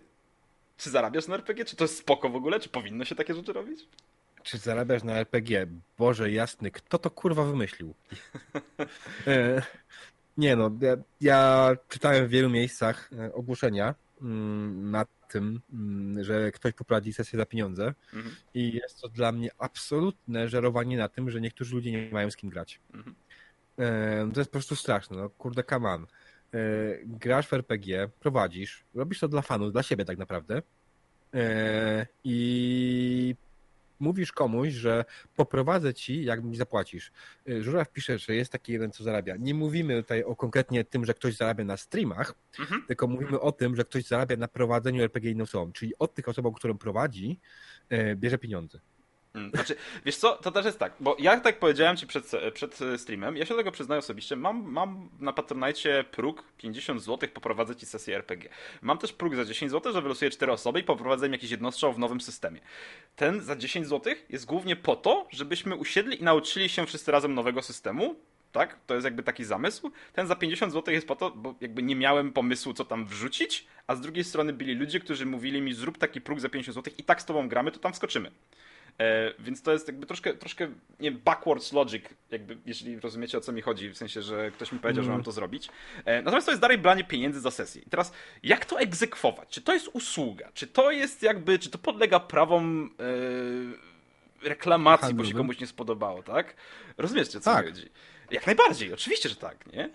czy 0.78 0.90
zarabiasz 0.90 1.28
na 1.28 1.36
RPG? 1.36 1.66
Czy 1.66 1.76
to 1.76 1.84
jest 1.84 1.98
spoko 1.98 2.30
w 2.30 2.36
ogóle? 2.36 2.60
Czy 2.60 2.70
powinno 2.70 3.06
się 3.06 3.16
takie 3.16 3.34
rzeczy 3.34 3.54
robić? 3.54 3.88
Czy 4.44 4.58
zarabiasz 4.58 5.04
na 5.04 5.14
RPG? 5.14 5.68
Boże 5.98 6.32
jasny, 6.32 6.72
kto 6.72 6.98
to 6.98 7.10
kurwa 7.10 7.44
wymyślił? 7.44 7.94
E, 10.38 10.42
nie 10.42 10.56
no, 10.56 10.72
ja, 10.82 10.98
ja, 11.22 11.72
czytałem 11.88 12.28
w 12.28 12.30
wielu 12.30 12.50
miejscach 12.50 13.10
e, 13.20 13.34
ogłoszenia 13.34 13.96
mm, 14.22 14.92
nad 14.92 15.28
tym, 15.28 15.62
mm, 15.74 16.24
że 16.24 16.52
ktoś 16.52 16.74
poprowadzi 16.74 17.14
sesję 17.14 17.40
za 17.40 17.46
pieniądze 17.46 17.94
mhm. 18.14 18.36
i 18.54 18.74
jest 18.74 19.02
to 19.02 19.10
dla 19.10 19.32
mnie 19.32 19.50
absolutne 19.58 20.50
żerowanie 20.50 20.98
na 20.98 21.08
tym, 21.08 21.30
że 21.30 21.42
niektórzy 21.42 21.76
ludzie 21.76 21.92
nie 21.92 22.12
mają 22.12 22.32
z 22.32 22.36
kim 22.36 22.50
grać. 22.50 22.80
Mhm. 22.94 23.16
E, 23.78 24.32
to 24.34 24.40
jest 24.40 24.52
po 24.52 24.56
prostu 24.56 24.76
straszne, 24.76 25.18
no 25.18 25.30
kurde 25.30 25.64
kaman. 25.64 26.08
Grasz 27.06 27.48
w 27.48 27.54
RPG, 27.54 28.10
prowadzisz, 28.20 28.84
robisz 28.96 29.20
to 29.20 29.28
dla 29.28 29.42
fanów, 29.42 29.72
dla 29.72 29.84
siebie 29.84 30.06
tak 30.06 30.18
naprawdę 30.18 30.62
i 32.24 33.36
mówisz 34.02 34.32
komuś, 34.32 34.70
że 34.74 35.06
poprowadzę 35.36 35.94
ci, 35.94 36.24
jak 36.24 36.44
mi 36.44 36.56
zapłacisz. 36.56 37.12
Y, 37.50 37.64
Żuraw 37.64 37.92
pisze, 37.92 38.18
że 38.18 38.36
jest 38.36 38.52
taki 38.52 38.74
jeden, 38.74 38.92
co 38.92 39.04
zarabia. 39.04 39.36
Nie 39.36 39.54
mówimy 39.54 40.02
tutaj 40.04 40.24
o 40.24 40.36
konkretnie 40.36 40.84
tym, 40.84 41.06
że 41.06 41.14
ktoś 41.14 41.36
zarabia 41.36 41.66
na 41.66 41.78
streamach, 41.78 42.34
mhm. 42.60 42.84
tylko 42.88 43.08
mówimy 43.08 43.40
o 43.40 43.52
tym, 43.52 43.76
że 43.76 43.84
ktoś 43.84 44.04
zarabia 44.04 44.38
na 44.38 44.48
prowadzeniu 44.48 45.04
RPG 45.04 45.32
inną 45.32 45.44
osobą, 45.44 45.72
czyli 45.72 45.94
od 46.00 46.14
tych 46.14 46.28
osób, 46.28 46.56
którym 46.56 46.78
prowadzi, 46.78 47.40
y, 47.92 48.16
bierze 48.16 48.38
pieniądze. 48.38 48.80
Hmm, 49.34 49.52
znaczy, 49.52 49.76
wiesz 50.06 50.18
co, 50.18 50.38
to 50.38 50.52
też 50.52 50.66
jest 50.66 50.80
tak, 50.80 50.94
bo 51.00 51.16
ja 51.20 51.40
tak 51.40 51.60
powiedziałem 51.60 51.98
ci 51.98 52.08
przed, 52.08 52.32
przed 52.54 52.80
streamem, 52.98 53.38
ja 53.38 53.46
się 53.46 53.56
tego 53.56 53.72
przyznaję 53.72 54.00
osobiście, 54.00 54.36
mam, 54.36 54.64
mam 54.72 55.10
na 55.20 55.34
Patronite 55.34 56.04
próg 56.04 56.44
50 56.58 57.02
zł, 57.02 57.30
poprowadzę 57.34 57.76
ci 57.76 57.86
sesję 57.86 58.16
RPG. 58.16 58.50
Mam 58.82 58.98
też 58.98 59.14
próg 59.14 59.36
za 59.36 59.46
10 59.46 59.72
zł, 59.72 59.94
że 59.94 60.02
wylosuję 60.02 60.32
4 60.32 60.52
osoby 60.52 60.80
i 60.80 60.84
poprowadzę 60.84 61.28
im 61.28 61.34
jakiś 61.34 61.52
jednostrzał 61.52 61.94
w 61.94 62.00
nowym 62.00 62.22
systemie. 62.22 62.60
Ten 63.16 63.42
za 63.42 63.56
10 63.56 63.88
zł 63.88 64.14
jest 64.30 64.46
głównie 64.46 64.76
po 64.76 64.96
to, 64.96 65.28
żebyśmy 65.32 65.76
usiedli 65.76 66.22
i 66.22 66.24
nauczyli 66.24 66.70
się 66.70 66.86
wszyscy 66.86 67.12
razem 67.12 67.34
nowego 67.34 67.62
systemu, 67.62 68.16
tak? 68.52 68.80
To 68.88 68.94
jest 68.94 69.06
jakby 69.06 69.24
taki 69.24 69.46
zamysł. 69.46 69.92
Ten 70.14 70.28
za 70.28 70.36
50 70.36 70.74
zł 70.74 70.94
jest 70.94 71.08
po 71.08 71.16
to, 71.16 71.32
bo 71.32 71.56
jakby 71.62 71.84
nie 71.84 71.96
miałem 71.96 72.34
pomysłu, 72.34 72.74
co 72.74 72.86
tam 72.86 73.06
wrzucić, 73.06 73.66
a 73.88 73.96
z 73.96 74.02
drugiej 74.02 74.24
strony 74.24 74.54
byli 74.54 74.76
ludzie, 74.76 75.00
którzy 75.00 75.26
mówili 75.26 75.62
mi, 75.62 75.74
zrób 75.74 75.98
taki 75.98 76.22
próg 76.22 76.40
za 76.40 76.50
50 76.50 76.76
zł 76.76 76.94
i 76.98 77.04
tak 77.04 77.22
z 77.22 77.26
tobą 77.26 77.50
gramy, 77.50 77.72
to 77.72 77.80
tam 77.80 77.94
wskoczymy. 77.94 78.32
E, 79.00 79.34
więc 79.40 79.62
to 79.62 79.72
jest 79.72 79.88
jakby 79.88 80.06
troszkę, 80.06 80.34
troszkę 80.34 80.68
nie 81.00 81.12
backwards 81.12 81.74
logic, 81.74 82.06
jakby, 82.32 82.58
jeżeli 82.66 83.00
rozumiecie 83.00 83.38
o 83.38 83.42
co 83.42 83.52
mi 83.52 83.62
chodzi, 83.62 83.90
w 83.90 83.98
sensie, 83.98 84.22
że 84.22 84.52
ktoś 84.52 84.72
mi 84.72 84.80
powiedział, 84.80 85.02
mm. 85.04 85.12
że 85.14 85.18
mam 85.18 85.24
to 85.24 85.32
zrobić. 85.32 85.70
E, 86.06 86.22
natomiast 86.22 86.46
to 86.46 86.52
jest 86.52 86.62
dalej 86.62 86.78
branie 86.78 87.04
pieniędzy 87.04 87.40
za 87.40 87.52
sesję. 87.52 87.82
I 87.82 87.90
teraz, 87.90 88.14
jak 88.44 88.66
to 88.66 88.80
egzekwować? 88.80 89.50
Czy 89.50 89.62
to 89.62 89.74
jest 89.74 89.88
usługa? 89.88 90.50
Czy 90.54 90.68
to 90.68 90.92
jest 90.92 91.24
jakby, 91.24 91.60
czy 91.60 91.70
to 91.70 91.78
podlega 91.78 92.20
prawom 92.20 92.90
e, 94.44 94.48
reklamacji, 94.50 95.14
bo 95.14 95.26
się 95.26 95.34
komuś 95.34 95.60
nie 95.60 95.68
spodobało, 95.68 96.24
tak? 96.24 96.56
Rozumiecie, 96.98 97.38
o 97.38 97.42
co 97.42 97.52
tak. 97.52 97.66
mi 97.66 97.72
chodzi? 97.72 97.90
Jak 98.32 98.46
najbardziej, 98.46 98.94
oczywiście, 98.94 99.30
że 99.30 99.36
tak, 99.36 99.74
nie? 99.74 99.90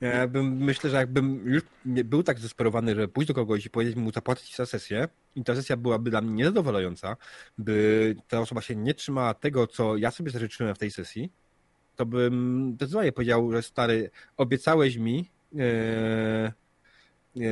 Ja 0.00 0.26
bym, 0.26 0.56
myślę, 0.56 0.90
że 0.90 0.96
jakbym 0.96 1.42
już 1.46 1.62
był 1.84 2.22
tak 2.22 2.38
zdesperowany, 2.38 2.94
żeby 2.94 3.08
pójść 3.08 3.28
do 3.28 3.34
kogoś 3.34 3.66
i 3.66 3.70
powiedzieć 3.70 3.96
mu 3.96 4.12
zapłacić 4.12 4.56
za 4.56 4.66
sesję 4.66 5.08
i 5.36 5.44
ta 5.44 5.54
sesja 5.54 5.76
byłaby 5.76 6.10
dla 6.10 6.20
mnie 6.20 6.34
niezadowalająca, 6.34 7.16
by 7.58 8.16
ta 8.28 8.40
osoba 8.40 8.60
się 8.60 8.76
nie 8.76 8.94
trzymała 8.94 9.34
tego, 9.34 9.66
co 9.66 9.96
ja 9.96 10.10
sobie 10.10 10.30
zażyczyłem 10.30 10.74
w 10.74 10.78
tej 10.78 10.90
sesji, 10.90 11.32
to 11.96 12.06
bym 12.06 12.72
zdecydowanie 12.76 13.12
powiedział, 13.12 13.52
że 13.52 13.62
stary, 13.62 14.10
obiecałeś 14.36 14.96
mi, 14.96 15.30
e, 15.58 15.62
e, 17.36 17.42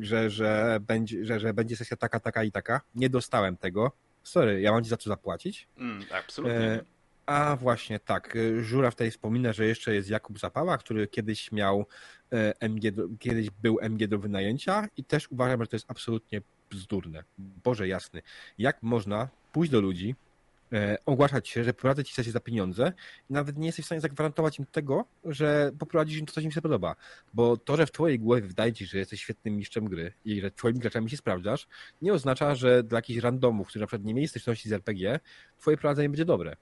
że, 0.00 0.30
że, 0.30 0.78
będzie, 0.80 1.24
że, 1.24 1.40
że 1.40 1.54
będzie 1.54 1.76
sesja 1.76 1.96
taka, 1.96 2.20
taka 2.20 2.44
i 2.44 2.52
taka. 2.52 2.80
Nie 2.94 3.10
dostałem 3.10 3.56
tego. 3.56 3.92
Sorry, 4.22 4.60
ja 4.60 4.72
mam 4.72 4.84
ci 4.84 4.90
za 4.90 4.96
co 4.96 5.10
zapłacić. 5.10 5.68
Mm, 5.78 6.04
absolutnie. 6.12 6.56
E, 6.58 6.84
a 7.32 7.56
właśnie 7.56 8.00
tak. 8.00 8.36
Y, 8.36 8.64
Żura 8.64 8.90
tutaj 8.90 9.10
wspomina, 9.10 9.52
że 9.52 9.66
jeszcze 9.66 9.94
jest 9.94 10.10
Jakub 10.10 10.38
Zapała, 10.38 10.78
który 10.78 11.08
kiedyś 11.08 11.52
miał 11.52 11.86
e, 12.32 12.60
MG, 12.60 12.92
kiedyś 13.18 13.50
był 13.50 13.78
MG 13.80 14.08
do 14.08 14.18
wynajęcia 14.18 14.88
i 14.96 15.04
też 15.04 15.30
uważam, 15.30 15.60
że 15.60 15.66
to 15.66 15.76
jest 15.76 15.90
absolutnie 15.90 16.42
bzdurne. 16.70 17.24
Boże 17.38 17.88
jasny. 17.88 18.22
Jak 18.58 18.82
można 18.82 19.28
pójść 19.52 19.72
do 19.72 19.80
ludzi, 19.80 20.14
e, 20.72 20.98
ogłaszać 21.06 21.48
się, 21.48 21.64
że 21.64 21.74
prowadzę 21.74 22.04
ci 22.04 22.14
sesję 22.14 22.32
za 22.32 22.40
pieniądze 22.40 22.92
i 23.30 23.32
nawet 23.32 23.58
nie 23.58 23.66
jesteś 23.66 23.84
w 23.84 23.86
stanie 23.86 24.00
zagwarantować 24.00 24.58
im 24.58 24.66
tego, 24.66 25.04
że 25.24 25.72
poprowadzisz 25.78 26.18
im 26.18 26.26
to, 26.26 26.32
co 26.32 26.40
im 26.40 26.50
się 26.50 26.62
podoba. 26.62 26.96
Bo 27.34 27.56
to, 27.56 27.76
że 27.76 27.86
w 27.86 27.92
twojej 27.92 28.18
głowie 28.18 28.42
wydaje 28.42 28.72
ci, 28.72 28.86
że 28.86 28.98
jesteś 28.98 29.20
świetnym 29.20 29.56
mistrzem 29.56 29.88
gry 29.88 30.12
i 30.24 30.40
że 30.40 30.50
twoimi 30.50 30.78
graczami 30.78 31.10
się 31.10 31.16
sprawdzasz, 31.16 31.68
nie 32.02 32.12
oznacza, 32.12 32.54
że 32.54 32.82
dla 32.82 32.98
jakichś 32.98 33.20
randomów, 33.20 33.68
którzy 33.68 33.80
na 33.80 33.86
przykład 33.86 34.06
nie 34.06 34.14
mieli 34.14 34.28
styczności 34.28 34.68
z 34.68 34.72
RPG, 34.72 35.20
twoje 35.58 35.76
prowadzenie 35.76 36.08
będzie 36.08 36.24
dobre 36.24 36.56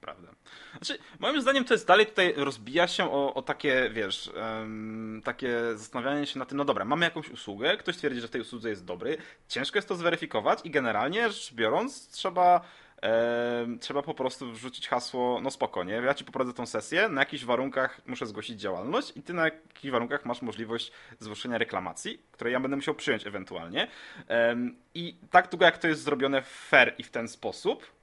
prawda. 0.00 0.28
Znaczy, 0.72 0.98
moim 1.18 1.40
zdaniem 1.40 1.64
to 1.64 1.74
jest 1.74 1.86
dalej 1.86 2.06
tutaj 2.06 2.34
rozbija 2.36 2.88
się 2.88 3.12
o, 3.12 3.34
o 3.34 3.42
takie, 3.42 3.90
wiesz, 3.92 4.30
um, 4.34 5.22
takie 5.24 5.58
zastanawianie 5.74 6.26
się 6.26 6.38
na 6.38 6.46
tym, 6.46 6.58
no 6.58 6.64
dobra, 6.64 6.84
mamy 6.84 7.04
jakąś 7.04 7.30
usługę, 7.30 7.76
ktoś 7.76 7.96
twierdzi, 7.96 8.20
że 8.20 8.28
w 8.28 8.30
tej 8.30 8.40
usłudze 8.40 8.70
jest 8.70 8.84
dobry, 8.84 9.16
ciężko 9.48 9.78
jest 9.78 9.88
to 9.88 9.96
zweryfikować 9.96 10.58
i 10.64 10.70
generalnie 10.70 11.30
rzecz 11.30 11.54
biorąc 11.54 12.08
trzeba 12.10 12.60
trzeba 13.80 14.02
po 14.02 14.14
prostu 14.14 14.52
wrzucić 14.52 14.88
hasło, 14.88 15.40
no 15.42 15.50
spokojnie, 15.50 15.92
ja 15.92 16.14
ci 16.14 16.24
poprowadzę 16.24 16.54
tą 16.54 16.66
sesję, 16.66 17.08
na 17.08 17.20
jakichś 17.20 17.44
warunkach 17.44 18.00
muszę 18.06 18.26
zgłosić 18.26 18.60
działalność 18.60 19.12
i 19.16 19.22
ty 19.22 19.32
na 19.32 19.44
jakich 19.44 19.90
warunkach 19.90 20.24
masz 20.24 20.42
możliwość 20.42 20.92
zgłoszenia 21.18 21.58
reklamacji, 21.58 22.22
której 22.32 22.52
ja 22.52 22.60
będę 22.60 22.76
musiał 22.76 22.94
przyjąć 22.94 23.26
ewentualnie. 23.26 23.88
I 24.94 25.16
tak 25.30 25.50
długo 25.50 25.64
jak 25.64 25.78
to 25.78 25.88
jest 25.88 26.02
zrobione 26.02 26.42
fair 26.42 26.94
i 26.98 27.02
w 27.02 27.10
ten 27.10 27.28
sposób, 27.28 27.97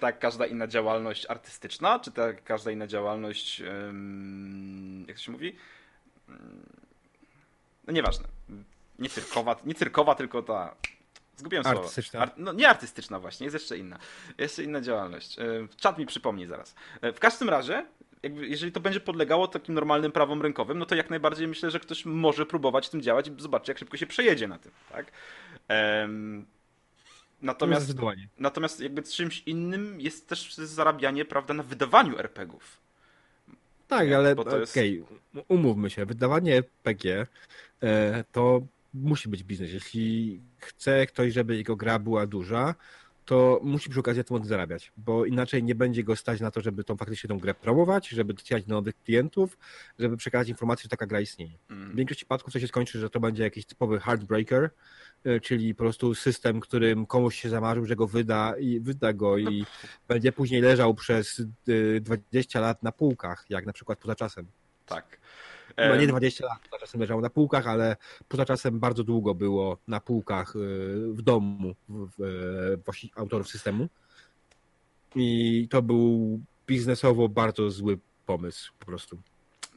tak 0.00 0.18
każda 0.18 0.46
inna 0.46 0.66
działalność 0.66 1.26
artystyczna, 1.26 1.98
czy 1.98 2.12
tak 2.12 2.44
każda 2.44 2.70
inna 2.70 2.86
działalność, 2.86 3.62
jak 5.06 5.16
to 5.16 5.22
się 5.22 5.32
mówi? 5.32 5.56
No 7.86 7.92
nieważne. 7.92 8.28
Nie 8.98 9.08
cyrkowa, 9.08 9.56
nie 9.64 9.74
cyrkowa 9.74 10.14
tylko 10.14 10.42
ta. 10.42 10.74
Zgubiłem 11.36 11.64
słowo. 11.64 11.78
Artystyczna. 11.78 12.20
Ar... 12.20 12.32
no 12.36 12.52
nie 12.52 12.68
artystyczna 12.68 13.20
właśnie, 13.20 13.44
jest 13.44 13.54
jeszcze 13.54 13.78
inna. 13.78 13.98
Jest 14.38 14.58
inna 14.58 14.80
działalność. 14.80 15.36
Czat 15.76 15.98
mi 15.98 16.06
przypomni 16.06 16.46
zaraz. 16.46 16.74
E, 17.00 17.12
w 17.12 17.20
każdym 17.20 17.48
razie 17.48 17.86
jakby, 18.22 18.48
jeżeli 18.48 18.72
to 18.72 18.80
będzie 18.80 19.00
podlegało 19.00 19.48
takim 19.48 19.74
normalnym 19.74 20.12
prawom 20.12 20.42
rynkowym, 20.42 20.78
no 20.78 20.86
to 20.86 20.94
jak 20.94 21.10
najbardziej 21.10 21.48
myślę, 21.48 21.70
że 21.70 21.80
ktoś 21.80 22.04
może 22.04 22.46
próbować 22.46 22.88
tym 22.88 23.02
działać 23.02 23.28
i 23.28 23.32
zobaczyć, 23.38 23.68
jak 23.68 23.78
szybko 23.78 23.96
się 23.96 24.06
przejedzie 24.06 24.48
na 24.48 24.58
tym, 24.58 24.72
tak? 24.92 25.12
Um, 25.68 26.46
natomiast, 27.42 27.94
natomiast 28.38 28.80
jakby 28.80 29.02
czymś 29.02 29.42
innym 29.46 30.00
jest 30.00 30.28
też 30.28 30.54
zarabianie, 30.54 31.24
prawda, 31.24 31.54
na 31.54 31.62
wydawaniu 31.62 32.18
RPG-ów. 32.18 32.80
Tak, 33.88 34.12
ale 34.12 34.28
jest- 34.60 34.72
okej, 34.72 35.04
umówmy 35.48 35.90
się, 35.90 36.06
wydawanie 36.06 36.56
RPG 36.56 37.26
e, 37.82 38.24
to 38.32 38.60
musi 38.94 39.28
być 39.28 39.44
biznes. 39.44 39.72
Jeśli 39.72 40.40
chce 40.58 41.06
ktoś, 41.06 41.32
żeby 41.32 41.56
jego 41.56 41.76
gra 41.76 41.98
była 41.98 42.26
duża, 42.26 42.74
to 43.24 43.60
musi 43.62 43.90
przy 43.90 44.00
okazji 44.00 44.24
tym 44.24 44.44
zarabiać, 44.44 44.92
bo 44.96 45.24
inaczej 45.24 45.62
nie 45.62 45.74
będzie 45.74 46.04
go 46.04 46.16
stać 46.16 46.40
na 46.40 46.50
to, 46.50 46.60
żeby 46.60 46.84
tą 46.84 46.96
faktycznie 46.96 47.28
tą 47.28 47.38
grę 47.38 47.54
promować, 47.54 48.08
żeby 48.08 48.34
docierać 48.34 48.64
do 48.64 48.74
nowych 48.74 48.94
klientów, 49.04 49.58
żeby 49.98 50.16
przekazać 50.16 50.48
informację, 50.48 50.82
że 50.82 50.88
taka 50.88 51.06
gra 51.06 51.20
istnieje. 51.20 51.52
W 51.68 51.72
Mm. 51.72 51.96
większości 51.96 52.24
przypadków 52.24 52.52
to 52.52 52.60
się 52.60 52.68
skończy, 52.68 52.98
że 52.98 53.10
to 53.10 53.20
będzie 53.20 53.42
jakiś 53.42 53.64
typowy 53.66 54.00
heartbreaker, 54.00 54.70
czyli 55.42 55.74
po 55.74 55.78
prostu 55.78 56.14
system, 56.14 56.60
którym 56.60 57.06
komuś 57.06 57.40
się 57.40 57.48
zamarzył, 57.48 57.84
że 57.84 57.96
go 57.96 58.06
wyda 58.06 58.54
i 58.58 58.80
wyda 58.80 59.12
go 59.12 59.38
i 59.38 59.64
będzie 60.08 60.32
później 60.32 60.60
leżał 60.60 60.94
przez 60.94 61.42
e, 61.96 62.00
20 62.00 62.60
lat 62.60 62.82
na 62.82 62.92
półkach, 62.92 63.44
jak 63.48 63.66
na 63.66 63.72
przykład 63.72 63.98
poza 63.98 64.14
czasem. 64.14 64.46
Tak. 64.86 65.18
No 65.76 65.96
nie 65.96 66.06
20 66.06 66.46
lat, 66.46 66.58
poza 66.70 66.80
czasem 66.80 67.00
leżało 67.00 67.20
na 67.20 67.30
półkach, 67.30 67.66
ale 67.66 67.96
poza 68.28 68.44
czasem 68.44 68.80
bardzo 68.80 69.04
długo 69.04 69.34
było 69.34 69.78
na 69.88 70.00
półkach 70.00 70.56
e, 70.56 70.58
w 71.12 71.22
domu 71.22 71.74
w, 71.88 72.08
w, 72.18 72.90
e, 72.90 73.20
autorów 73.20 73.48
systemu. 73.48 73.88
I 75.14 75.66
to 75.70 75.82
był 75.82 76.40
biznesowo 76.66 77.28
bardzo 77.28 77.70
zły 77.70 77.98
pomysł 78.26 78.72
po 78.78 78.86
prostu. 78.86 79.18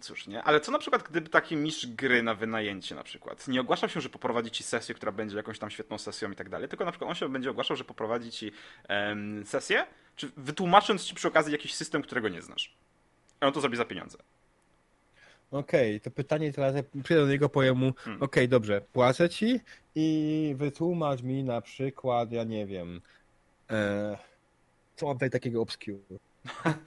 Cóż, 0.01 0.27
nie? 0.27 0.43
Ale 0.43 0.59
co 0.59 0.71
na 0.71 0.79
przykład, 0.79 1.03
gdyby 1.03 1.29
taki 1.29 1.55
mistrz 1.55 1.87
gry 1.87 2.23
na 2.23 2.35
wynajęcie 2.35 2.95
na 2.95 3.03
przykład 3.03 3.47
nie 3.47 3.61
ogłaszał 3.61 3.89
się, 3.89 4.01
że 4.01 4.09
poprowadzi 4.09 4.51
ci 4.51 4.63
sesję, 4.63 4.95
która 4.95 5.11
będzie 5.11 5.37
jakąś 5.37 5.59
tam 5.59 5.69
świetną 5.69 5.97
sesją 5.97 6.31
i 6.31 6.35
tak 6.35 6.49
dalej, 6.49 6.69
tylko 6.69 6.85
na 6.85 6.91
przykład 6.91 7.09
on 7.09 7.15
się 7.15 7.29
będzie 7.29 7.51
ogłaszał, 7.51 7.77
że 7.77 7.83
poprowadzi 7.83 8.31
ci 8.31 8.51
em, 8.87 9.45
sesję, 9.45 9.85
czy 10.15 10.31
wytłumacząc 10.37 11.03
ci 11.03 11.15
przy 11.15 11.27
okazji 11.27 11.51
jakiś 11.51 11.73
system, 11.73 12.01
którego 12.01 12.29
nie 12.29 12.41
znasz. 12.41 12.75
I 13.41 13.45
on 13.45 13.53
to 13.53 13.61
zrobi 13.61 13.77
za 13.77 13.85
pieniądze. 13.85 14.17
Okej, 15.51 16.01
to 16.01 16.11
pytanie 16.11 16.53
teraz, 16.53 16.75
jak 16.75 16.85
przyjdę 17.03 17.25
do 17.25 17.31
niego, 17.31 17.49
powiem 17.49 17.77
mu, 17.77 17.93
Hmm. 17.93 18.23
okej, 18.23 18.49
dobrze, 18.49 18.81
płacę 18.93 19.29
ci 19.29 19.59
i 19.95 20.53
wytłumacz 20.57 21.21
mi 21.21 21.43
na 21.43 21.61
przykład, 21.61 22.31
ja 22.31 22.43
nie 22.43 22.65
wiem, 22.65 23.01
e, 23.69 24.17
co 24.95 25.05
mam 25.05 25.15
tutaj 25.15 25.29
takiego 25.29 25.61
obscure. 25.61 25.97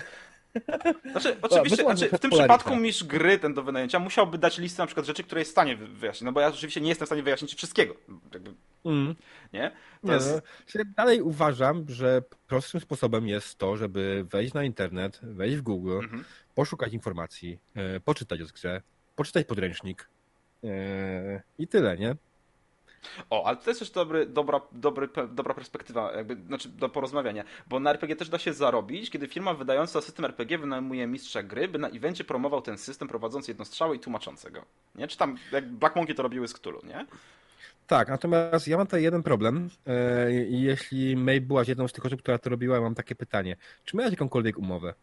Znaczy, 1.10 1.36
oczywiście, 1.42 1.76
wytłumacz 1.76 1.98
znaczy, 1.98 2.16
w 2.16 2.20
tym 2.20 2.30
przypadku 2.30 2.76
mistrz 2.76 3.04
gry 3.04 3.38
ten 3.38 3.54
do 3.54 3.62
wynajęcia 3.62 3.98
musiałby 3.98 4.38
dać 4.38 4.58
listę 4.58 4.82
na 4.82 4.86
przykład 4.86 5.06
rzeczy, 5.06 5.24
które 5.24 5.40
jest 5.40 5.50
w 5.50 5.52
stanie 5.52 5.76
wy- 5.76 5.86
wyjaśnić. 5.88 6.22
No 6.22 6.32
bo 6.32 6.40
ja 6.40 6.50
rzeczywiście 6.50 6.80
nie 6.80 6.88
jestem 6.88 7.06
w 7.06 7.08
stanie 7.08 7.22
wyjaśnić 7.22 7.54
wszystkiego. 7.54 7.94
Jakby, 8.32 8.54
Mm. 8.84 9.14
nie? 9.52 9.70
To 10.02 10.08
Nie, 10.08 10.14
jest... 10.14 10.42
no, 10.74 10.80
dalej 10.96 11.22
uważam, 11.22 11.84
że 11.88 12.22
prostym 12.46 12.80
sposobem 12.80 13.28
jest 13.28 13.58
to, 13.58 13.76
żeby 13.76 14.26
wejść 14.30 14.54
na 14.54 14.64
internet, 14.64 15.20
wejść 15.22 15.56
w 15.56 15.62
Google, 15.62 15.98
Mhm. 15.98 16.24
poszukać 16.54 16.92
informacji, 16.92 17.58
e, 17.74 18.00
poczytać 18.00 18.40
o 18.40 18.44
grze, 18.54 18.82
poczytać 19.16 19.46
podręcznik 19.46 20.08
e, 20.64 21.42
i 21.58 21.68
tyle, 21.68 21.96
nie? 21.98 22.16
O, 23.30 23.46
ale 23.46 23.56
to 23.56 23.70
jest 23.70 23.80
też 23.80 23.90
dobry, 23.90 24.26
dobra, 24.26 24.60
dobry, 24.72 25.08
dobra 25.28 25.54
perspektywa, 25.54 26.12
jakby, 26.12 26.36
znaczy 26.46 26.68
do 26.68 26.88
porozmawiania, 26.88 27.44
bo 27.66 27.80
na 27.80 27.90
RPG 27.90 28.16
też 28.16 28.28
da 28.28 28.38
się 28.38 28.52
zarobić, 28.52 29.10
kiedy 29.10 29.28
firma 29.28 29.54
wydająca 29.54 30.00
system 30.00 30.24
RPG 30.24 30.58
wynajmuje 30.58 31.06
mistrza 31.06 31.42
gry, 31.42 31.68
by 31.68 31.78
na 31.78 31.88
evencie 31.88 32.24
promował 32.24 32.62
ten 32.62 32.78
system, 32.78 33.08
prowadząc 33.08 33.48
jednostrzały 33.48 33.96
i 33.96 33.98
tłumaczącego. 33.98 34.64
Nie? 34.94 35.08
Czy 35.08 35.18
tam, 35.18 35.38
jak 35.52 35.68
Black 35.68 35.96
Monkey 35.96 36.14
to 36.14 36.22
robiły 36.22 36.48
z 36.48 36.54
Cthulhu, 36.54 36.86
nie? 36.86 37.06
Tak, 37.86 38.08
natomiast 38.08 38.68
ja 38.68 38.76
mam 38.76 38.86
tutaj 38.86 39.02
jeden 39.02 39.22
problem 39.22 39.70
e, 39.86 40.32
jeśli 40.32 41.16
May 41.16 41.40
byłaś 41.40 41.68
jedną 41.68 41.88
z 41.88 41.92
tych 41.92 42.06
osób, 42.06 42.22
która 42.22 42.38
to 42.38 42.50
robiła, 42.50 42.80
mam 42.80 42.94
takie 42.94 43.14
pytanie. 43.14 43.56
Czy 43.84 43.96
miałaś 43.96 44.12
jakąkolwiek 44.12 44.58
umowę? 44.58 44.94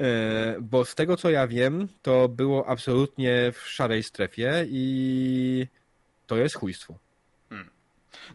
E, 0.00 0.56
Bo 0.60 0.84
z 0.84 0.94
tego 0.94 1.16
co 1.16 1.30
ja 1.30 1.46
wiem, 1.46 1.88
to 2.02 2.28
było 2.28 2.68
absolutnie 2.68 3.52
w 3.52 3.68
szarej 3.68 4.02
strefie 4.02 4.64
i 4.68 5.66
to 6.26 6.36
jest 6.36 6.54
chujstwo. 6.54 6.94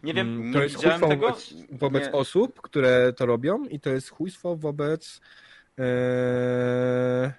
Nie 0.02 0.14
wiem, 0.14 0.28
Mm, 0.28 0.46
nie 0.46 0.52
to 0.52 0.62
jest 0.62 0.76
chujstwo 0.76 1.08
tego. 1.08 1.26
wobec, 1.26 1.54
wobec 1.72 2.04
nie, 2.06 2.12
osób, 2.12 2.60
które 2.60 3.12
to 3.12 3.26
robią 3.26 3.64
i 3.64 3.80
to 3.80 3.90
jest 3.90 4.10
chujstwo 4.10 4.56
wobec 4.56 5.20
e, 5.78 7.32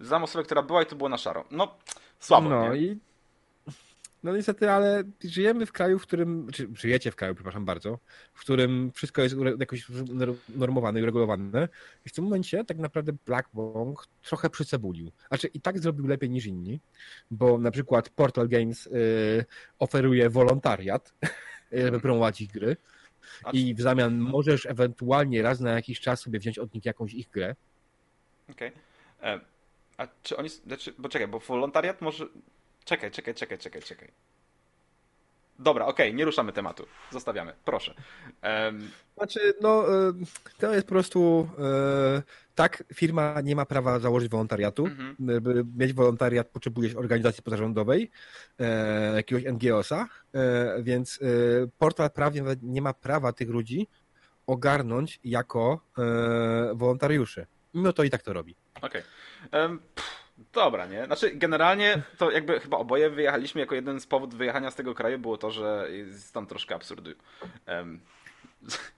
Znam 0.00 0.24
osobę, 0.24 0.44
która 0.44 0.62
była 0.62 0.82
i 0.82 0.86
to 0.86 0.96
było 0.96 1.08
na 1.08 1.18
szaro. 1.18 1.44
No, 1.50 1.74
słabo, 2.20 2.48
no 2.48 2.74
nie? 2.74 2.80
i 2.80 2.98
no 4.22 4.36
niestety, 4.36 4.70
ale 4.70 5.04
żyjemy 5.24 5.66
w 5.66 5.72
kraju, 5.72 5.98
w 5.98 6.02
którym, 6.02 6.48
czy 6.52 6.68
żyjecie 6.74 7.10
w 7.10 7.16
kraju, 7.16 7.34
przepraszam 7.34 7.64
bardzo, 7.64 7.98
w 8.34 8.40
którym 8.40 8.92
wszystko 8.94 9.22
jest 9.22 9.36
jakoś 9.60 9.86
normowane 10.48 11.00
i 11.00 11.02
uregulowane 11.02 11.68
i 12.06 12.08
w 12.08 12.12
tym 12.12 12.24
momencie 12.24 12.64
tak 12.64 12.78
naprawdę 12.78 13.12
Black 13.26 13.48
trochę 14.22 14.50
przycebulił. 14.50 15.12
Znaczy 15.28 15.46
i 15.46 15.60
tak 15.60 15.78
zrobił 15.78 16.06
lepiej 16.06 16.30
niż 16.30 16.46
inni, 16.46 16.80
bo 17.30 17.58
na 17.58 17.70
przykład 17.70 18.08
Portal 18.08 18.48
Games 18.48 18.86
y, 18.86 19.44
oferuje 19.78 20.30
wolontariat, 20.30 21.14
żeby 21.72 22.00
promować 22.00 22.40
ich 22.40 22.52
gry 22.52 22.76
i 23.52 23.74
w 23.74 23.80
zamian 23.80 24.18
możesz 24.18 24.66
ewentualnie 24.66 25.42
raz 25.42 25.60
na 25.60 25.70
jakiś 25.70 26.00
czas 26.00 26.20
sobie 26.20 26.38
wziąć 26.38 26.58
od 26.58 26.74
nich 26.74 26.84
jakąś 26.84 27.14
ich 27.14 27.30
grę. 27.30 27.54
Okej. 28.50 28.72
E, 29.22 29.40
A 29.96 30.08
czy 30.22 30.36
oni. 30.36 30.48
Znaczy, 30.48 30.94
bo 30.98 31.08
czekaj, 31.08 31.28
bo 31.28 31.38
wolontariat 31.38 32.00
może. 32.00 32.26
Czekaj, 32.86 33.10
czekaj, 33.10 33.34
czekaj, 33.34 33.58
czekaj, 33.58 33.82
czekaj. 33.82 34.08
Dobra, 35.58 35.86
okej, 35.86 36.14
nie 36.14 36.24
ruszamy 36.24 36.52
tematu. 36.52 36.86
Zostawiamy, 37.10 37.52
proszę. 37.64 37.94
Em, 38.42 38.90
Znaczy, 39.16 39.54
no, 39.60 39.84
y, 40.08 40.12
to 40.58 40.74
jest 40.74 40.86
po 40.86 40.92
prostu 40.94 41.48
y, 42.18 42.22
tak, 42.54 42.84
firma 42.94 43.40
nie 43.44 43.56
ma 43.56 43.66
prawa 43.66 43.98
założyć 43.98 44.28
wolontariatu. 44.28 44.86
Mhm. 44.86 45.42
By 45.42 45.64
mieć 45.76 45.92
wolontariat 45.92 46.48
potrzebujesz 46.48 46.94
organizacji 46.94 47.42
pozarządowej, 47.42 48.10
e, 48.58 49.16
jakiegoś 49.16 49.44
NGO-sa, 49.44 50.08
e, 50.34 50.82
więc 50.82 51.18
e, 51.22 51.26
portal 51.78 52.10
prawnie 52.10 52.42
nie 52.62 52.82
ma 52.82 52.94
prawa 52.94 53.32
tych 53.32 53.48
ludzi 53.48 53.88
ogarnąć 54.46 55.20
jako 55.24 55.80
e, 55.98 56.74
wolontariuszy. 56.74 57.46
Mimo 57.74 57.92
to 57.92 58.02
i 58.02 58.10
tak 58.10 58.22
to 58.22 58.32
robi. 58.32 58.54
Okej. 58.82 59.02
Em, 59.52 59.78
pff, 59.78 60.15
Dobra, 60.52 60.86
nie? 60.86 61.06
Znaczy, 61.06 61.30
generalnie 61.30 62.02
to 62.18 62.30
jakby 62.30 62.60
chyba 62.60 62.76
oboje 62.76 63.10
wyjechaliśmy 63.10 63.60
jako 63.60 63.74
jeden 63.74 64.00
z 64.00 64.06
powodów 64.06 64.38
wyjechania 64.38 64.70
z 64.70 64.74
tego 64.74 64.94
kraju 64.94 65.18
było 65.18 65.38
to, 65.38 65.50
że 65.50 65.86
jest 65.90 66.34
tam 66.34 66.46
troszkę 66.46 66.74
absurdu. 66.74 67.10
Em, 67.66 68.00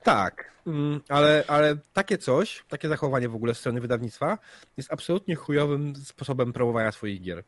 Tak, 0.03 0.53
mm, 0.67 1.01
ale, 1.09 1.45
ale 1.49 1.77
takie 1.93 2.19
coś, 2.19 2.65
takie 2.69 2.89
zachowanie 2.89 3.29
w 3.29 3.35
ogóle 3.35 3.55
z 3.55 3.59
strony 3.59 3.81
wydawnictwa 3.81 4.39
jest 4.77 4.93
absolutnie 4.93 5.35
chujowym 5.35 5.97
sposobem 5.97 6.53
promowania 6.53 6.93
swoich 6.93 7.21
gier. 7.23 7.45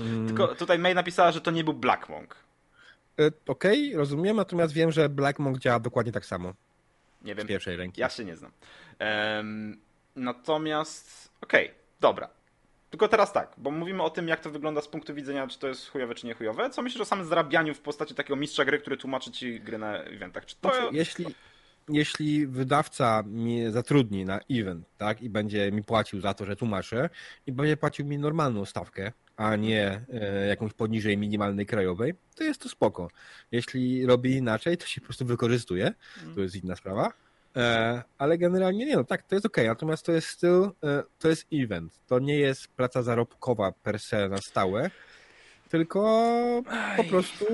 Mm. 0.00 0.26
Tylko 0.26 0.48
tutaj 0.54 0.78
May 0.78 0.94
napisała, 0.94 1.32
że 1.32 1.40
to 1.40 1.50
nie 1.50 1.64
był 1.64 1.74
Black 1.74 2.08
Monk. 2.08 2.36
E, 3.20 3.30
Okej, 3.48 3.96
rozumiem, 3.96 4.36
natomiast 4.36 4.74
wiem, 4.74 4.92
że 4.92 5.08
Black 5.08 5.38
Monk 5.38 5.58
działa 5.58 5.80
dokładnie 5.80 6.12
tak 6.12 6.26
samo 6.26 6.54
Nie 7.22 7.34
z 7.34 7.36
wiem, 7.36 7.46
pierwszej 7.46 7.76
ręki. 7.76 8.00
ja 8.00 8.08
się 8.08 8.24
nie 8.24 8.36
znam. 8.36 8.52
Em, 8.98 9.80
natomiast, 10.16 11.30
okej, 11.40 11.70
dobra. 12.00 12.28
Tylko 12.94 13.08
teraz 13.08 13.32
tak, 13.32 13.54
bo 13.58 13.70
mówimy 13.70 14.02
o 14.02 14.10
tym, 14.10 14.28
jak 14.28 14.40
to 14.40 14.50
wygląda 14.50 14.80
z 14.80 14.88
punktu 14.88 15.14
widzenia, 15.14 15.46
czy 15.46 15.58
to 15.58 15.68
jest 15.68 15.88
chujowe, 15.88 16.14
czy 16.14 16.26
nie 16.26 16.34
chujowe. 16.34 16.70
Co 16.70 16.82
myślisz 16.82 17.00
o 17.00 17.04
samym 17.04 17.26
zarabianiu 17.26 17.74
w 17.74 17.80
postaci 17.80 18.14
takiego 18.14 18.36
mistrza 18.36 18.64
gry, 18.64 18.78
który 18.78 18.96
tłumaczy 18.96 19.30
ci 19.30 19.60
gry 19.60 19.78
na 19.78 19.96
eventach? 19.96 20.46
Czy 20.46 20.56
to... 20.60 20.68
Znaczy, 20.68 20.88
jeśli, 20.92 21.26
jeśli 21.88 22.46
wydawca 22.46 23.22
mnie 23.26 23.70
zatrudni 23.70 24.24
na 24.24 24.40
event, 24.50 24.86
tak, 24.98 25.22
i 25.22 25.30
będzie 25.30 25.72
mi 25.72 25.82
płacił 25.82 26.20
za 26.20 26.34
to, 26.34 26.44
że 26.44 26.56
tłumaczę, 26.56 27.10
i 27.46 27.52
będzie 27.52 27.76
płacił 27.76 28.06
mi 28.06 28.18
normalną 28.18 28.64
stawkę, 28.64 29.12
a 29.36 29.56
nie 29.56 30.00
e, 30.12 30.46
jakąś 30.46 30.72
poniżej 30.72 31.18
minimalnej 31.18 31.66
krajowej, 31.66 32.14
to 32.36 32.44
jest 32.44 32.60
to 32.60 32.68
spoko. 32.68 33.08
Jeśli 33.52 34.06
robi 34.06 34.32
inaczej, 34.32 34.76
to 34.76 34.86
się 34.86 35.00
po 35.00 35.06
prostu 35.06 35.24
wykorzystuje, 35.24 35.92
to 36.34 36.40
jest 36.40 36.64
inna 36.64 36.76
sprawa. 36.76 37.12
E, 37.56 38.02
ale 38.18 38.38
generalnie 38.38 38.86
nie, 38.86 38.96
no 38.96 39.04
tak, 39.04 39.22
to 39.22 39.34
jest 39.34 39.46
okej, 39.46 39.66
natomiast 39.66 40.06
to 40.06 40.12
jest 40.12 40.28
styl, 40.28 40.70
e, 40.84 41.02
to 41.18 41.28
jest 41.28 41.46
event, 41.52 42.00
to 42.06 42.18
nie 42.18 42.38
jest 42.38 42.68
praca 42.68 43.02
zarobkowa 43.02 43.72
per 43.72 43.98
se 44.00 44.28
na 44.28 44.38
stałe, 44.38 44.90
tylko 45.70 46.00
po 46.96 47.04
prostu 47.04 47.44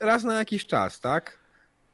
raz 0.00 0.24
na 0.24 0.34
jakiś 0.38 0.66
czas, 0.66 1.00
tak? 1.00 1.38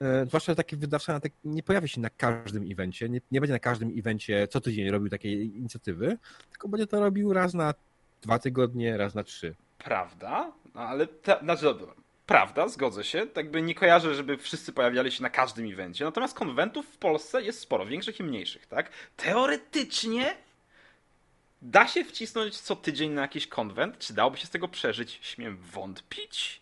E, 0.00 0.26
Zwłaszcza 0.26 0.54
taki 0.54 0.76
wydawca 0.76 1.20
tak 1.20 1.32
nie 1.44 1.62
pojawi 1.62 1.88
się 1.88 2.00
na 2.00 2.10
każdym 2.10 2.72
evencie, 2.72 3.08
nie, 3.08 3.20
nie 3.30 3.40
będzie 3.40 3.52
na 3.54 3.58
każdym 3.58 3.92
evencie 3.98 4.48
co 4.48 4.60
tydzień 4.60 4.90
robił 4.90 5.08
takiej 5.08 5.56
inicjatywy, 5.56 6.18
tylko 6.50 6.68
będzie 6.68 6.86
to 6.86 7.00
robił 7.00 7.32
raz 7.32 7.54
na 7.54 7.74
dwa 8.22 8.38
tygodnie, 8.38 8.96
raz 8.96 9.14
na 9.14 9.24
trzy. 9.24 9.54
Prawda? 9.78 10.52
No, 10.74 10.80
ale 10.80 11.06
ta, 11.06 11.40
znaczy, 11.40 11.62
dobra. 11.64 11.94
Prawda, 12.30 12.68
zgodzę 12.68 13.04
się. 13.04 13.26
Tak 13.26 13.36
jakby 13.36 13.62
nie 13.62 13.74
kojarzę, 13.74 14.14
żeby 14.14 14.36
wszyscy 14.36 14.72
pojawiali 14.72 15.12
się 15.12 15.22
na 15.22 15.30
każdym 15.30 15.72
evencie. 15.72 16.04
Natomiast 16.04 16.34
konwentów 16.34 16.86
w 16.86 16.96
Polsce 16.96 17.42
jest 17.42 17.60
sporo, 17.60 17.86
większych 17.86 18.20
i 18.20 18.22
mniejszych, 18.22 18.66
tak? 18.66 18.90
Teoretycznie 19.16 20.36
da 21.62 21.88
się 21.88 22.04
wcisnąć 22.04 22.60
co 22.60 22.76
tydzień 22.76 23.10
na 23.10 23.22
jakiś 23.22 23.46
konwent. 23.46 23.98
Czy 23.98 24.14
dałoby 24.14 24.38
się 24.38 24.46
z 24.46 24.50
tego 24.50 24.68
przeżyć? 24.68 25.18
Śmiem 25.22 25.56
wątpić. 25.56 26.60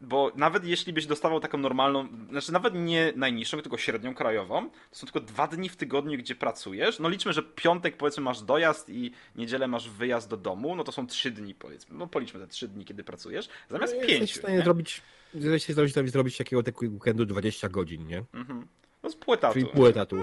Bo 0.00 0.32
nawet 0.34 0.64
jeśli 0.64 0.92
byś 0.92 1.06
dostawał 1.06 1.40
taką 1.40 1.58
normalną, 1.58 2.08
znaczy 2.30 2.52
nawet 2.52 2.74
nie 2.74 3.12
najniższą, 3.16 3.62
tylko 3.62 3.78
średnią 3.78 4.14
krajową, 4.14 4.70
to 4.70 4.96
są 4.96 5.06
tylko 5.06 5.20
dwa 5.20 5.46
dni 5.48 5.68
w 5.68 5.76
tygodniu, 5.76 6.18
gdzie 6.18 6.34
pracujesz. 6.34 6.98
No 6.98 7.08
liczmy, 7.08 7.32
że 7.32 7.42
piątek 7.42 7.96
powiedzmy 7.96 8.22
masz 8.22 8.42
dojazd 8.42 8.88
i 8.88 9.10
niedzielę 9.36 9.68
masz 9.68 9.90
wyjazd 9.90 10.30
do 10.30 10.36
domu, 10.36 10.76
no 10.76 10.84
to 10.84 10.92
są 10.92 11.06
trzy 11.06 11.30
dni 11.30 11.54
powiedzmy. 11.54 11.98
No 11.98 12.06
policzmy 12.06 12.40
te 12.40 12.46
trzy 12.46 12.68
dni, 12.68 12.84
kiedy 12.84 13.04
pracujesz, 13.04 13.48
zamiast 13.70 13.94
No, 13.94 14.00
pięciu. 14.00 14.12
Jesteś 14.12 14.32
w 14.32 14.38
stanie 14.38 14.56
nie? 14.56 14.64
zrobić, 14.64 15.02
jesteś 15.34 15.76
w 15.88 15.90
stanie 15.92 16.08
zrobić, 16.08 16.36
takiego 16.36 16.62
takiego 16.62 16.92
weekendu 16.94 17.26
20 17.26 17.68
godzin, 17.68 18.06
nie? 18.06 18.24
Mhm. 18.34 18.66
No 19.02 19.10
z 19.10 19.16
pół. 19.16 19.36
Czyli 19.52 19.66
pół 19.66 19.86
etatu. 19.86 20.22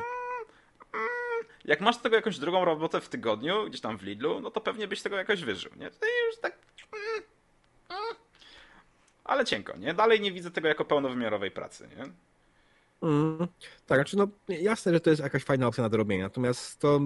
Jak 1.66 1.82
masz 1.82 1.98
tego 1.98 2.16
jakąś 2.16 2.40
drugą 2.40 2.66
robotę 2.66 3.02
w 3.02 3.10
tygodniu, 3.10 3.66
gdzieś 3.66 3.82
tam 3.82 3.98
w 3.98 4.04
Lidlu, 4.04 4.40
no 4.42 4.52
to 4.52 4.62
pewnie 4.62 4.88
byś 4.88 5.02
tego 5.02 5.16
jakoś 5.16 5.44
wyżył, 5.44 5.72
nie? 5.76 5.92
Tutaj 5.92 6.10
już 6.28 6.40
tak... 6.40 6.58
Ale 9.24 9.46
cienko, 9.46 9.78
nie? 9.78 9.94
Dalej 9.94 10.22
nie 10.22 10.32
widzę 10.32 10.52
tego 10.52 10.68
jako 10.68 10.86
pełnowymiarowej 10.86 11.52
pracy, 11.52 11.88
nie? 11.98 12.04
Mm, 13.04 13.48
tak, 13.86 13.98
znaczy 13.98 14.18
no 14.18 14.28
jasne, 14.48 14.94
że 14.94 15.00
to 15.00 15.10
jest 15.10 15.22
jakaś 15.22 15.44
fajna 15.44 15.68
opcja 15.68 15.84
na 15.84 15.90
dorobienie, 15.90 16.24
natomiast 16.24 16.80
to 16.80 17.02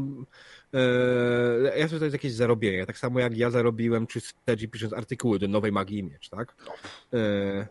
e, 0.74 1.80
jasne, 1.80 2.00
to 2.00 2.06
jest 2.06 2.14
jakieś 2.14 2.34
zarobienie, 2.34 2.86
tak 2.86 2.98
samo 2.98 3.20
jak 3.20 3.38
ja 3.38 3.50
zarobiłem 3.50 4.08
czy 4.08 4.20
Sergi 4.22 4.70
pisząc 4.70 4.94
artykuły 4.94 5.40
do 5.40 5.48
nowej 5.48 5.72
magii 5.72 6.04
miecz, 6.04 6.30
tak? 6.30 6.56
E, 7.14 7.68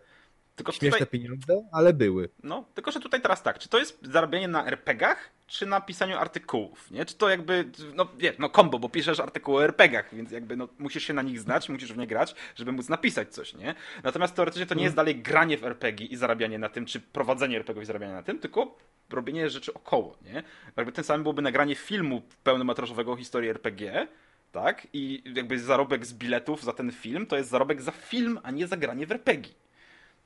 Tylko 0.57 0.73
śmieszne 0.73 0.99
tutaj, 0.99 1.21
pieniądze, 1.21 1.69
ale 1.73 1.93
były. 1.93 2.29
no, 2.43 2.65
tylko 2.75 2.91
że 2.91 3.01
tutaj 3.01 3.21
teraz 3.21 3.43
tak, 3.43 3.59
czy 3.59 3.69
to 3.69 3.79
jest 3.79 3.99
zarabianie 4.03 4.49
na 4.49 4.67
RPGach, 4.67 5.31
czy 5.47 5.67
na 5.67 5.81
pisaniu 5.81 6.17
artykułów, 6.17 6.91
nie? 6.91 7.05
Czy 7.05 7.15
to 7.15 7.29
jakby, 7.29 7.71
no 7.95 8.09
wie, 8.19 8.33
no 8.39 8.51
kombo, 8.51 8.79
bo 8.79 8.89
piszesz 8.89 9.21
artykuły 9.21 9.59
o 9.59 9.65
RPGach, 9.65 10.15
więc 10.15 10.31
jakby 10.31 10.57
no, 10.57 10.69
musisz 10.79 11.05
się 11.05 11.15
na 11.15 11.23
nich 11.23 11.41
znać, 11.41 11.69
musisz 11.69 11.93
w 11.93 11.97
nie 11.97 12.07
grać, 12.07 12.35
żeby 12.55 12.73
móc 12.73 12.89
napisać 12.89 13.35
coś, 13.35 13.55
nie? 13.55 13.75
Natomiast 14.03 14.35
teoretycznie 14.35 14.67
to 14.67 14.75
nie 14.75 14.85
jest 14.85 14.97
dalej 14.97 15.17
granie 15.17 15.59
w 15.59 15.65
RPG 15.65 16.07
i 16.07 16.17
zarabianie 16.17 16.59
na 16.59 16.69
tym, 16.69 16.87
czy 16.87 17.01
prowadzenie 17.01 17.57
RPG 17.57 17.83
i 17.83 17.87
zarabianie 17.87 18.13
na 18.13 18.23
tym, 18.23 18.39
tylko 18.39 18.79
robienie 19.11 19.51
rzeczy 19.51 19.75
około, 19.75 20.17
nie? 20.23 20.43
Jakby 20.77 20.93
tym 20.93 21.05
samym 21.05 21.23
byłoby 21.23 21.43
nagranie 21.43 21.75
filmu 21.75 22.23
pełnometrażowego 22.45 23.13
o 23.13 23.17
historii 23.17 23.51
RPG, 23.51 24.09
tak? 24.53 24.87
I 24.93 25.23
jakby 25.35 25.59
zarobek 25.59 26.07
z 26.07 26.15
biletów 26.15 26.65
za 26.65 26.73
ten 26.73 26.93
film 26.93 27.27
to 27.27 27.37
jest 27.37 27.51
zarobek 27.51 27.83
za 27.83 27.91
film, 27.91 28.41
a 28.43 28.51
nie 28.51 28.67
za 28.67 28.77
granie 28.77 29.07
w 29.07 29.13
RPG. 29.13 29.53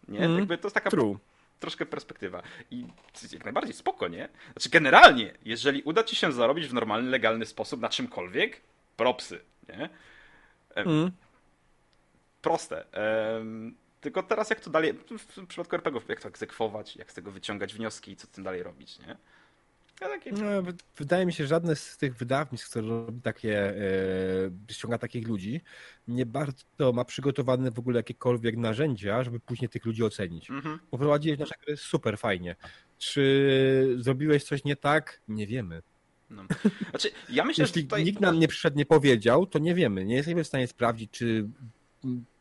Nie? 0.09 0.19
Mm, 0.19 0.39
Jakby 0.39 0.59
to 0.59 0.67
jest 0.67 0.75
taka 0.75 0.91
True. 0.91 1.19
troszkę 1.61 1.87
perspektywa. 1.87 2.43
I 2.71 2.87
jak 3.33 3.45
najbardziej 3.45 3.75
spoko, 3.75 4.09
nie? 4.09 4.29
Znaczy 4.53 4.71
generalnie, 4.71 5.35
jeżeli 5.45 5.83
uda 5.83 6.05
ci 6.05 6.17
się 6.17 6.33
zarobić 6.33 6.67
w 6.67 6.75
normalny, 6.75 7.11
legalny 7.11 7.47
sposób 7.47 7.81
na 7.81 7.89
czymkolwiek, 7.89 8.61
propsy, 8.97 9.41
nie? 9.69 9.89
Mm. 10.75 11.11
Proste. 12.43 12.85
Tylko 14.01 14.23
teraz 14.23 14.51
jak 14.51 14.61
to 14.61 14.71
dalej, 14.71 14.93
w 15.19 15.47
przypadku 15.47 15.77
RPGów, 15.77 16.09
jak 16.09 16.21
to 16.21 16.29
egzekwować, 16.29 16.97
jak 16.97 17.11
z 17.11 17.15
tego 17.15 17.31
wyciągać 17.31 17.75
wnioski 17.75 18.13
i 18.13 18.17
co 18.17 18.27
z 18.27 18.31
tym 18.31 18.45
dalej 18.45 18.63
robić, 18.63 18.99
nie? 18.99 19.17
Ja. 20.01 20.09
No, 20.33 20.63
wy- 20.63 20.73
wydaje 20.97 21.27
mi 21.27 21.33
się, 21.33 21.45
że 21.45 21.49
żadne 21.49 21.77
z 21.77 21.97
tych 21.97 22.17
wydawnictw, 22.17 22.71
które 22.71 22.89
robi 22.89 23.21
takie, 23.23 23.69
e, 23.71 23.75
ściąga 24.71 24.99
takich 24.99 25.29
ludzi, 25.29 25.61
nie 26.09 26.27
bardzo 26.27 26.93
ma 26.93 27.05
przygotowane 27.05 27.71
w 27.71 27.79
ogóle 27.79 27.97
jakiekolwiek 27.99 28.57
narzędzia, 28.57 29.25
żeby 29.25 29.41
później 29.41 29.69
tych 29.69 29.85
ludzi 29.85 30.05
ocenić. 30.05 30.51
Mhm. 30.51 30.79
Poprowadziłeś 30.91 31.39
nasze 31.39 31.55
gry 31.67 31.77
super 31.77 32.19
fajnie. 32.19 32.57
Czy 32.99 33.97
zrobiłeś 33.99 34.45
coś 34.45 34.65
nie 34.65 34.77
tak? 34.77 35.21
Nie 35.29 35.47
wiemy. 35.47 35.83
No. 36.31 36.43
Znaczy, 36.91 37.11
ja 37.29 37.45
myślę, 37.45 37.63
Jeśli 37.65 37.83
tutaj... 37.83 38.05
nikt 38.05 38.21
nam 38.21 38.39
nie 38.39 38.49
przyszedł, 38.49 38.77
nie 38.79 38.87
powiedział, 38.87 39.47
to 39.47 39.59
nie 39.59 39.75
wiemy. 39.75 40.05
Nie 40.05 40.15
jesteśmy 40.17 40.45
w 40.45 40.49
stanie 40.49 40.67
sprawdzić, 40.67 41.11
czy 41.11 41.49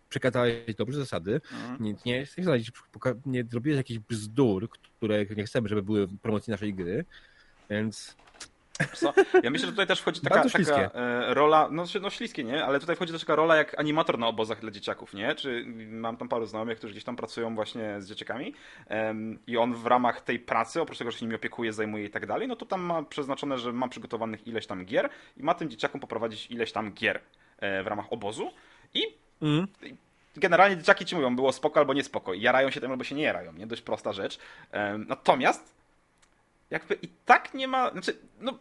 przekazałeś 0.09 0.75
dobrze 0.77 0.97
zasady. 0.99 1.33
Mhm. 1.51 1.83
Nie, 1.83 1.95
nie 2.05 2.15
jesteśmy 2.15 2.43
w 2.43 2.45
stanie, 2.45 2.63
czy 2.63 2.71
poka- 2.93 3.19
nie 3.25 3.43
zrobiłeś 3.43 3.77
jakichś 3.77 3.99
bzdur, 3.99 4.69
które 4.69 5.25
nie 5.25 5.43
chcemy, 5.43 5.69
żeby 5.69 5.83
były 5.83 6.07
w 6.07 6.17
promocji 6.19 6.51
naszej 6.51 6.73
gry. 6.73 7.05
Więc 7.69 8.15
Co? 8.93 9.13
Ja 9.43 9.49
myślę, 9.49 9.65
że 9.65 9.71
tutaj 9.71 9.87
też 9.87 10.01
wchodzi 10.01 10.21
taka, 10.21 10.49
taka 10.49 10.91
e, 10.93 11.33
rola, 11.33 11.67
no, 11.71 11.85
znaczy, 11.85 11.99
no 11.99 12.09
śliskie, 12.09 12.43
nie? 12.43 12.65
Ale 12.65 12.79
tutaj 12.79 12.95
wchodzi 12.95 13.13
też 13.13 13.21
taka 13.21 13.35
rola 13.35 13.55
jak 13.55 13.79
animator 13.79 14.19
na 14.19 14.27
obozach 14.27 14.59
dla 14.59 14.71
dzieciaków, 14.71 15.13
nie? 15.13 15.35
Czy 15.35 15.65
mam 15.87 16.17
tam 16.17 16.29
paru 16.29 16.45
znajomych, 16.45 16.77
którzy 16.77 16.93
gdzieś 16.93 17.03
tam 17.03 17.15
pracują 17.15 17.55
właśnie 17.55 18.01
z 18.01 18.07
dzieciakami 18.07 18.53
em, 18.87 19.39
i 19.47 19.57
on 19.57 19.73
w 19.73 19.85
ramach 19.85 20.21
tej 20.21 20.39
pracy, 20.39 20.81
oprócz 20.81 20.97
tego, 20.97 21.11
że 21.11 21.17
się 21.17 21.25
nimi 21.25 21.35
opiekuje, 21.35 21.73
zajmuje 21.73 22.05
i 22.05 22.09
tak 22.09 22.25
dalej, 22.25 22.47
no 22.47 22.55
to 22.55 22.65
tam 22.65 22.81
ma 22.81 23.03
przeznaczone, 23.03 23.57
że 23.57 23.73
ma 23.73 23.87
przygotowanych 23.87 24.47
ileś 24.47 24.67
tam 24.67 24.85
gier 24.85 25.09
i 25.37 25.43
ma 25.43 25.53
tym 25.53 25.69
dzieciakom 25.69 26.01
poprowadzić 26.01 26.51
ileś 26.51 26.71
tam 26.71 26.93
gier 26.93 27.21
e, 27.59 27.83
w 27.83 27.87
ramach 27.87 28.13
obozu 28.13 28.51
i 28.93 29.03
mm, 29.41 29.67
generalnie 30.35 30.77
dzieciaki 30.77 31.05
ci 31.05 31.15
mówią, 31.15 31.35
było 31.35 31.51
spoko 31.51 31.79
albo 31.79 31.93
nie 31.93 32.03
spoko. 32.03 32.33
Jarają 32.33 32.71
się 32.71 32.81
tym 32.81 32.91
albo 32.91 33.03
się 33.03 33.15
nie 33.15 33.23
jarają, 33.23 33.53
nie? 33.53 33.67
Dość 33.67 33.81
prosta 33.81 34.13
rzecz. 34.13 34.39
Natomiast 35.07 35.78
jakby 36.71 36.97
i 37.01 37.07
tak 37.25 37.53
nie 37.53 37.67
ma, 37.67 37.91
znaczy, 37.91 38.17
no 38.39 38.57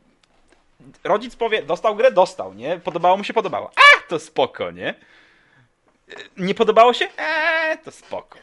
rodzic 1.04 1.36
powie, 1.36 1.62
dostał 1.62 1.96
grę, 1.96 2.12
dostał, 2.12 2.54
nie? 2.54 2.78
Podobało 2.78 3.16
mu 3.16 3.24
się, 3.24 3.34
podobało. 3.34 3.70
A, 3.76 4.09
to 4.09 4.18
spoko, 4.18 4.70
nie? 4.70 4.94
Nie 6.36 6.54
podobało 6.54 6.92
się? 6.92 7.09
Eee, 7.18 7.78
to 7.78 7.90
spoko. 7.90 8.38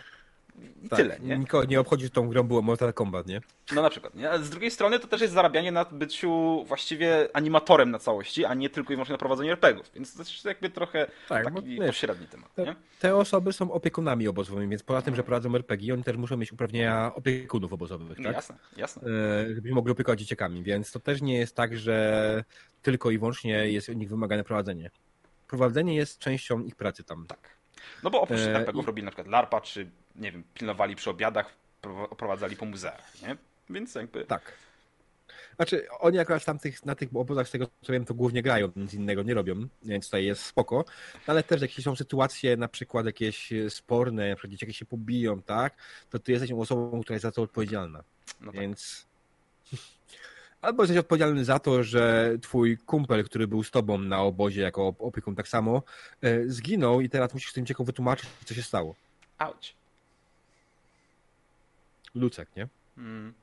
I 0.83 0.89
tak, 0.89 0.97
tyle, 0.99 1.19
nie? 1.19 1.37
Nikogo 1.37 1.65
nie 1.65 1.79
obchodzi, 1.79 2.03
że 2.03 2.09
tą 2.09 2.29
grą 2.29 2.43
było 2.43 2.61
Mortal 2.61 2.93
Kombat, 2.93 3.27
nie? 3.27 3.41
No 3.75 3.81
na 3.81 3.89
przykład, 3.89 4.15
nie? 4.15 4.29
Ale 4.29 4.43
z 4.43 4.49
drugiej 4.49 4.71
strony 4.71 4.99
to 4.99 5.07
też 5.07 5.21
jest 5.21 5.33
zarabianie 5.33 5.71
na 5.71 5.85
byciu 5.85 6.63
właściwie 6.67 7.29
animatorem 7.33 7.91
na 7.91 7.99
całości, 7.99 8.45
a 8.45 8.53
nie 8.53 8.69
tylko 8.69 8.93
i 8.93 8.95
wyłącznie 8.95 9.13
na 9.13 9.17
prowadzeniu 9.17 9.51
RPGów. 9.51 9.91
Więc 9.95 10.13
to 10.13 10.19
jest 10.19 10.45
jakby 10.45 10.69
trochę 10.69 11.07
Tak, 11.29 11.49
bo 11.53 11.61
taki 11.61 11.75
wiesz, 11.75 11.87
pośredni 11.87 12.27
temat, 12.27 12.57
nie? 12.57 12.65
Te, 12.65 12.75
te 12.99 13.15
osoby 13.15 13.53
są 13.53 13.71
opiekunami 13.71 14.27
obozowymi, 14.27 14.69
więc 14.69 14.83
poza 14.83 15.01
tym, 15.01 15.15
że 15.15 15.23
prowadzą 15.23 15.55
RPG, 15.55 15.93
oni 15.93 16.03
też 16.03 16.17
muszą 16.17 16.37
mieć 16.37 16.51
uprawnienia 16.51 17.11
opiekunów 17.15 17.73
obozowych, 17.73 18.17
No, 18.19 18.23
tak? 18.23 18.33
jasne, 18.35 18.55
jasne. 18.77 19.01
E, 19.51 19.55
Żeby 19.55 19.71
mogli 19.71 19.91
opiekować 19.91 20.19
dzieciakami, 20.19 20.63
więc 20.63 20.91
to 20.91 20.99
też 20.99 21.21
nie 21.21 21.37
jest 21.37 21.55
tak, 21.55 21.77
że 21.77 22.43
tylko 22.81 23.11
i 23.11 23.17
wyłącznie 23.17 23.71
jest 23.71 23.89
od 23.89 23.95
nich 23.95 24.09
wymagane 24.09 24.43
prowadzenie. 24.43 24.91
Prowadzenie 25.47 25.95
jest 25.95 26.19
częścią 26.19 26.63
ich 26.63 26.75
pracy 26.75 27.03
tam. 27.03 27.27
Tak. 27.27 27.55
No 28.03 28.09
bo 28.09 28.21
oprócz 28.21 28.39
E, 28.39 28.55
RPGów 28.55 28.83
i- 28.83 28.87
robili 28.87 29.05
na 29.05 29.11
przykład 29.11 29.27
LARPA, 29.27 29.61
czy 29.61 29.89
nie 30.15 30.31
wiem, 30.31 30.43
pilnowali 30.53 30.95
przy 30.95 31.09
obiadach, 31.09 31.53
pro- 31.81 32.09
oprowadzali 32.09 32.55
po 32.55 32.65
muzeach, 32.65 33.21
nie? 33.21 33.37
Więc 33.69 33.95
jakby... 33.95 34.25
Tak. 34.25 34.41
Znaczy, 35.55 35.87
oni 35.99 36.19
akurat 36.19 36.45
tam 36.45 36.59
tych, 36.59 36.85
na 36.85 36.95
tych 36.95 37.09
obozach, 37.15 37.47
z 37.47 37.51
tego 37.51 37.67
co 37.81 37.93
wiem, 37.93 38.05
to 38.05 38.13
głównie 38.13 38.41
grają, 38.41 38.71
nic 38.75 38.93
innego 38.93 39.23
nie 39.23 39.33
robią, 39.33 39.67
więc 39.83 40.05
tutaj 40.05 40.25
jest 40.25 40.41
spoko. 40.43 40.85
Ale 41.27 41.43
też 41.43 41.61
jakieś 41.61 41.85
są 41.85 41.95
sytuacje, 41.95 42.57
na 42.57 42.67
przykład 42.67 43.05
jakieś 43.05 43.53
sporne, 43.69 44.29
na 44.29 44.35
przykład 44.35 44.51
dzieciaki 44.51 44.73
się 44.73 44.85
pobiją, 44.85 45.41
tak? 45.41 45.75
To 46.09 46.19
ty 46.19 46.31
jesteś 46.31 46.51
osobą, 46.51 47.01
która 47.01 47.13
jest 47.15 47.23
za 47.23 47.31
to 47.31 47.41
odpowiedzialna. 47.41 48.03
No 48.41 48.51
tak. 48.51 48.61
Więc 48.61 49.05
albo 50.61 50.83
jesteś 50.83 50.97
odpowiedzialny 50.97 51.45
za 51.45 51.59
to, 51.59 51.83
że 51.83 52.31
twój 52.41 52.77
kumpel, 52.77 53.23
który 53.23 53.47
był 53.47 53.63
z 53.63 53.71
tobą 53.71 53.97
na 53.97 54.21
obozie 54.21 54.61
jako 54.61 54.81
op- 54.81 55.07
opiekun 55.07 55.35
tak 55.35 55.47
samo, 55.47 55.83
e, 56.21 56.43
zginął 56.49 57.01
i 57.01 57.09
teraz 57.09 57.33
musisz 57.33 57.53
tym 57.53 57.65
dzieciakom 57.65 57.85
wytłumaczyć, 57.85 58.29
co 58.45 58.53
się 58.53 58.63
stało. 58.63 58.95
Auć. 59.37 59.75
Lucek, 62.15 62.55
nie? 62.55 62.67
Mm, 62.97 63.33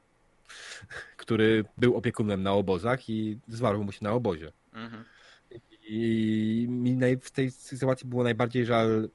Który 1.17 1.65
był 1.79 1.97
opiekunem 1.97 2.43
na 2.43 2.53
obozach 2.53 3.09
i 3.11 3.39
zmarł 3.49 3.85
mu 3.85 3.93
się 3.93 3.99
na 4.03 4.13
obozie. 4.13 4.53
mhm. 4.73 5.05
I 5.89 6.67
mi 6.71 6.97
naj, 6.97 7.19
w 7.19 7.31
tej 7.31 7.51
sytuacji 7.51 8.09
było 8.09 8.23
najbardziej 8.25 8.67
żal 8.67 9.09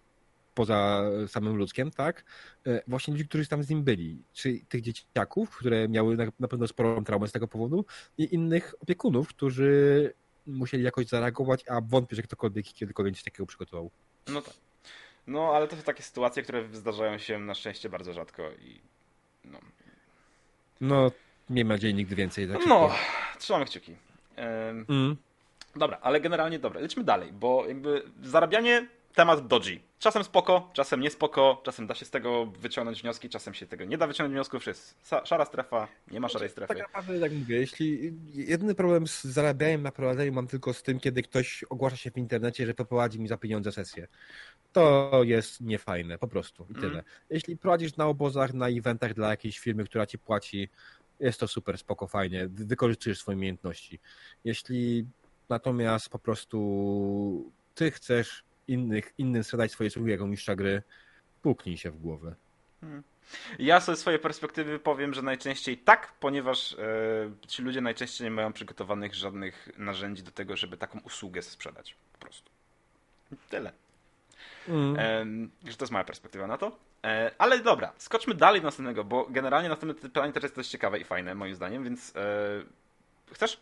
poza 0.54 1.04
samym 1.28 1.56
ludzkiem, 1.58 1.92
tak? 1.92 2.24
E, 2.68 2.82
Właśnie 2.88 3.12
ludzi, 3.14 3.28
którzy 3.28 3.48
tam 3.48 3.64
z 3.64 3.70
nim 3.70 3.84
byli. 3.84 4.24
Czy 4.34 4.60
tych 4.70 4.82
dzieciaków, 4.82 5.58
które 5.58 5.88
miały 5.90 6.18
na, 6.18 6.26
na 6.40 6.48
pewno 6.48 6.68
sporą 6.68 7.04
traumę 7.04 7.28
z 7.28 7.32
tego 7.32 7.48
powodu 7.48 7.86
i 8.18 8.34
innych 8.36 8.76
opiekunów, 8.80 9.28
którzy 9.28 10.14
musieli 10.48 10.84
jakoś 10.84 11.08
zareagować, 11.08 11.64
a 11.68 11.82
wątpię, 11.82 12.16
że 12.16 12.22
ktokolwiek 12.22 12.66
kiedykolwiek 12.66 13.16
coś 13.16 13.24
takiego 13.24 13.46
przygotował. 13.46 13.92
No 14.28 14.42
tak. 14.42 14.54
No, 15.28 15.52
ale 15.56 15.68
to 15.68 15.76
są 15.76 15.82
takie 15.82 16.04
sytuacje, 16.04 16.44
które 16.44 16.68
zdarzają 16.74 17.18
się 17.18 17.40
na 17.40 17.56
szczęście 17.56 17.90
bardzo 17.90 18.14
rzadko 18.14 18.52
i 18.52 18.82
no, 19.52 19.60
No, 20.82 21.12
miejmy 21.50 21.74
nadzieję 21.74 21.94
nigdy 21.94 22.16
więcej. 22.16 22.48
Tak 22.48 22.66
no 22.68 22.90
trzymamy 23.40 23.66
kciuki. 23.66 23.96
Mm. 24.36 25.16
Dobra, 25.76 25.98
ale 26.02 26.22
generalnie 26.22 26.60
dobra, 26.60 26.82
lećmy 26.82 27.04
dalej, 27.04 27.32
bo 27.32 27.66
jakby 27.68 28.04
zarabianie 28.24 28.88
temat 29.18 29.48
dodgy. 29.48 29.80
Czasem 30.00 30.24
spoko, 30.24 30.70
czasem 30.74 31.02
nie 31.02 31.10
spoko, 31.10 31.62
czasem 31.66 31.88
da 31.88 31.96
się 31.96 32.06
z 32.06 32.10
tego 32.10 32.46
wyciągnąć 32.46 33.02
wnioski, 33.02 33.30
czasem 33.30 33.54
się 33.54 33.66
tego 33.68 33.86
nie 33.86 33.98
da 33.98 34.08
wyciągnąć 34.08 34.34
wniosków. 34.34 34.68
Jest 34.68 34.96
szara 35.24 35.46
strefa, 35.46 35.88
nie 36.12 36.20
ma 36.20 36.30
szarej 36.30 36.50
strefy. 36.50 36.68
Tak 36.68 36.88
naprawdę, 36.88 37.18
jak 37.18 37.32
mówię, 37.32 37.58
jeśli 37.58 38.14
jedyny 38.34 38.76
problem 38.76 39.08
z 39.08 39.24
zarabianiem 39.24 39.84
na 39.84 39.92
prowadzeniu 39.92 40.34
mam 40.34 40.48
tylko 40.48 40.74
z 40.74 40.84
tym, 40.84 41.00
kiedy 41.00 41.22
ktoś 41.22 41.64
ogłasza 41.64 41.98
się 41.98 42.12
w 42.12 42.18
internecie, 42.18 42.66
że 42.66 42.74
poprowadzi 42.74 43.20
mi 43.20 43.28
za 43.28 43.38
pieniądze 43.38 43.72
sesję. 43.72 44.08
To 44.74 45.12
jest 45.24 45.62
niefajne, 45.62 46.18
po 46.18 46.28
prostu 46.28 46.68
i 46.70 46.74
tyle. 46.74 46.92
Mm. 46.92 47.04
Jeśli 47.30 47.58
prowadzisz 47.58 47.96
na 47.96 48.06
obozach, 48.06 48.54
na 48.54 48.70
eventach 48.70 49.14
dla 49.14 49.30
jakiejś 49.30 49.60
firmy, 49.60 49.84
która 49.86 50.06
ci 50.06 50.20
płaci, 50.20 50.70
jest 51.20 51.40
to 51.40 51.48
super, 51.48 51.78
spoko, 51.78 52.08
fajnie, 52.08 52.48
wy- 52.48 52.66
wykorzystujesz 52.66 53.20
swoje 53.20 53.38
umiejętności. 53.38 54.00
Jeśli 54.44 55.06
natomiast 55.50 56.10
po 56.10 56.20
prostu 56.20 57.52
ty 57.76 57.92
chcesz 57.92 58.47
innych, 58.68 59.14
innym 59.18 59.44
sprzedać 59.44 59.72
swoje 59.72 59.88
usługi 59.88 60.12
jako 60.12 60.28
mistrza 60.28 60.56
gry, 60.56 60.82
puknij 61.42 61.78
się 61.78 61.92
w 61.92 62.00
głowę. 62.00 62.36
Ja 63.60 63.80
sobie 63.80 63.96
swojej 63.96 64.20
perspektywy 64.20 64.80
powiem, 64.80 65.14
że 65.14 65.22
najczęściej 65.22 65.78
tak, 65.78 66.14
ponieważ 66.20 66.74
e, 66.74 66.78
ci 67.48 67.62
ludzie 67.62 67.82
najczęściej 67.82 68.26
nie 68.26 68.32
mają 68.32 68.54
przygotowanych 68.54 69.16
żadnych 69.16 69.70
narzędzi 69.78 70.24
do 70.24 70.32
tego, 70.32 70.56
żeby 70.58 70.78
taką 70.78 71.00
usługę 71.00 71.42
sprzedać. 71.42 71.96
Po 72.14 72.20
prostu. 72.20 72.52
Tyle. 73.50 73.72
Mm. 74.68 74.96
Em, 75.00 75.52
że 75.66 75.78
to 75.78 75.84
jest 75.84 75.92
moja 75.92 76.04
perspektywa 76.04 76.48
na 76.48 76.58
to. 76.58 76.78
E, 77.04 77.32
ale 77.38 77.60
dobra, 77.60 77.94
skoczmy 77.98 78.34
dalej 78.34 78.62
do 78.62 78.68
następnego, 78.68 79.04
bo 79.04 79.28
generalnie 79.30 79.70
następne 79.70 80.02
pytanie 80.02 80.34
też 80.34 80.44
jest 80.44 80.56
dość 80.56 80.70
ciekawe 80.70 81.00
i 81.00 81.04
fajne, 81.04 81.36
moim 81.36 81.56
zdaniem, 81.56 81.84
więc 81.84 82.16
e, 82.16 82.22
chcesz? 83.34 83.60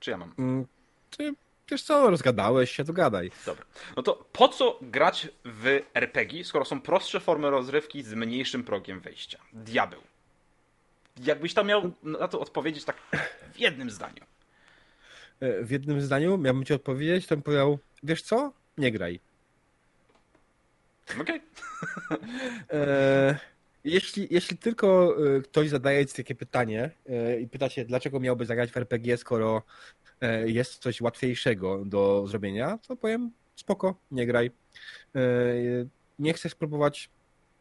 Czy 0.00 0.10
ja 0.10 0.16
mam? 0.16 0.34
Mm, 0.38 0.66
Ty, 1.10 1.34
wiesz 1.70 1.82
co, 1.82 2.10
rozgadałeś 2.10 2.70
się, 2.70 2.84
to 2.84 2.92
gadaj. 2.92 3.30
Dobra. 3.46 3.64
No 3.96 4.02
to 4.02 4.24
po 4.32 4.48
co 4.48 4.78
grać 4.82 5.28
w 5.44 5.80
RPG, 5.94 6.44
skoro 6.44 6.64
są 6.64 6.80
prostsze 6.80 7.20
formy 7.20 7.50
rozrywki 7.50 8.02
z 8.02 8.14
mniejszym 8.14 8.64
progiem 8.64 9.00
wejścia? 9.00 9.38
Diabeł. 9.52 10.00
Jakbyś 11.24 11.54
tam 11.54 11.66
miał 11.66 11.90
na 12.02 12.28
to 12.28 12.40
odpowiedzieć 12.40 12.84
tak 12.84 12.96
w 13.54 13.58
jednym 13.58 13.90
zdaniu. 13.90 14.24
E, 15.40 15.62
W 15.64 15.70
jednym 15.70 16.00
zdaniu 16.00 16.38
miałbym 16.38 16.64
ci 16.64 16.74
odpowiedzieć, 16.74 17.26
to 17.26 17.36
bym 17.36 17.42
powiedział, 17.42 17.78
wiesz 18.02 18.22
co, 18.22 18.52
nie 18.78 18.92
graj. 18.92 19.20
Okej. 21.20 21.40
E, 22.72 23.38
jeśli, 23.84 24.28
jeśli 24.30 24.56
tylko 24.56 25.16
e, 25.36 25.40
ktoś 25.40 25.68
zadaje 25.68 26.06
ci 26.06 26.14
takie 26.14 26.34
pytanie 26.34 26.90
e, 27.08 27.40
i 27.40 27.48
pyta 27.48 27.68
się, 27.68 27.84
dlaczego 27.84 28.20
miałby 28.20 28.46
zagrać 28.46 28.70
w 28.70 28.76
RPG, 28.76 29.16
skoro 29.16 29.62
e, 30.20 30.50
jest 30.50 30.78
coś 30.78 31.00
łatwiejszego 31.00 31.84
do 31.84 32.26
zrobienia, 32.26 32.78
to 32.88 32.96
powiem, 32.96 33.30
spoko, 33.56 33.94
nie 34.10 34.26
graj. 34.26 34.50
Nie 36.18 36.32
chcesz 36.32 36.52
spróbować, 36.52 37.10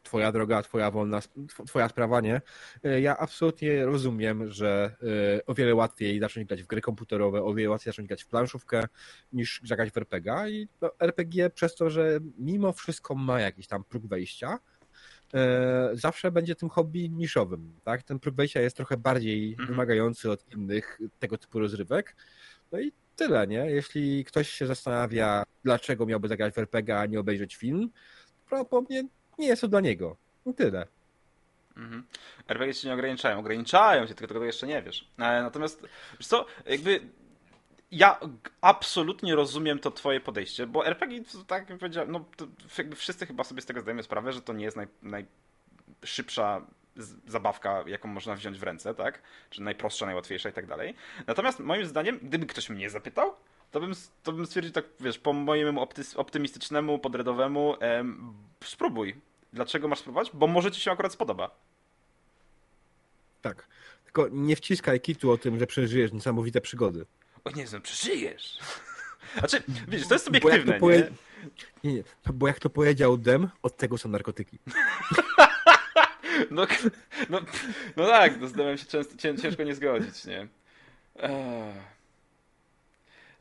twoja 0.03 0.31
droga, 0.31 0.61
twoja 0.61 0.91
wolna, 0.91 1.19
tw- 1.19 1.65
twoja 1.67 1.89
sprawa, 1.89 2.21
nie? 2.21 2.41
Ja 3.01 3.17
absolutnie 3.17 3.85
rozumiem, 3.85 4.51
że 4.51 4.95
o 5.47 5.53
wiele 5.53 5.75
łatwiej 5.75 6.19
zacząć 6.19 6.47
grać 6.47 6.63
w 6.63 6.67
gry 6.67 6.81
komputerowe, 6.81 7.43
o 7.43 7.53
wiele 7.53 7.69
łatwiej 7.69 7.93
zacząć 7.93 8.07
grać 8.07 8.23
w 8.23 8.27
planszówkę, 8.27 8.87
niż 9.33 9.61
zagrać 9.63 9.91
w 9.91 9.97
RPG 9.97 10.49
i 10.49 10.67
no, 10.81 10.91
RPG 10.99 11.49
przez 11.49 11.75
to, 11.75 11.89
że 11.89 12.19
mimo 12.37 12.73
wszystko 12.73 13.15
ma 13.15 13.39
jakiś 13.39 13.67
tam 13.67 13.83
próg 13.83 14.07
wejścia, 14.07 14.59
zawsze 15.93 16.31
będzie 16.31 16.55
tym 16.55 16.69
hobby 16.69 17.09
niszowym, 17.09 17.73
tak? 17.83 18.03
Ten 18.03 18.19
próg 18.19 18.35
wejścia 18.35 18.61
jest 18.61 18.75
trochę 18.77 18.97
bardziej 18.97 19.49
Mhm. 19.51 19.69
wymagający 19.69 20.31
od 20.31 20.53
innych 20.55 20.99
tego 21.19 21.37
typu 21.37 21.59
rozrywek. 21.59 22.15
No 22.71 22.79
i 22.79 22.91
tyle, 23.15 23.47
nie? 23.47 23.57
Jeśli 23.71 24.25
ktoś 24.25 24.49
się 24.49 24.67
zastanawia, 24.67 25.43
dlaczego 25.63 26.05
miałby 26.05 26.27
zagrać 26.27 26.53
w 26.53 26.57
RPG, 26.57 26.97
a 26.99 27.05
nie 27.05 27.19
obejrzeć 27.19 27.55
film, 27.55 27.89
prawdopodobnie 28.49 29.03
nie 29.37 29.47
jest 29.47 29.61
to 29.61 29.67
dla 29.67 29.81
niego. 29.81 30.15
I 30.45 30.53
tyle. 30.53 30.87
Mhm. 31.77 32.03
RPG 32.47 32.73
się 32.73 32.87
nie 32.87 32.93
ograniczają. 32.93 33.39
Ograniczają 33.39 34.07
się, 34.07 34.13
tylko 34.15 34.33
tego 34.33 34.45
jeszcze 34.45 34.67
nie 34.67 34.81
wiesz. 34.81 35.07
E, 35.17 35.41
Natomiast, 35.43 35.81
wiesz 36.19 36.27
co, 36.27 36.45
jakby 36.65 36.99
ja 37.91 38.19
absolutnie 38.61 39.35
rozumiem 39.35 39.79
to 39.79 39.91
twoje 39.91 40.19
podejście, 40.19 40.67
bo 40.67 40.85
RPG, 40.85 41.23
tak 41.47 41.69
jak 41.69 41.79
powiedziałem, 41.79 42.11
no 42.11 42.25
jakby 42.77 42.95
wszyscy 42.95 43.25
chyba 43.25 43.43
sobie 43.43 43.61
z 43.61 43.65
tego 43.65 43.81
zdajemy 43.81 44.03
sprawę, 44.03 44.33
że 44.33 44.41
to 44.41 44.53
nie 44.53 44.65
jest 44.65 44.77
naj, 44.77 44.87
najszybsza 45.01 46.61
zabawka, 47.27 47.83
jaką 47.87 48.07
można 48.07 48.35
wziąć 48.35 48.59
w 48.59 48.63
ręce, 48.63 48.95
tak? 48.95 49.21
Czy 49.49 49.61
najprostsza, 49.61 50.05
najłatwiejsza 50.05 50.49
i 50.49 50.53
tak 50.53 50.65
dalej. 50.67 50.95
Natomiast 51.27 51.59
moim 51.59 51.85
zdaniem, 51.85 52.19
gdyby 52.23 52.45
ktoś 52.45 52.69
mnie 52.69 52.89
zapytał, 52.89 53.35
to 53.71 53.79
bym, 53.79 53.93
to 54.23 54.31
bym 54.31 54.45
stwierdził 54.45 54.73
tak, 54.73 54.85
wiesz, 54.99 55.19
po 55.19 55.33
mojemu 55.33 55.87
optymistycznemu, 56.15 56.99
podredowemu, 56.99 57.75
em, 57.79 58.33
spróbuj. 58.63 59.15
Dlaczego 59.53 59.87
masz 59.87 59.99
spróbować? 59.99 60.31
Bo 60.33 60.47
może 60.47 60.71
ci 60.71 60.81
się 60.81 60.91
akurat 60.91 61.13
spodoba. 61.13 61.49
Tak. 63.41 63.67
Tylko 64.03 64.27
nie 64.31 64.55
wciskaj 64.55 65.01
kitu 65.01 65.31
o 65.31 65.37
tym, 65.37 65.59
że 65.59 65.67
przeżyjesz 65.67 66.13
niesamowite 66.13 66.61
przygody. 66.61 67.05
O 67.53 67.57
nie, 67.57 67.65
no 67.73 67.79
przeżyjesz. 67.81 68.57
Znaczy, 69.39 69.63
widzisz, 69.87 70.07
to 70.07 70.15
jest 70.15 70.25
Bo 70.31 70.39
subiektywne, 70.39 70.79
powie- 70.79 70.97
nie? 70.97 71.09
Nie, 71.83 71.93
nie, 71.93 72.03
bo 72.33 72.47
jak 72.47 72.59
to 72.59 72.69
powiedział 72.69 73.17
Dem, 73.17 73.49
od 73.63 73.77
tego 73.77 73.97
są 73.97 74.09
narkotyki. 74.09 74.59
No, 76.51 76.67
no, 77.29 77.41
no 77.97 78.07
tak, 78.07 78.39
no 78.41 78.47
zdawiam 78.47 78.77
się 78.77 78.85
często, 78.85 79.17
cię, 79.17 79.37
ciężko 79.37 79.63
nie 79.63 79.75
zgodzić, 79.75 80.25
nie? 80.25 80.47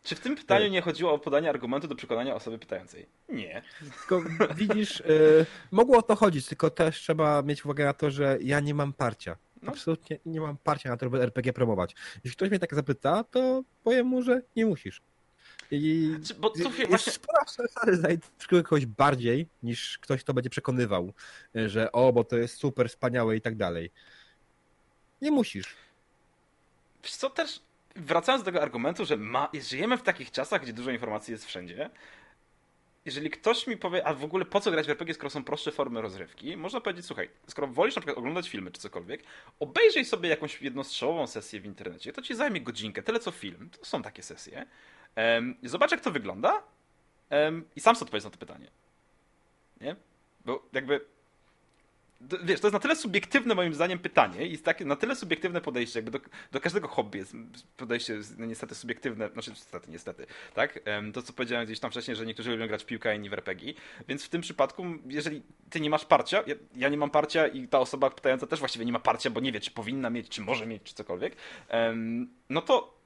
Czy 0.03 0.15
w 0.15 0.21
tym 0.21 0.37
pytaniu 0.37 0.69
nie 0.69 0.81
chodziło 0.83 1.13
o 1.13 1.19
podanie 1.19 1.51
argumentu 1.51 1.89
do 1.89 1.95
przekonania 1.95 2.35
osoby 2.35 2.59
pytającej? 2.59 3.07
Nie. 3.29 3.63
Tylko 3.99 4.23
widzisz, 4.55 5.01
y, 5.01 5.47
mogło 5.71 5.99
o 5.99 6.03
to 6.03 6.17
chodzić, 6.17 6.47
tylko 6.47 6.71
też 6.71 6.97
trzeba 7.01 7.43
mieć 7.43 7.65
uwagę 7.65 7.85
na 7.85 7.93
to, 7.93 8.11
że 8.11 8.39
ja 8.41 8.61
nie 8.61 8.75
mam 8.75 8.93
parcia. 8.93 9.37
No. 9.63 9.73
Absolutnie 9.73 10.19
nie 10.27 10.41
mam 10.41 10.57
parcia 10.57 10.91
na 10.91 10.97
to, 10.97 11.07
żeby 11.07 11.23
RPG 11.23 11.53
promować. 11.53 11.95
Jeśli 12.25 12.37
ktoś 12.37 12.51
mnie 12.51 12.59
tak 12.59 12.75
zapyta, 12.75 13.25
to 13.25 13.63
powiem 13.85 14.07
mu, 14.07 14.23
że 14.23 14.43
nie 14.57 14.67
musisz. 14.67 15.03
I 15.71 16.15
Czy, 16.25 16.35
bo 16.35 16.51
tu 16.51 16.59
jest 16.59 16.89
właśnie... 16.89 17.13
spora 17.13 17.45
szansa, 17.57 17.81
że 18.51 18.63
kogoś 18.63 18.87
bardziej, 18.87 19.49
niż 19.63 19.99
ktoś, 19.99 20.21
kto 20.21 20.35
będzie 20.35 20.51
przekonywał, 20.51 21.13
że 21.55 21.93
o, 21.93 22.13
bo 22.13 22.25
to 22.25 22.37
jest 22.37 22.57
super, 22.57 22.89
wspaniałe 22.89 23.37
i 23.37 23.41
tak 23.41 23.57
dalej. 23.57 23.91
Nie 25.23 25.31
musisz. 25.31 25.77
Wiesz 27.03 27.17
co, 27.17 27.31
też 27.31 27.61
wracając 27.97 28.45
do 28.45 28.45
tego 28.45 28.63
argumentu, 28.63 29.05
że 29.05 29.17
ma, 29.17 29.49
żyjemy 29.69 29.99
w 29.99 30.03
takich 30.03 30.31
czasach, 30.31 30.63
gdzie 30.63 30.73
dużo 30.73 30.91
informacji 30.91 31.33
jest 31.33 31.47
wszędzie. 31.47 31.91
Jeżeli 33.09 33.31
ktoś 33.31 33.67
mi 33.67 33.77
powie, 33.77 34.07
a 34.07 34.15
w 34.15 34.25
ogóle 34.25 34.45
po 34.45 34.61
co 34.61 34.71
grać 34.71 34.87
w 34.87 34.91
RPG, 34.91 35.15
skoro 35.15 35.31
są 35.31 35.45
prostsze 35.45 35.73
formy 35.73 36.01
rozrywki, 36.01 36.57
można 36.57 36.81
powiedzieć, 36.81 37.07
słuchaj, 37.07 37.29
skoro 37.47 37.69
wolisz 37.69 37.97
na 37.97 38.01
przykład 38.01 38.19
oglądać 38.19 38.49
filmy 38.49 38.71
czy 38.71 38.81
cokolwiek, 38.81 39.23
obejrzyj 39.61 40.05
sobie 40.05 40.29
jakąś 40.29 40.63
jednostrzałową 40.63 41.27
sesję 41.27 41.61
w 41.61 41.67
internecie, 41.67 42.13
to 42.13 42.23
ci 42.23 42.35
zajmie 42.35 42.61
godzinkę, 42.61 43.03
tyle 43.03 43.21
co 43.21 43.31
film, 43.31 43.71
to 43.79 43.85
są 43.85 44.03
takie 44.03 44.23
sesje. 44.23 44.67
Em, 45.15 45.57
zobacz 45.63 45.91
jak 45.91 46.01
to 46.01 46.11
wygląda 46.11 46.63
em, 47.31 47.65
i 47.77 47.81
sam 47.81 47.97
sobie 47.97 48.05
odpowiedz 48.07 48.25
na 48.25 48.31
to 48.31 48.39
pytanie. 48.39 48.71
Nie? 49.81 49.97
Bo 50.45 50.69
jakby 50.73 51.01
wiesz, 52.21 52.61
to 52.61 52.67
jest 52.67 52.73
na 52.73 52.79
tyle 52.79 52.97
subiektywne 52.97 53.55
moim 53.55 53.75
zdaniem 53.75 53.99
pytanie 53.99 54.47
i 54.47 54.59
takie, 54.59 54.85
na 54.85 54.97
tyle 54.97 55.17
subiektywne 55.17 55.61
podejście, 55.61 55.99
jakby 55.99 56.11
do, 56.11 56.21
do 56.53 56.61
każdego 56.61 56.89
hobby 56.89 57.19
jest 57.19 57.37
podejście 57.77 58.19
no, 58.39 58.47
niestety 58.47 58.75
subiektywne, 58.75 59.29
znaczy 59.29 59.51
niestety, 59.51 59.91
niestety, 59.91 60.27
tak? 60.55 60.81
To, 61.15 61.23
co 61.23 61.33
powiedziałem 61.33 61.67
gdzieś 61.67 61.81
tam 61.81 61.91
wcześniej, 61.91 62.17
że 62.17 62.27
niektórzy 62.27 62.51
lubią 62.51 62.67
grać 62.67 62.83
w 62.83 62.87
piłkę, 62.87 63.11
a 63.11 63.15
inni 63.15 63.31
w 63.31 63.33
RPG, 63.33 63.73
więc 64.09 64.25
w 64.25 64.29
tym 64.29 64.41
przypadku, 64.41 64.85
jeżeli 65.07 65.43
ty 65.71 65.81
nie 65.81 65.91
masz 65.91 66.05
parcia, 66.05 66.43
ja, 66.47 66.55
ja 66.77 66.89
nie 66.89 66.97
mam 66.97 67.11
parcia 67.11 67.47
i 67.47 67.69
ta 67.69 67.79
osoba 67.79 68.11
pytająca 68.11 68.47
też 68.47 68.59
właściwie 68.59 68.85
nie 68.85 68.93
ma 68.93 69.01
parcia, 69.01 69.31
bo 69.31 69.41
nie 69.41 69.53
wie, 69.53 69.61
czy 69.61 69.71
powinna 69.71 70.11
mieć, 70.11 70.29
czy 70.29 70.41
może 70.41 70.67
mieć, 70.67 70.83
czy 70.83 70.95
cokolwiek, 70.95 71.37
no 72.49 72.63
to 72.63 72.98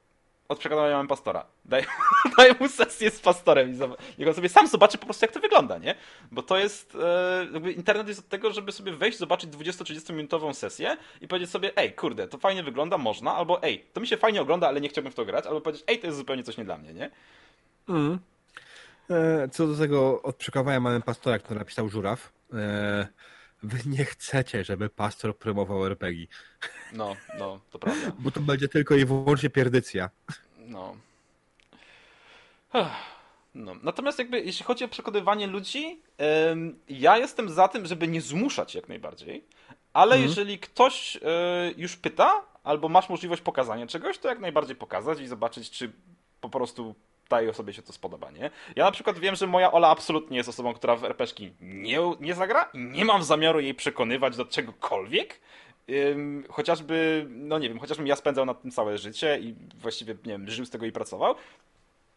od 0.52 0.58
przekonania 0.58 1.04
pastora. 1.04 1.46
Daj, 1.64 1.84
daj 2.36 2.54
mu 2.60 2.68
sesję 2.68 3.10
z 3.10 3.20
pastorem 3.20 3.70
i 3.70 3.78
niech 4.18 4.28
on 4.28 4.34
sobie 4.34 4.48
sam 4.48 4.68
zobaczy 4.68 4.98
po 4.98 5.04
prostu, 5.04 5.24
jak 5.24 5.32
to 5.32 5.40
wygląda, 5.40 5.78
nie? 5.78 5.94
Bo 6.30 6.42
to 6.42 6.58
jest, 6.58 6.94
e, 6.94 7.46
jakby 7.52 7.72
internet 7.72 8.08
jest 8.08 8.20
od 8.20 8.28
tego, 8.28 8.52
żeby 8.52 8.72
sobie 8.72 8.92
wejść, 8.92 9.18
zobaczyć 9.18 9.50
20-30 9.50 10.12
minutową 10.12 10.54
sesję 10.54 10.96
i 11.20 11.28
powiedzieć 11.28 11.50
sobie, 11.50 11.76
ej, 11.76 11.92
kurde, 11.92 12.28
to 12.28 12.38
fajnie 12.38 12.62
wygląda, 12.62 12.98
można, 12.98 13.34
albo 13.34 13.62
ej, 13.62 13.84
to 13.92 14.00
mi 14.00 14.06
się 14.06 14.16
fajnie 14.16 14.42
ogląda, 14.42 14.68
ale 14.68 14.80
nie 14.80 14.88
chciałbym 14.88 15.12
w 15.12 15.14
to 15.14 15.24
grać, 15.24 15.46
albo 15.46 15.60
powiedzieć, 15.60 15.84
ej, 15.88 15.98
to 15.98 16.06
jest 16.06 16.18
zupełnie 16.18 16.42
coś 16.42 16.56
nie 16.56 16.64
dla 16.64 16.78
mnie, 16.78 16.94
nie? 16.94 17.10
Mm. 17.88 18.18
E, 19.10 19.48
Co 19.48 19.66
do 19.66 19.76
tego 19.76 20.22
od 20.22 20.36
przekonania 20.36 20.80
mamy 20.80 21.00
pastora, 21.00 21.38
który 21.38 21.58
napisał 21.58 21.88
żuraw. 21.88 22.32
Wy 23.62 23.78
nie 23.86 24.04
chcecie, 24.04 24.64
żeby 24.64 24.88
pastor 24.90 25.38
promował 25.38 25.86
RPG, 25.86 26.26
No, 26.92 27.16
no, 27.38 27.60
to 27.70 27.78
prawda. 27.78 28.12
bo 28.18 28.30
to 28.30 28.40
będzie 28.40 28.68
tylko 28.68 28.94
i 28.94 29.04
wyłącznie 29.04 29.50
pierdycja. 29.50 30.10
No. 30.58 30.96
No. 33.54 33.74
Natomiast 33.82 34.18
jakby 34.18 34.40
jeśli 34.40 34.64
chodzi 34.64 34.84
o 34.84 34.88
przekonywanie 34.88 35.46
ludzi, 35.46 36.00
ja 36.88 37.18
jestem 37.18 37.50
za 37.50 37.68
tym, 37.68 37.86
żeby 37.86 38.08
nie 38.08 38.20
zmuszać 38.20 38.74
jak 38.74 38.88
najbardziej, 38.88 39.44
ale 39.92 40.14
Mhm. 40.14 40.28
jeżeli 40.28 40.58
ktoś 40.58 41.16
e, 41.16 41.20
już 41.76 41.96
pyta, 41.96 42.42
albo 42.64 42.88
masz 42.88 43.08
możliwość 43.08 43.42
pokazania 43.42 43.86
czegoś, 43.86 44.18
to 44.18 44.28
jak 44.28 44.40
najbardziej 44.40 44.76
pokazać 44.76 45.20
i 45.20 45.26
zobaczyć, 45.26 45.70
czy 45.70 45.92
po 46.40 46.48
prostu 46.48 46.94
tej 47.28 47.48
osobie 47.48 47.72
się 47.72 47.82
to 47.82 47.92
spodoba, 47.92 48.30
nie? 48.30 48.50
Ja 48.76 48.84
na 48.84 48.92
przykład 48.92 49.18
wiem, 49.18 49.36
że 49.36 49.46
moja 49.46 49.72
Ola 49.72 49.88
absolutnie 49.88 50.36
jest 50.36 50.48
osobą, 50.48 50.74
która 50.74 50.96
w 50.96 51.04
RPszki 51.04 51.52
nie, 51.60 51.98
nie 52.20 52.34
zagra 52.34 52.70
i 52.74 52.78
nie 52.78 53.04
mam 53.04 53.22
zamiaru 53.22 53.60
jej 53.60 53.74
przekonywać 53.74 54.36
do 54.36 54.44
czegokolwiek, 54.44 55.40
Ym, 55.90 56.44
chociażby, 56.48 57.26
no 57.30 57.58
nie 57.58 57.68
wiem, 57.68 57.78
chociażbym 57.78 58.06
ja 58.06 58.16
spędzał 58.16 58.44
na 58.44 58.54
tym 58.54 58.70
całe 58.70 58.98
życie 58.98 59.38
i 59.40 59.54
właściwie, 59.80 60.14
nie 60.14 60.32
wiem, 60.32 60.50
żył 60.50 60.64
z 60.64 60.70
tego 60.70 60.86
i 60.86 60.92
pracował, 60.92 61.34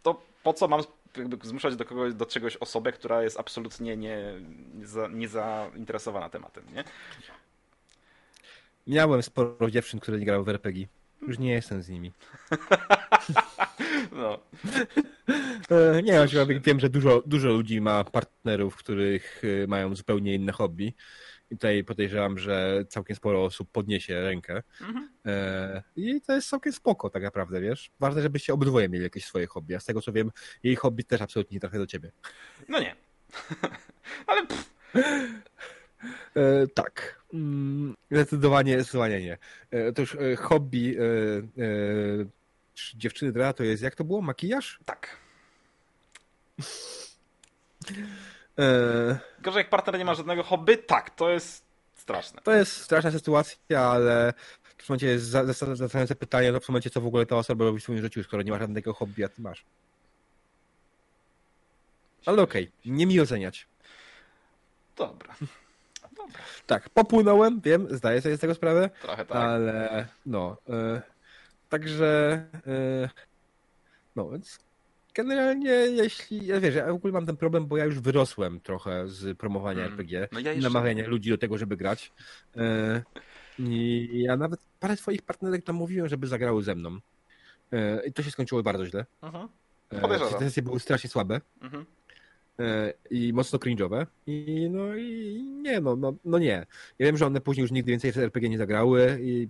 to 0.03 0.22
po 0.43 0.53
co 0.53 0.68
mam 0.68 0.82
zmuszać 1.43 1.76
do, 1.76 1.86
kogoś, 1.86 2.14
do 2.14 2.26
czegoś 2.26 2.58
osobę, 2.58 2.91
która 2.91 3.24
jest 3.24 3.39
absolutnie 3.39 3.97
nie, 3.97 4.18
nie, 4.76 4.88
za, 4.88 5.08
nie 5.08 5.28
zainteresowana 5.28 6.30
tematem, 6.30 6.64
nie? 6.76 6.84
Miałem 8.88 9.24
sporo 9.24 9.72
dziewczyn, 9.72 9.99
które 9.99 10.20
nie 10.20 10.26
grały 10.26 10.43
w 10.43 10.49
RPG. 10.49 10.88
Już 11.22 11.39
nie 11.39 11.51
jestem 11.51 11.84
z 11.84 11.89
nimi. 11.89 12.12
No. 14.12 14.39
E, 15.72 16.01
Nie, 16.03 16.22
aczkolwiek 16.22 16.64
wiem, 16.64 16.80
że 16.80 16.89
dużo, 16.89 17.24
dużo 17.26 17.49
ludzi 17.49 17.82
ma 17.82 18.03
partnerów, 18.03 18.76
których 18.76 19.41
e, 19.64 19.68
mają 19.68 19.95
zupełnie 19.95 20.36
inne 20.36 20.51
hobby. 20.51 20.93
I 21.51 21.56
tutaj 21.56 21.84
podejrzewam, 21.84 22.38
że 22.39 22.86
całkiem 22.89 23.16
sporo 23.16 23.43
osób 23.43 23.72
podniesie 23.72 24.22
rękę. 24.22 24.64
Mhm. 24.82 25.10
E, 25.26 25.84
I 25.95 26.22
to 26.22 26.34
jest 26.36 26.49
całkiem 26.49 26.74
spoko, 26.74 27.10
tak 27.10 27.24
naprawdę, 27.24 27.62
wiesz? 27.62 27.91
Ważne, 27.99 28.22
żebyście 28.22 28.53
obydwoje 28.53 28.89
mieli 28.89 29.03
jakieś 29.03 29.26
swoje 29.26 29.47
hobby. 29.47 29.76
A 29.76 29.80
z 29.80 29.86
tego 29.86 30.01
co 30.01 30.12
wiem, 30.12 30.32
jej 30.64 30.76
hobby 30.76 31.03
też 31.03 31.22
absolutnie 31.22 31.56
nie 31.56 31.60
trafia 31.60 31.78
do 31.78 31.88
ciebie. 31.88 32.12
No 32.70 32.80
nie. 32.80 32.95
Ale 34.28 34.47
pff, 34.47 34.70
E, 36.36 36.68
tak. 36.68 37.22
Mm, 37.34 37.95
Zdecydowanie, 38.12 38.74
zdecydowanie 38.74 39.22
nie. 39.22 39.38
E, 39.72 39.93
już 40.01 40.16
e, 40.16 40.36
hobby 40.36 40.97
dziewczyny 42.95 43.32
Drea 43.32 43.53
to 43.53 43.63
jest, 43.63 43.84
jak 43.84 43.95
to 43.95 44.03
było? 44.03 44.21
Makijaż? 44.21 44.80
tak. 44.86 45.17
E, 48.59 49.19
Gorzej 49.41 49.57
jak 49.59 49.69
partner 49.69 49.97
nie 49.97 50.05
ma 50.05 50.13
żadnego 50.15 50.43
hobby, 50.43 50.78
tak, 50.78 51.09
to 51.09 51.30
jest 51.30 51.65
straszne. 51.95 52.41
To 52.41 52.51
jest 52.53 52.82
straszna 52.82 53.11
sytuacja, 53.11 53.82
ale 53.82 54.34
w 54.63 54.73
tym 54.76 54.86
momencie 54.89 55.07
jest 55.07 55.26
za- 55.26 55.45
za- 55.45 55.53
zastanawiające 55.76 56.15
pytanie, 56.15 56.51
no 56.51 56.59
w 56.59 56.65
tym 56.65 56.73
momencie 56.73 56.89
co 56.89 57.01
w 57.01 57.05
ogóle 57.07 57.26
ta 57.26 57.36
osoba 57.36 57.65
robi 57.65 57.80
w 57.80 57.84
swoim 57.84 58.01
życiu, 58.01 58.23
skoro 58.23 58.43
nie 58.43 58.51
ma 58.51 58.59
żadnego 58.59 58.93
hobby, 58.93 59.23
a 59.23 59.30
ty 59.30 59.41
masz. 59.41 59.65
Ale 62.26 62.41
okej, 62.41 62.71
nie 62.86 63.05
mi 63.05 63.19
oceniać. 63.19 63.67
Dobra. 64.97 65.36
Dobra. 66.17 66.39
Tak, 66.67 66.89
popłynąłem, 66.89 67.61
wiem, 67.61 67.88
zdaję 67.97 68.21
sobie 68.21 68.38
z 68.38 68.39
tego 68.39 68.55
sprawę, 68.55 68.89
Trochę 69.01 69.26
tak. 69.26 69.38
ale 69.38 70.07
no, 70.26 70.57
e, 70.69 71.01
także 71.70 72.36
e, 72.68 73.09
no 74.16 74.30
więc 74.30 74.59
generalnie 75.16 75.70
jeśli, 75.72 76.45
ja 76.45 76.59
wiesz, 76.59 76.76
ja 76.76 76.86
w 76.91 76.95
ogóle 76.95 77.13
mam 77.13 77.26
ten 77.26 77.38
problem, 77.38 77.66
bo 77.68 77.78
ja 77.78 77.86
już 77.86 77.99
wyrosłem 77.99 78.59
trochę 78.59 79.07
z 79.07 79.38
promowania 79.38 79.80
Mm. 79.82 79.91
RPG, 79.91 80.28
No 80.32 80.39
ja 80.39 80.51
jeszcze- 80.53 80.70
namawiania 80.70 81.07
ludzi 81.07 81.30
do 81.30 81.38
tego, 81.38 81.57
żeby 81.57 81.78
grać 81.78 82.11
e, 82.57 83.03
i 83.59 84.09
ja 84.22 84.38
nawet 84.38 84.59
parę 84.80 84.97
swoich 84.97 85.22
partnerek 85.22 85.68
namówiłem, 85.68 86.07
żeby 86.07 86.28
zagrały 86.28 86.63
ze 86.63 86.76
mną 86.76 86.97
e, 87.72 88.07
i 88.07 88.13
to 88.13 88.24
się 88.24 88.32
skończyło 88.32 88.63
bardzo 88.63 88.86
źle. 88.86 89.05
Mhm. 89.22 89.47
Te 89.89 90.39
sesje 90.39 90.63
były 90.63 90.80
strasznie 90.80 91.09
słabe 91.09 91.41
Mhm. 91.61 91.86
i 93.11 93.34
mocno 93.34 93.59
cringe'owe 93.59 94.05
i 94.28 94.68
no 94.72 94.95
i 94.95 95.41
nie, 95.61 95.82
no, 95.82 95.95
no, 95.95 96.13
no 96.26 96.39
nie. 96.39 96.66
Ja 96.99 97.05
wiem, 97.05 97.18
że 97.18 97.26
one 97.26 97.41
później 97.41 97.61
już 97.61 97.72
nigdy 97.72 97.91
więcej 97.91 98.11
w 98.11 98.18
RPG 98.18 98.49
nie 98.49 98.57
zagrały 98.57 99.18
i 99.22 99.47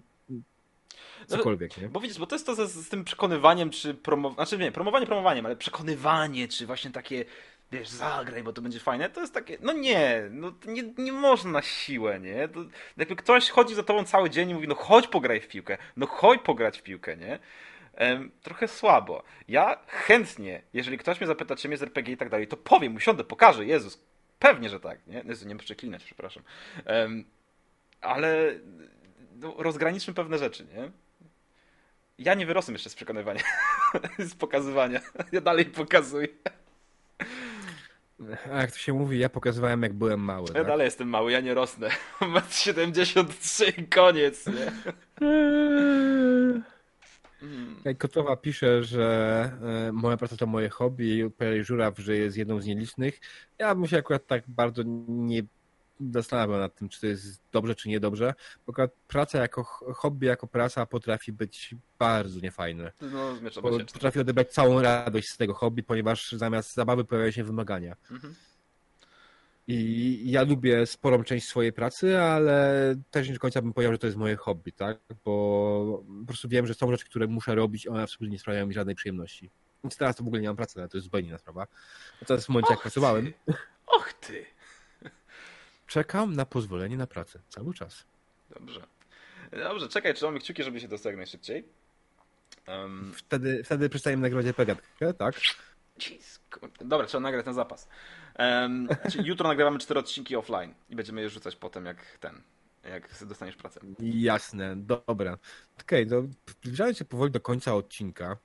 cokolwiek, 1.25 1.77
nie? 1.77 1.89
Bo 1.89 1.99
widzisz, 1.99 2.19
bo 2.19 2.27
to 2.27 2.35
jest 2.35 2.45
to 2.45 2.55
z, 2.55 2.71
z 2.71 2.89
tym 2.89 3.03
przekonywaniem, 3.03 3.69
czy 3.69 3.93
promowaniem, 3.93 4.35
znaczy 4.35 4.57
nie, 4.57 4.71
promowanie 4.71 5.05
promowaniem, 5.05 5.45
ale 5.45 5.55
przekonywanie, 5.55 6.47
czy 6.47 6.65
właśnie 6.65 6.91
takie, 6.91 7.25
wiesz, 7.71 7.89
zagraj, 7.89 8.43
bo 8.43 8.53
to 8.53 8.61
będzie 8.61 8.79
fajne, 8.79 9.09
to 9.09 9.21
jest 9.21 9.33
takie, 9.33 9.57
no 9.61 9.73
nie, 9.73 10.27
no 10.31 10.53
nie, 10.65 10.83
nie 10.97 11.11
można 11.11 11.51
na 11.51 11.61
siłę, 11.61 12.19
nie? 12.19 12.47
To, 12.47 12.59
jakby 12.97 13.15
ktoś 13.15 13.49
chodzi 13.49 13.75
za 13.75 13.83
tobą 13.83 14.03
cały 14.03 14.29
dzień 14.29 14.49
i 14.49 14.53
mówi, 14.53 14.67
no 14.67 14.75
chodź 14.75 15.07
pograj 15.07 15.41
w 15.41 15.47
piłkę, 15.47 15.77
no 15.97 16.07
chodź 16.07 16.41
pograć 16.41 16.79
w 16.79 16.83
piłkę, 16.83 17.17
nie? 17.17 17.39
Em, 17.93 18.31
trochę 18.41 18.67
słabo. 18.67 19.23
Ja 19.47 19.79
chętnie, 19.87 20.61
jeżeli 20.73 20.97
ktoś 20.97 21.19
mnie 21.19 21.27
zapyta, 21.27 21.55
czym 21.55 21.71
jest 21.71 21.83
RPG 21.83 22.13
i 22.13 22.17
tak 22.17 22.29
dalej, 22.29 22.47
to 22.47 22.57
powiem, 22.57 22.95
usiądę, 22.95 23.23
pokażę, 23.23 23.65
Jezus, 23.65 24.01
pewnie, 24.39 24.69
że 24.69 24.79
tak, 24.79 25.07
nie? 25.07 25.23
Jezu, 25.25 25.47
nie 25.47 25.55
muszę 25.55 25.65
przeklinać, 25.65 26.03
przepraszam. 26.03 26.43
Em, 26.85 27.25
ale 28.01 28.59
no, 29.35 29.55
rozgraniczmy 29.57 30.13
pewne 30.13 30.37
rzeczy, 30.37 30.65
nie? 30.75 30.91
Ja 32.17 32.33
nie 32.33 32.45
wyrosłem 32.45 32.75
jeszcze 32.75 32.89
z 32.89 32.95
przekonywania, 32.95 33.41
z 34.29 34.35
pokazywania. 34.35 34.99
Ja 35.31 35.41
dalej 35.41 35.65
pokazuję. 35.65 36.27
A 38.51 38.61
jak 38.61 38.71
to 38.71 38.77
się 38.77 38.93
mówi, 38.93 39.19
ja 39.19 39.29
pokazywałem 39.29 39.81
jak 39.83 39.93
byłem 39.93 40.19
mały. 40.19 40.47
Ja 40.47 40.53
Tak? 40.53 40.67
dalej 40.67 40.85
jestem 40.85 41.09
mały, 41.09 41.31
ja 41.31 41.39
nie 41.39 41.53
rosnę. 41.53 41.89
Mam 42.21 42.43
73 42.49 43.65
i 43.77 43.87
koniec, 43.87 44.45
nie? 44.47 44.71
Mm. 47.41 47.75
Jak 47.85 47.97
Kotowa 47.97 48.35
pisze, 48.35 48.83
że 48.83 49.51
e, 49.87 49.91
moja 49.91 50.17
praca 50.17 50.37
to 50.37 50.45
moje 50.45 50.69
hobby 50.69 51.29
i 51.59 51.63
Żuraw, 51.63 51.99
że 51.99 52.17
jest 52.17 52.37
jedną 52.37 52.61
z 52.61 52.65
nielicznych. 52.65 53.19
Ja 53.59 53.75
bym 53.75 53.87
się 53.87 53.97
akurat 53.97 54.27
tak 54.27 54.43
bardzo 54.47 54.83
nie 55.07 55.43
zastanawiał 56.13 56.59
nad 56.59 56.75
tym, 56.75 56.89
czy 56.89 57.01
to 57.01 57.07
jest 57.07 57.41
dobrze, 57.51 57.75
czy 57.75 57.89
niedobrze. 57.89 58.33
Bo 58.67 58.73
praca 59.07 59.39
jako 59.39 59.63
hobby, 59.95 60.25
jako 60.25 60.47
praca 60.47 60.85
potrafi 60.85 61.31
być 61.33 61.75
bardzo 61.99 62.39
niefajne. 62.39 62.91
No, 63.01 63.29
obosieczny. 63.55 63.93
potrafi 63.93 64.19
odebrać 64.19 64.51
całą 64.51 64.81
radość 64.81 65.27
z 65.29 65.37
tego 65.37 65.53
hobby, 65.53 65.83
ponieważ 65.83 66.31
zamiast 66.31 66.73
zabawy 66.73 67.05
pojawiają 67.05 67.31
się 67.31 67.43
wymagania. 67.43 67.95
Mhm. 68.11 68.35
I 69.67 70.31
ja 70.31 70.43
lubię 70.43 70.85
sporą 70.85 71.23
część 71.23 71.47
swojej 71.47 71.73
pracy, 71.73 72.19
ale 72.19 72.95
też 73.11 73.27
nie 73.27 73.33
do 73.33 73.39
końca 73.39 73.61
bym 73.61 73.73
powiedział, 73.73 73.93
że 73.93 73.97
to 73.97 74.07
jest 74.07 74.17
moje 74.17 74.35
hobby, 74.35 74.71
tak? 74.71 74.99
Bo 75.25 76.03
po 76.21 76.25
prostu 76.27 76.49
wiem, 76.49 76.67
że 76.67 76.73
są 76.73 76.91
rzeczy, 76.91 77.05
które 77.05 77.27
muszę 77.27 77.55
robić, 77.55 77.87
one 77.87 78.03
absolutnie 78.03 78.29
nie 78.29 78.39
sprawiają 78.39 78.67
mi 78.67 78.73
żadnej 78.73 78.95
przyjemności. 78.95 79.51
Więc 79.83 79.97
teraz 79.97 80.15
to 80.15 80.23
w 80.23 80.27
ogóle 80.27 80.41
nie 80.41 80.47
mam 80.47 80.55
pracy, 80.55 80.79
ale 80.79 80.89
to 80.89 80.97
jest 80.97 81.03
zupełnie 81.03 81.27
inna 81.27 81.37
sprawa. 81.37 81.67
Teraz 82.27 82.45
w 82.45 82.49
momencie, 82.49 82.73
jak 82.73 82.77
Och, 82.77 82.83
pracowałem, 82.83 83.25
ty. 83.25 83.53
Och 83.87 84.13
ty. 84.13 84.45
Czekam 85.95 86.35
na 86.35 86.45
pozwolenie 86.45 86.97
na 86.97 87.07
pracę. 87.07 87.39
Cały 87.49 87.73
czas. 87.73 88.05
Dobrze. 88.49 88.81
Dobrze, 89.51 89.87
czekaj, 89.87 90.13
trzymamy 90.13 90.39
kciuki, 90.39 90.63
żeby 90.63 90.79
się 90.79 90.87
dostał 90.87 91.09
jak 91.09 91.17
najszybciej. 91.17 91.65
Um, 92.67 93.13
Wtedy, 93.15 93.63
wtedy 93.63 93.89
przestajemy 93.89 94.21
nagrywać 94.21 94.55
pegatkę, 94.55 95.13
tak? 95.13 95.35
jeez. 95.99 96.39
Dobra, 96.81 97.07
trzeba 97.07 97.21
nagrać 97.21 97.45
na 97.45 97.53
zapas. 97.53 97.89
Um, 98.39 98.87
znaczy, 99.01 99.21
jutro 99.23 99.47
nagrywamy 99.47 99.79
cztery 99.79 99.99
odcinki 99.99 100.35
offline 100.35 100.73
i 100.89 100.95
będziemy 100.95 101.21
je 101.21 101.29
rzucać 101.29 101.55
potem 101.55 101.85
jak 101.85 102.17
ten, 102.17 102.41
jak 102.83 103.23
dostaniesz 103.25 103.55
pracę. 103.55 103.79
Jasne, 103.99 104.75
dobra. 104.75 105.37
Okej, 105.81 106.07
to 106.07 106.23
zbliżając 106.47 106.97
się 106.97 107.05
powoli 107.05 107.31
do 107.31 107.39
końca 107.39 107.75
odcinka, 107.75 108.37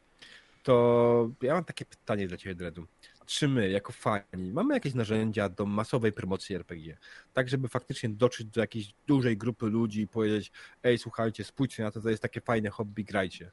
to 0.62 1.30
ja 1.42 1.54
mam 1.54 1.64
takie 1.64 1.84
pytanie 1.84 2.28
dla 2.28 2.36
Ciebie, 2.36 2.54
Dredu. 2.54 2.86
Czy 3.30 3.48
my, 3.48 3.70
jako 3.70 3.92
fani, 3.92 4.52
mamy 4.52 4.74
jakieś 4.74 4.94
narzędzia 4.94 5.48
do 5.48 5.66
masowej 5.66 6.12
promocji 6.12 6.56
RPG? 6.56 6.96
Tak, 7.34 7.48
żeby 7.48 7.68
faktycznie 7.68 8.08
dotrzeć 8.08 8.46
do 8.46 8.60
jakiejś 8.60 8.94
dużej 9.06 9.36
grupy 9.36 9.66
ludzi 9.66 10.00
i 10.00 10.08
powiedzieć, 10.08 10.52
ej, 10.82 10.98
słuchajcie, 10.98 11.44
spójrzcie 11.44 11.82
na 11.82 11.90
to, 11.90 12.00
to 12.00 12.10
jest 12.10 12.22
takie 12.22 12.40
fajne 12.40 12.70
hobby, 12.70 13.04
grajcie. 13.04 13.50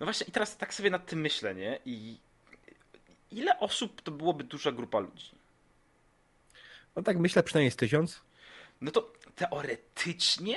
No 0.00 0.06
właśnie 0.06 0.26
i 0.26 0.32
teraz 0.32 0.56
tak 0.56 0.74
sobie 0.74 0.90
nad 0.90 1.06
tym 1.06 1.20
myślę, 1.20 1.54
nie? 1.54 1.78
I 1.84 2.18
ile 3.30 3.58
osób 3.58 4.02
to 4.02 4.10
byłoby 4.10 4.44
duża 4.44 4.72
grupa 4.72 4.98
ludzi? 4.98 5.30
No 6.96 7.02
tak 7.02 7.18
myślę, 7.18 7.42
przynajmniej 7.42 7.70
z 7.70 7.76
tysiąc. 7.76 8.22
No 8.80 8.90
to 8.90 9.12
teoretycznie 9.36 10.56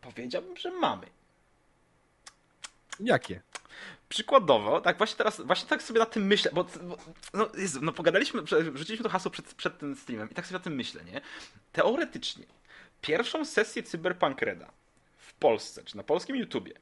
powiedziałbym, 0.00 0.56
że 0.56 0.70
mamy. 0.70 1.06
Jakie? 3.00 3.40
Przykładowo, 4.08 4.80
tak 4.80 4.98
właśnie 4.98 5.16
teraz, 5.16 5.40
właśnie 5.40 5.68
tak 5.68 5.82
sobie 5.82 6.00
na 6.00 6.06
tym 6.06 6.26
myślę, 6.26 6.50
bo, 6.54 6.64
bo 6.64 6.96
no, 7.34 7.48
Jezu, 7.54 7.80
no 7.82 7.92
pogadaliśmy, 7.92 8.42
rzuciliśmy 8.74 9.02
to 9.02 9.08
hasło 9.08 9.30
przed, 9.30 9.54
przed 9.54 9.78
tym 9.78 9.96
streamem 9.96 10.30
i 10.30 10.34
tak 10.34 10.46
sobie 10.46 10.58
na 10.58 10.64
tym 10.64 10.74
myślę, 10.74 11.04
nie? 11.04 11.20
Teoretycznie, 11.72 12.44
pierwszą 13.00 13.44
sesję 13.44 13.82
Cyberpunk 13.82 14.42
Reda 14.42 14.70
w 15.16 15.34
Polsce, 15.34 15.84
czy 15.84 15.96
na 15.96 16.02
polskim 16.02 16.36
YouTubie, 16.36 16.72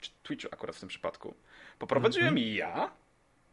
czy 0.00 0.10
Twitchu 0.22 0.48
akurat 0.52 0.76
w 0.76 0.80
tym 0.80 0.88
przypadku, 0.88 1.34
poprowadziłem 1.78 2.38
ja, 2.38 2.90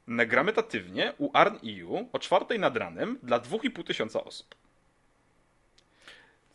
nagrametatywnie 0.07 1.13
u 1.17 1.29
ARN.EU 1.33 2.09
o 2.13 2.19
czwartej 2.19 2.59
nad 2.59 2.77
ranem 2.77 3.19
dla 3.23 3.39
2,5 3.39 3.83
tysiąca 3.83 4.23
osób. 4.23 4.55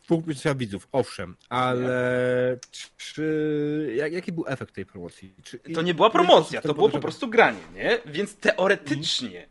Pół 0.07 0.21
tysiąca 0.21 0.55
widzów, 0.55 0.87
owszem, 0.91 1.35
ale 1.49 2.59
czy... 2.97 3.93
Jak, 3.95 4.13
jaki 4.13 4.31
był 4.31 4.43
efekt 4.47 4.75
tej 4.75 4.85
promocji? 4.85 5.33
Czy... 5.43 5.59
To 5.59 5.81
nie 5.81 5.93
była 5.93 6.09
promocja, 6.09 6.61
to 6.61 6.73
było 6.73 6.89
po 6.89 6.99
prostu 6.99 7.27
granie, 7.27 7.61
nie? 7.73 7.99
Więc 8.05 8.35
teoretycznie, 8.35 9.47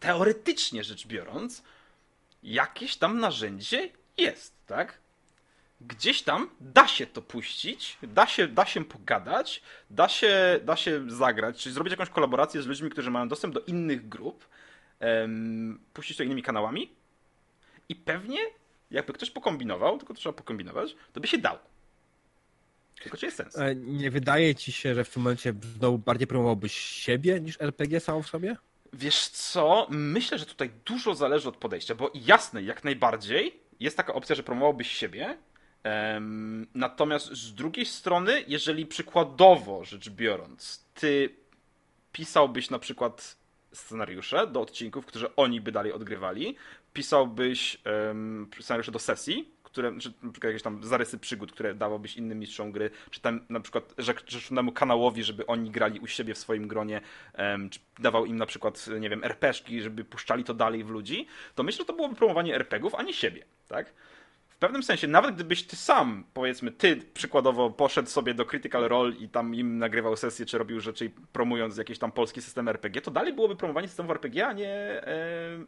teoretycznie 0.00 0.84
rzecz 0.84 1.06
biorąc, 1.06 1.62
jakieś 2.42 2.96
tam 2.96 3.20
narzędzie 3.20 3.90
jest, 4.16 4.52
tak? 4.66 5.02
gdzieś 5.86 6.22
tam 6.22 6.50
da 6.60 6.88
się 6.88 7.06
to 7.06 7.22
puścić, 7.22 7.98
da 8.02 8.26
się, 8.26 8.48
da 8.48 8.66
się 8.66 8.84
pogadać, 8.84 9.62
da 9.90 10.08
się, 10.08 10.60
da 10.64 10.76
się 10.76 11.10
zagrać, 11.10 11.62
czyli 11.62 11.74
zrobić 11.74 11.90
jakąś 11.90 12.08
kolaborację 12.08 12.62
z 12.62 12.66
ludźmi, 12.66 12.90
którzy 12.90 13.10
mają 13.10 13.28
dostęp 13.28 13.54
do 13.54 13.60
innych 13.60 14.08
grup, 14.08 14.48
um, 15.00 15.80
puścić 15.94 16.16
to 16.16 16.22
innymi 16.22 16.42
kanałami 16.42 16.90
i 17.88 17.96
pewnie 17.96 18.38
jakby 18.92 19.12
ktoś 19.12 19.30
pokombinował, 19.30 19.98
tylko 19.98 20.14
to 20.14 20.20
trzeba 20.20 20.32
pokombinować, 20.32 20.96
to 21.12 21.20
by 21.20 21.26
się 21.26 21.38
dało. 21.38 21.58
Tylko 23.02 23.16
czy 23.16 23.26
jest 23.26 23.36
sens? 23.36 23.58
E, 23.58 23.74
nie 23.74 24.10
wydaje 24.10 24.54
ci 24.54 24.72
się, 24.72 24.94
że 24.94 25.04
w 25.04 25.10
tym 25.10 25.22
momencie 25.22 25.54
znowu 25.76 25.98
bardziej 25.98 26.26
promowałbyś 26.26 26.72
siebie 26.78 27.40
niż 27.40 27.60
RPG 27.60 28.00
samo 28.00 28.22
w 28.22 28.28
sobie? 28.28 28.56
Wiesz 28.92 29.28
co? 29.28 29.86
Myślę, 29.90 30.38
że 30.38 30.46
tutaj 30.46 30.70
dużo 30.84 31.14
zależy 31.14 31.48
od 31.48 31.56
podejścia, 31.56 31.94
bo 31.94 32.10
jasne, 32.14 32.62
jak 32.62 32.84
najbardziej 32.84 33.60
jest 33.80 33.96
taka 33.96 34.14
opcja, 34.14 34.36
że 34.36 34.42
promowałbyś 34.42 34.92
siebie. 34.92 35.38
Natomiast 36.74 37.26
z 37.26 37.54
drugiej 37.54 37.86
strony, 37.86 38.44
jeżeli 38.48 38.86
przykładowo 38.86 39.84
rzecz 39.84 40.10
biorąc, 40.10 40.84
ty 40.94 41.34
pisałbyś 42.12 42.70
na 42.70 42.78
przykład 42.78 43.36
scenariusze 43.72 44.46
do 44.46 44.60
odcinków, 44.60 45.06
które 45.06 45.36
oni 45.36 45.60
by 45.60 45.72
dalej 45.72 45.92
odgrywali, 45.92 46.56
pisałbyś 46.92 47.78
um, 48.08 48.50
scenariusze 48.60 48.92
do 48.92 48.98
sesji, 48.98 49.54
które, 49.62 49.98
czy 49.98 50.12
na 50.22 50.32
przykład 50.32 50.50
jakieś 50.50 50.62
tam 50.62 50.84
zarysy 50.84 51.18
przygód, 51.18 51.52
które 51.52 51.74
dawabyś 51.74 52.16
innym 52.16 52.38
mistrzom 52.38 52.72
gry, 52.72 52.90
czy 53.10 53.20
tam 53.20 53.40
na 53.48 53.60
przykład 53.60 53.94
rzecznemu 54.28 54.72
kanałowi, 54.72 55.24
żeby 55.24 55.46
oni 55.46 55.70
grali 55.70 56.00
u 56.00 56.06
siebie 56.06 56.34
w 56.34 56.38
swoim 56.38 56.68
gronie, 56.68 57.00
um, 57.38 57.70
czy 57.70 57.80
dawał 57.98 58.26
im 58.26 58.36
na 58.36 58.46
przykład, 58.46 58.86
nie 59.00 59.10
wiem, 59.10 59.24
RPszki, 59.24 59.82
żeby 59.82 60.04
puszczali 60.04 60.44
to 60.44 60.54
dalej 60.54 60.84
w 60.84 60.90
ludzi, 60.90 61.26
to 61.54 61.62
myślę, 61.62 61.78
że 61.78 61.84
to 61.84 61.92
byłoby 61.92 62.14
promowanie 62.14 62.54
RPGów, 62.54 62.94
a 62.94 63.02
nie 63.02 63.12
siebie, 63.12 63.44
tak? 63.68 63.92
Pewnym 64.62 64.82
sensie, 64.82 65.08
nawet 65.08 65.34
gdybyś 65.34 65.62
ty 65.62 65.76
sam, 65.76 66.24
powiedzmy, 66.34 66.70
ty 66.70 66.96
przykładowo 67.14 67.70
poszedł 67.70 68.08
sobie 68.08 68.34
do 68.34 68.46
Critical 68.46 68.82
Role 68.82 69.12
i 69.12 69.28
tam 69.28 69.54
im 69.54 69.78
nagrywał 69.78 70.16
sesję, 70.16 70.46
czy 70.46 70.58
robił 70.58 70.80
rzeczy 70.80 71.10
promując 71.32 71.76
jakiś 71.76 71.98
tam 71.98 72.12
polski 72.12 72.42
system 72.42 72.68
RPG, 72.68 73.02
to 73.02 73.10
dalej 73.10 73.32
byłoby 73.32 73.56
promowanie 73.56 73.88
systemów 73.88 74.10
RPG, 74.10 74.46
a 74.46 74.52
nie, 74.52 75.02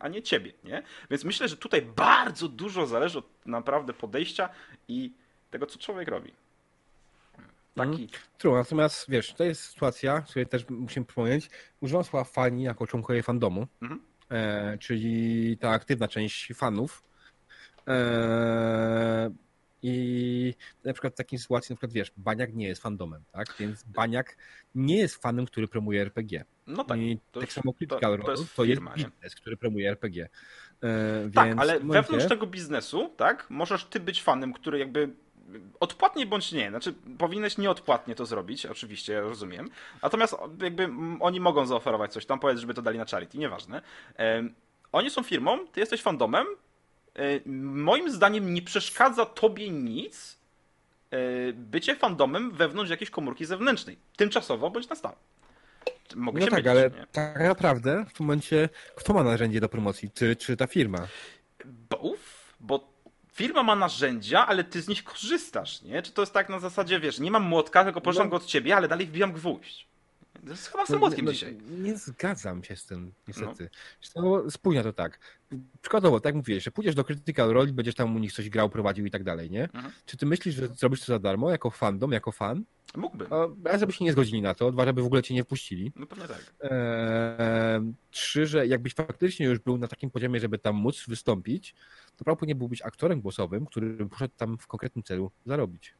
a 0.00 0.08
nie 0.08 0.22
ciebie, 0.22 0.52
nie? 0.64 0.82
Więc 1.10 1.24
myślę, 1.24 1.48
że 1.48 1.56
tutaj 1.56 1.82
bardzo 1.82 2.48
dużo 2.48 2.86
zależy 2.86 3.18
od 3.18 3.46
naprawdę 3.46 3.92
podejścia 3.92 4.48
i 4.88 5.12
tego, 5.50 5.66
co 5.66 5.78
człowiek 5.78 6.08
robi. 6.08 6.32
Taki. 7.74 8.02
Mm, 8.02 8.08
true, 8.38 8.54
natomiast 8.54 9.10
wiesz, 9.10 9.32
to 9.32 9.44
jest 9.44 9.62
sytuacja, 9.62 10.20
której 10.20 10.46
też 10.46 10.68
musimy 10.68 11.06
przypomnieć. 11.06 11.50
Używam 11.80 12.04
słowa 12.04 12.24
fani 12.24 12.62
jako 12.62 12.86
członkowie 12.86 13.22
fandomu, 13.22 13.66
mhm. 13.82 14.00
e, 14.30 14.78
czyli 14.78 15.56
ta 15.58 15.70
aktywna 15.70 16.08
część 16.08 16.52
fanów, 16.54 17.02
I 19.86 20.54
na 20.84 20.92
przykład 20.92 21.12
w 21.12 21.16
takiej 21.16 21.38
sytuacji, 21.38 21.72
na 21.72 21.76
przykład 21.76 21.92
wiesz, 21.92 22.12
Baniak 22.16 22.54
nie 22.54 22.68
jest 22.68 22.82
fandomem, 22.82 23.22
tak? 23.32 23.54
Więc 23.58 23.82
Baniak 23.82 24.36
nie 24.74 24.96
jest 24.96 25.22
fanem, 25.22 25.46
który 25.46 25.68
promuje 25.68 26.02
RPG. 26.02 26.44
No 26.66 26.84
tak. 26.84 26.98
I 26.98 27.18
tak 27.32 27.52
samo 27.52 27.72
Critical 27.72 28.18
to, 28.18 28.24
to, 28.24 28.30
jest, 28.30 28.56
to 28.56 28.64
jest 28.64 28.82
biznes, 28.96 29.34
który 29.34 29.56
promuje 29.56 29.90
RPG. 29.90 30.28
Eee, 30.82 31.30
tak, 31.30 31.54
ale 31.58 31.80
momencie... 31.80 32.02
wewnątrz 32.02 32.28
tego 32.28 32.46
biznesu, 32.46 33.10
tak, 33.16 33.46
możesz 33.50 33.84
ty 33.84 34.00
być 34.00 34.22
fanem, 34.22 34.52
który 34.52 34.78
jakby 34.78 35.08
odpłatnie 35.80 36.26
bądź 36.26 36.52
nie, 36.52 36.70
znaczy 36.70 36.94
powinieneś 37.18 37.58
nieodpłatnie 37.58 38.14
to 38.14 38.26
zrobić, 38.26 38.66
oczywiście, 38.66 39.12
ja 39.12 39.20
rozumiem. 39.20 39.68
Natomiast 40.02 40.36
jakby 40.62 40.88
oni 41.20 41.40
mogą 41.40 41.66
zaoferować 41.66 42.12
coś 42.12 42.26
tam, 42.26 42.40
powiedz, 42.40 42.58
żeby 42.58 42.74
to 42.74 42.82
dali 42.82 42.98
na 42.98 43.04
charity, 43.04 43.38
nieważne. 43.38 43.82
Eee, 44.16 44.54
oni 44.92 45.10
są 45.10 45.22
firmą, 45.22 45.66
ty 45.66 45.80
jesteś 45.80 46.02
fandomem, 46.02 46.46
E, 46.46 46.63
moim 47.46 48.10
zdaniem 48.10 48.54
nie 48.54 48.62
przeszkadza 48.62 49.26
tobie 49.26 49.70
nic 49.70 50.38
e, 51.10 51.18
bycie 51.52 51.96
fandomem 51.96 52.52
wewnątrz 52.52 52.90
jakiejś 52.90 53.10
komórki 53.10 53.44
zewnętrznej. 53.44 53.98
Tymczasowo 54.16 54.70
bądź 54.70 54.88
na 54.88 54.96
stałe. 54.96 55.16
Mogę 56.16 56.40
no 56.40 56.46
tak, 56.46 56.52
mylić, 56.52 56.66
ale 56.68 56.90
nie? 56.90 57.06
tak 57.12 57.40
naprawdę 57.40 58.04
w 58.08 58.12
tym 58.12 58.26
momencie 58.26 58.68
kto 58.94 59.14
ma 59.14 59.22
narzędzie 59.22 59.60
do 59.60 59.68
promocji? 59.68 60.10
Ty 60.10 60.36
czy 60.36 60.56
ta 60.56 60.66
firma? 60.66 60.98
Both, 61.64 62.54
bo 62.60 62.88
firma 63.32 63.62
ma 63.62 63.76
narzędzia, 63.76 64.46
ale 64.46 64.64
ty 64.64 64.82
z 64.82 64.88
nich 64.88 65.04
korzystasz, 65.04 65.82
nie? 65.82 66.02
Czy 66.02 66.12
to 66.12 66.22
jest 66.22 66.32
tak 66.32 66.48
na 66.48 66.58
zasadzie, 66.58 67.00
wiesz, 67.00 67.18
nie 67.18 67.30
mam 67.30 67.42
młotka, 67.42 67.84
tylko 67.84 68.00
pożyczam 68.00 68.26
no. 68.26 68.30
go 68.30 68.36
od 68.36 68.46
ciebie, 68.46 68.76
ale 68.76 68.88
dalej 68.88 69.06
wbijam 69.06 69.32
gwóźdź. 69.32 69.86
To 70.42 70.50
jest 70.50 70.66
chyba 70.66 70.86
z 70.86 70.90
no, 70.90 70.98
no, 70.98 71.32
dzisiaj. 71.32 71.58
Nie 71.78 71.96
zgadzam 71.96 72.64
się 72.64 72.76
z 72.76 72.86
tym, 72.86 73.12
niestety. 73.28 73.70
No. 74.16 74.50
Spójrz 74.50 74.76
na 74.76 74.82
to 74.82 74.92
tak. 74.92 75.18
Przykładowo, 75.80 76.20
tak 76.20 76.24
jak 76.24 76.34
mówiłeś, 76.34 76.64
że 76.64 76.70
pójdziesz 76.70 76.94
do 76.94 77.04
Critical 77.04 77.50
Role, 77.50 77.72
będziesz 77.72 77.94
tam 77.94 78.16
u 78.16 78.18
nich 78.18 78.32
coś 78.32 78.50
grał, 78.50 78.70
prowadził 78.70 79.06
i 79.06 79.10
tak 79.10 79.24
dalej, 79.24 79.50
nie? 79.50 79.62
Mhm. 79.62 79.92
Czy 80.06 80.16
ty 80.16 80.26
myślisz, 80.26 80.54
że 80.54 80.68
zrobisz 80.68 81.00
to 81.00 81.06
za 81.06 81.18
darmo, 81.18 81.50
jako 81.50 81.70
fandom, 81.70 82.12
jako 82.12 82.32
fan? 82.32 82.64
Mógłbym. 82.96 83.28
Raz, 83.64 83.80
żeby 83.80 83.92
się 83.92 84.04
nie 84.04 84.12
zgodzili 84.12 84.42
na 84.42 84.54
to, 84.54 84.72
dwa, 84.72 84.84
żeby 84.84 85.02
w 85.02 85.06
ogóle 85.06 85.22
cię 85.22 85.34
nie 85.34 85.44
wpuścili. 85.44 85.92
No 85.96 86.06
pewnie 86.06 86.28
tak. 86.28 86.54
Eee, 86.60 87.92
trzy, 88.10 88.46
że 88.46 88.66
jakbyś 88.66 88.94
faktycznie 88.94 89.46
już 89.46 89.58
był 89.58 89.78
na 89.78 89.88
takim 89.88 90.10
poziomie, 90.10 90.40
żeby 90.40 90.58
tam 90.58 90.74
móc 90.74 91.04
wystąpić, 91.08 91.74
to 92.16 92.24
prawdopodobnie 92.24 92.54
byłbyś 92.54 92.82
aktorem 92.82 93.20
głosowym, 93.20 93.66
który 93.66 94.06
poszedł 94.06 94.34
tam 94.36 94.58
w 94.58 94.66
konkretnym 94.66 95.02
celu 95.02 95.30
zarobić. 95.46 95.94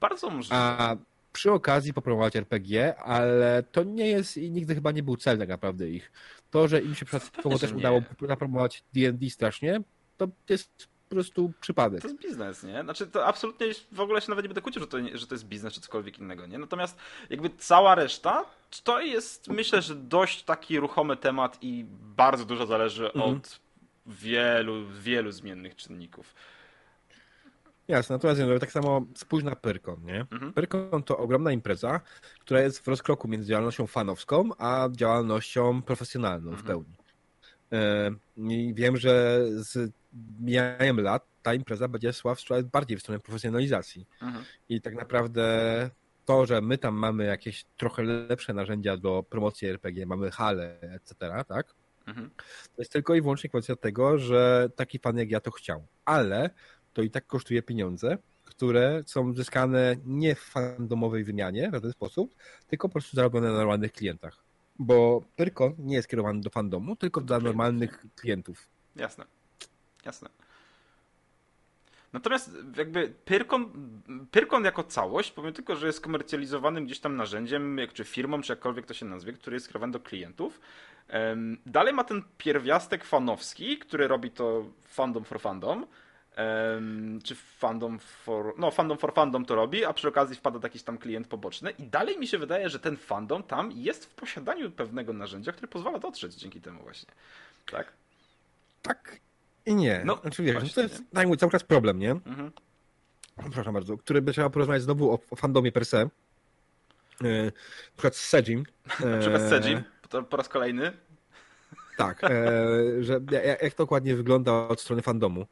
Bardzo 0.00 0.30
możliwe. 0.30 0.56
A 0.56 0.96
przy 1.32 1.52
okazji 1.52 1.94
popromować 1.94 2.36
RPG, 2.36 2.94
ale 2.98 3.62
to 3.72 3.82
nie 3.82 4.08
jest 4.08 4.36
i 4.36 4.50
nigdy 4.50 4.74
chyba 4.74 4.92
nie 4.92 5.02
był 5.02 5.16
cel 5.16 5.38
tak 5.38 5.48
naprawdę 5.48 5.88
ich. 5.88 6.12
To, 6.50 6.68
że 6.68 6.80
im 6.80 6.94
się 6.94 7.04
przypadkowo 7.04 7.58
też 7.58 7.72
udało 7.72 8.02
zapromować 8.28 8.84
D&D 8.94 9.30
strasznie, 9.30 9.80
to 10.16 10.28
jest 10.48 10.88
po 11.08 11.14
prostu 11.14 11.52
przypadek. 11.60 12.02
To 12.02 12.08
jest 12.08 12.22
biznes, 12.22 12.62
nie? 12.62 12.82
Znaczy 12.82 13.06
to 13.06 13.26
absolutnie 13.26 13.66
w 13.92 14.00
ogóle 14.00 14.20
się 14.20 14.30
nawet 14.30 14.44
nie 14.44 14.48
będę 14.48 14.60
kłócił, 14.60 14.80
że 14.80 14.86
to, 14.86 14.98
że 15.14 15.26
to 15.26 15.34
jest 15.34 15.44
biznes 15.44 15.72
czy 15.74 15.80
cokolwiek 15.80 16.18
innego, 16.18 16.46
nie? 16.46 16.58
Natomiast 16.58 16.98
jakby 17.30 17.50
cała 17.58 17.94
reszta 17.94 18.44
to 18.84 19.00
jest 19.00 19.48
myślę, 19.48 19.82
że 19.82 19.94
dość 19.94 20.42
taki 20.42 20.80
ruchomy 20.80 21.16
temat 21.16 21.58
i 21.62 21.84
bardzo 22.16 22.44
dużo 22.44 22.66
zależy 22.66 23.06
mhm. 23.06 23.36
od 23.36 23.60
wielu, 24.06 24.86
wielu 24.88 25.32
zmiennych 25.32 25.76
czynników. 25.76 26.34
Jasne, 27.88 28.16
natomiast 28.16 28.40
tak 28.60 28.72
samo 28.72 29.06
spójrz 29.14 29.44
na 29.44 29.56
Pyrkon, 29.56 30.04
nie? 30.04 30.20
Mhm. 30.20 30.52
Pyrkon 30.52 31.02
to 31.02 31.18
ogromna 31.18 31.52
impreza, 31.52 32.00
która 32.40 32.60
jest 32.60 32.78
w 32.78 32.88
rozkroku 32.88 33.28
między 33.28 33.48
działalnością 33.48 33.86
fanowską, 33.86 34.50
a 34.58 34.88
działalnością 34.92 35.82
profesjonalną 35.82 36.50
mhm. 36.50 36.62
w 36.62 36.66
pełni. 36.66 36.94
E, 37.72 38.10
I 38.36 38.74
wiem, 38.74 38.96
że 38.96 39.44
z 39.52 39.92
mijaniem 40.40 41.00
lat 41.00 41.26
ta 41.42 41.54
impreza 41.54 41.88
będzie 41.88 42.12
szła 42.12 42.34
bardziej 42.72 42.98
w 42.98 43.00
stronę 43.00 43.20
profesjonalizacji. 43.20 44.06
Mhm. 44.22 44.44
I 44.68 44.80
tak 44.80 44.94
naprawdę 44.94 45.90
to, 46.24 46.46
że 46.46 46.60
my 46.60 46.78
tam 46.78 46.94
mamy 46.94 47.24
jakieś 47.24 47.64
trochę 47.76 48.02
lepsze 48.02 48.54
narzędzia 48.54 48.96
do 48.96 49.24
promocji 49.30 49.68
RPG, 49.68 50.06
mamy 50.06 50.30
hale, 50.30 50.80
etc., 50.80 51.14
tak? 51.48 51.74
Mhm. 52.06 52.30
To 52.76 52.82
jest 52.82 52.92
tylko 52.92 53.14
i 53.14 53.22
wyłącznie 53.22 53.50
kwestia 53.50 53.76
tego, 53.76 54.18
że 54.18 54.68
taki 54.76 54.98
fan 54.98 55.18
jak 55.18 55.30
ja 55.30 55.40
to 55.40 55.50
chciał. 55.50 55.86
Ale 56.04 56.50
to 56.92 57.02
i 57.02 57.10
tak 57.10 57.26
kosztuje 57.26 57.62
pieniądze, 57.62 58.18
które 58.44 59.02
są 59.06 59.34
zyskane 59.34 59.96
nie 60.06 60.34
w 60.34 60.40
fandomowej 60.40 61.24
wymianie 61.24 61.70
w 61.70 61.80
ten 61.80 61.92
sposób, 61.92 62.34
tylko 62.68 62.88
po 62.88 62.92
prostu 62.92 63.16
zarobione 63.16 63.48
na 63.48 63.58
normalnych 63.58 63.92
klientach. 63.92 64.36
Bo 64.78 65.22
Pyrkon 65.36 65.74
nie 65.78 65.94
jest 65.94 66.08
kierowany 66.08 66.40
do 66.40 66.50
fandomu, 66.50 66.96
tylko 66.96 67.20
dla 67.20 67.38
normalnych 67.38 68.06
klientów. 68.16 68.68
Jasne. 68.96 69.24
Jasne. 70.04 70.28
Natomiast 72.12 72.50
jakby 72.76 73.12
Pyrkon, 73.24 73.72
Pyrkon 74.30 74.64
jako 74.64 74.84
całość, 74.84 75.30
powiem 75.30 75.52
tylko, 75.52 75.76
że 75.76 75.86
jest 75.86 76.00
komercjalizowanym 76.00 76.86
gdzieś 76.86 77.00
tam 77.00 77.16
narzędziem, 77.16 77.78
jak 77.78 77.92
czy 77.92 78.04
firmą, 78.04 78.42
czy 78.42 78.52
jakkolwiek 78.52 78.86
to 78.86 78.94
się 78.94 79.06
nazwie, 79.06 79.32
który 79.32 79.56
jest 79.56 79.66
skierowany 79.66 79.92
do 79.92 80.00
klientów. 80.00 80.60
Dalej 81.66 81.94
ma 81.94 82.04
ten 82.04 82.22
pierwiastek 82.38 83.04
fanowski, 83.04 83.78
który 83.78 84.08
robi 84.08 84.30
to 84.30 84.64
fandom 84.84 85.24
for 85.24 85.40
fandom, 85.40 85.86
Um, 86.36 87.20
czy 87.24 87.34
fandom 87.34 87.98
for, 87.98 88.54
no 88.58 88.70
fandom 88.70 88.98
for 88.98 89.14
fandom 89.14 89.44
to 89.44 89.54
robi, 89.54 89.84
a 89.84 89.92
przy 89.92 90.08
okazji 90.08 90.36
wpada 90.36 90.58
jakiś 90.62 90.82
tam 90.82 90.98
klient 90.98 91.26
poboczny 91.26 91.70
i 91.70 91.82
dalej 91.82 92.18
mi 92.18 92.26
się 92.26 92.38
wydaje, 92.38 92.68
że 92.68 92.78
ten 92.78 92.96
fandom 92.96 93.42
tam 93.42 93.72
jest 93.72 94.04
w 94.06 94.14
posiadaniu 94.14 94.70
pewnego 94.70 95.12
narzędzia, 95.12 95.52
które 95.52 95.68
pozwala 95.68 95.98
dotrzeć 95.98 96.34
dzięki 96.34 96.60
temu 96.60 96.82
właśnie. 96.82 97.12
Tak? 97.66 97.92
Tak 98.82 99.20
i 99.66 99.74
nie. 99.74 100.02
No, 100.04 100.16
znaczy, 100.22 100.42
wiesz, 100.42 100.52
właśnie, 100.52 100.74
to 100.74 100.80
jest 100.80 101.02
mówię, 101.14 101.36
cały 101.36 101.52
czas 101.52 101.64
problem, 101.64 101.98
nie? 101.98 102.10
Mhm. 102.10 102.52
Przepraszam 103.40 103.74
bardzo, 103.74 103.98
który 103.98 104.22
by 104.22 104.32
trzeba 104.32 104.50
porozmawiać 104.50 104.82
znowu 104.82 105.12
o, 105.12 105.18
o 105.30 105.36
fandomie 105.36 105.72
per 105.72 105.86
se. 105.86 106.00
E, 107.24 107.44
na 107.44 107.52
przykład 107.94 108.16
z 108.16 108.28
Sejim. 108.28 108.64
na 109.04 109.18
przykład 109.18 109.42
z 109.42 109.48
Sejim, 109.48 109.82
po, 110.10 110.22
po 110.22 110.36
raz 110.36 110.48
kolejny. 110.48 110.92
Tak, 111.96 112.24
e, 112.24 112.30
że 113.00 113.20
jak, 113.30 113.62
jak 113.62 113.74
to 113.74 113.82
dokładnie 113.82 114.16
wygląda 114.16 114.52
od 114.52 114.80
strony 114.80 115.02
fandomu. 115.02 115.46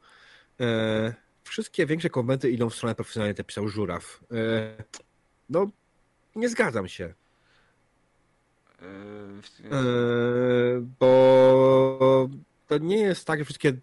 E, 0.61 1.13
wszystkie 1.43 1.85
większe 1.85 2.09
konwenty 2.09 2.51
idą 2.51 2.69
w 2.69 2.75
stronę 2.75 2.95
profesjonalnej, 2.95 3.35
to 3.35 3.43
pisał 3.43 3.67
Żuraw. 3.67 4.19
E, 4.31 4.83
no, 5.49 5.67
nie 6.35 6.49
zgadzam 6.49 6.87
się. 6.87 7.13
E, 8.83 9.81
bo 10.99 12.29
to 12.67 12.77
nie 12.77 12.97
jest 12.97 13.27
tak, 13.27 13.39
że 13.39 13.45
wszystkie 13.45 13.73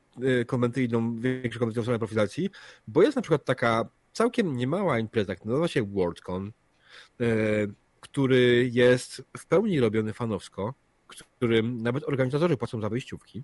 konwenty 0.46 0.82
idą, 0.82 1.20
większe 1.20 1.58
konwenty 1.58 1.80
w 1.80 1.84
stronę 1.84 1.98
profilacji, 1.98 2.50
bo 2.88 3.02
jest 3.02 3.16
na 3.16 3.22
przykład 3.22 3.44
taka 3.44 3.88
całkiem 4.12 4.56
niemała 4.56 4.98
impreza, 4.98 5.34
która 5.34 5.50
nazywa 5.50 5.68
się 5.68 5.82
WorldCon, 5.82 6.52
e, 7.20 7.24
który 8.00 8.70
jest 8.72 9.22
w 9.36 9.46
pełni 9.46 9.80
robiony 9.80 10.12
fanowsko, 10.12 10.74
którym 11.06 11.82
nawet 11.82 12.04
organizatorzy 12.04 12.56
płacą 12.56 12.80
za 12.80 12.88
wejściówki 12.88 13.42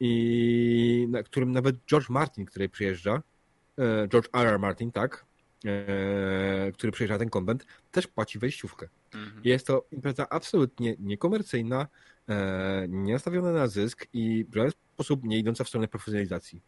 i 0.00 1.06
na 1.10 1.22
którym 1.22 1.52
nawet 1.52 1.76
George 1.86 2.08
Martin, 2.08 2.44
który 2.44 2.68
przyjeżdża, 2.68 3.22
e, 3.78 4.08
George 4.08 4.28
R. 4.32 4.46
R. 4.46 4.58
Martin, 4.58 4.92
tak, 4.92 5.24
e, 5.66 6.72
który 6.72 6.92
przyjeżdża 6.92 7.14
na 7.14 7.18
ten 7.18 7.30
konwent, 7.30 7.66
też 7.90 8.06
płaci 8.06 8.38
wejściówkę. 8.38 8.88
Mhm. 9.14 9.40
Jest 9.44 9.66
to 9.66 9.86
impreza 9.92 10.28
absolutnie 10.30 10.96
niekomercyjna, 10.98 11.86
e, 12.28 12.86
nie 12.88 13.12
nastawiona 13.12 13.52
na 13.52 13.66
zysk 13.66 14.06
i 14.12 14.46
w 14.50 14.54
żaden 14.54 14.72
sposób 14.94 15.24
nie 15.24 15.38
idąca 15.38 15.64
w 15.64 15.68
stronę 15.68 15.88
profesjonalizacji. 15.88 16.62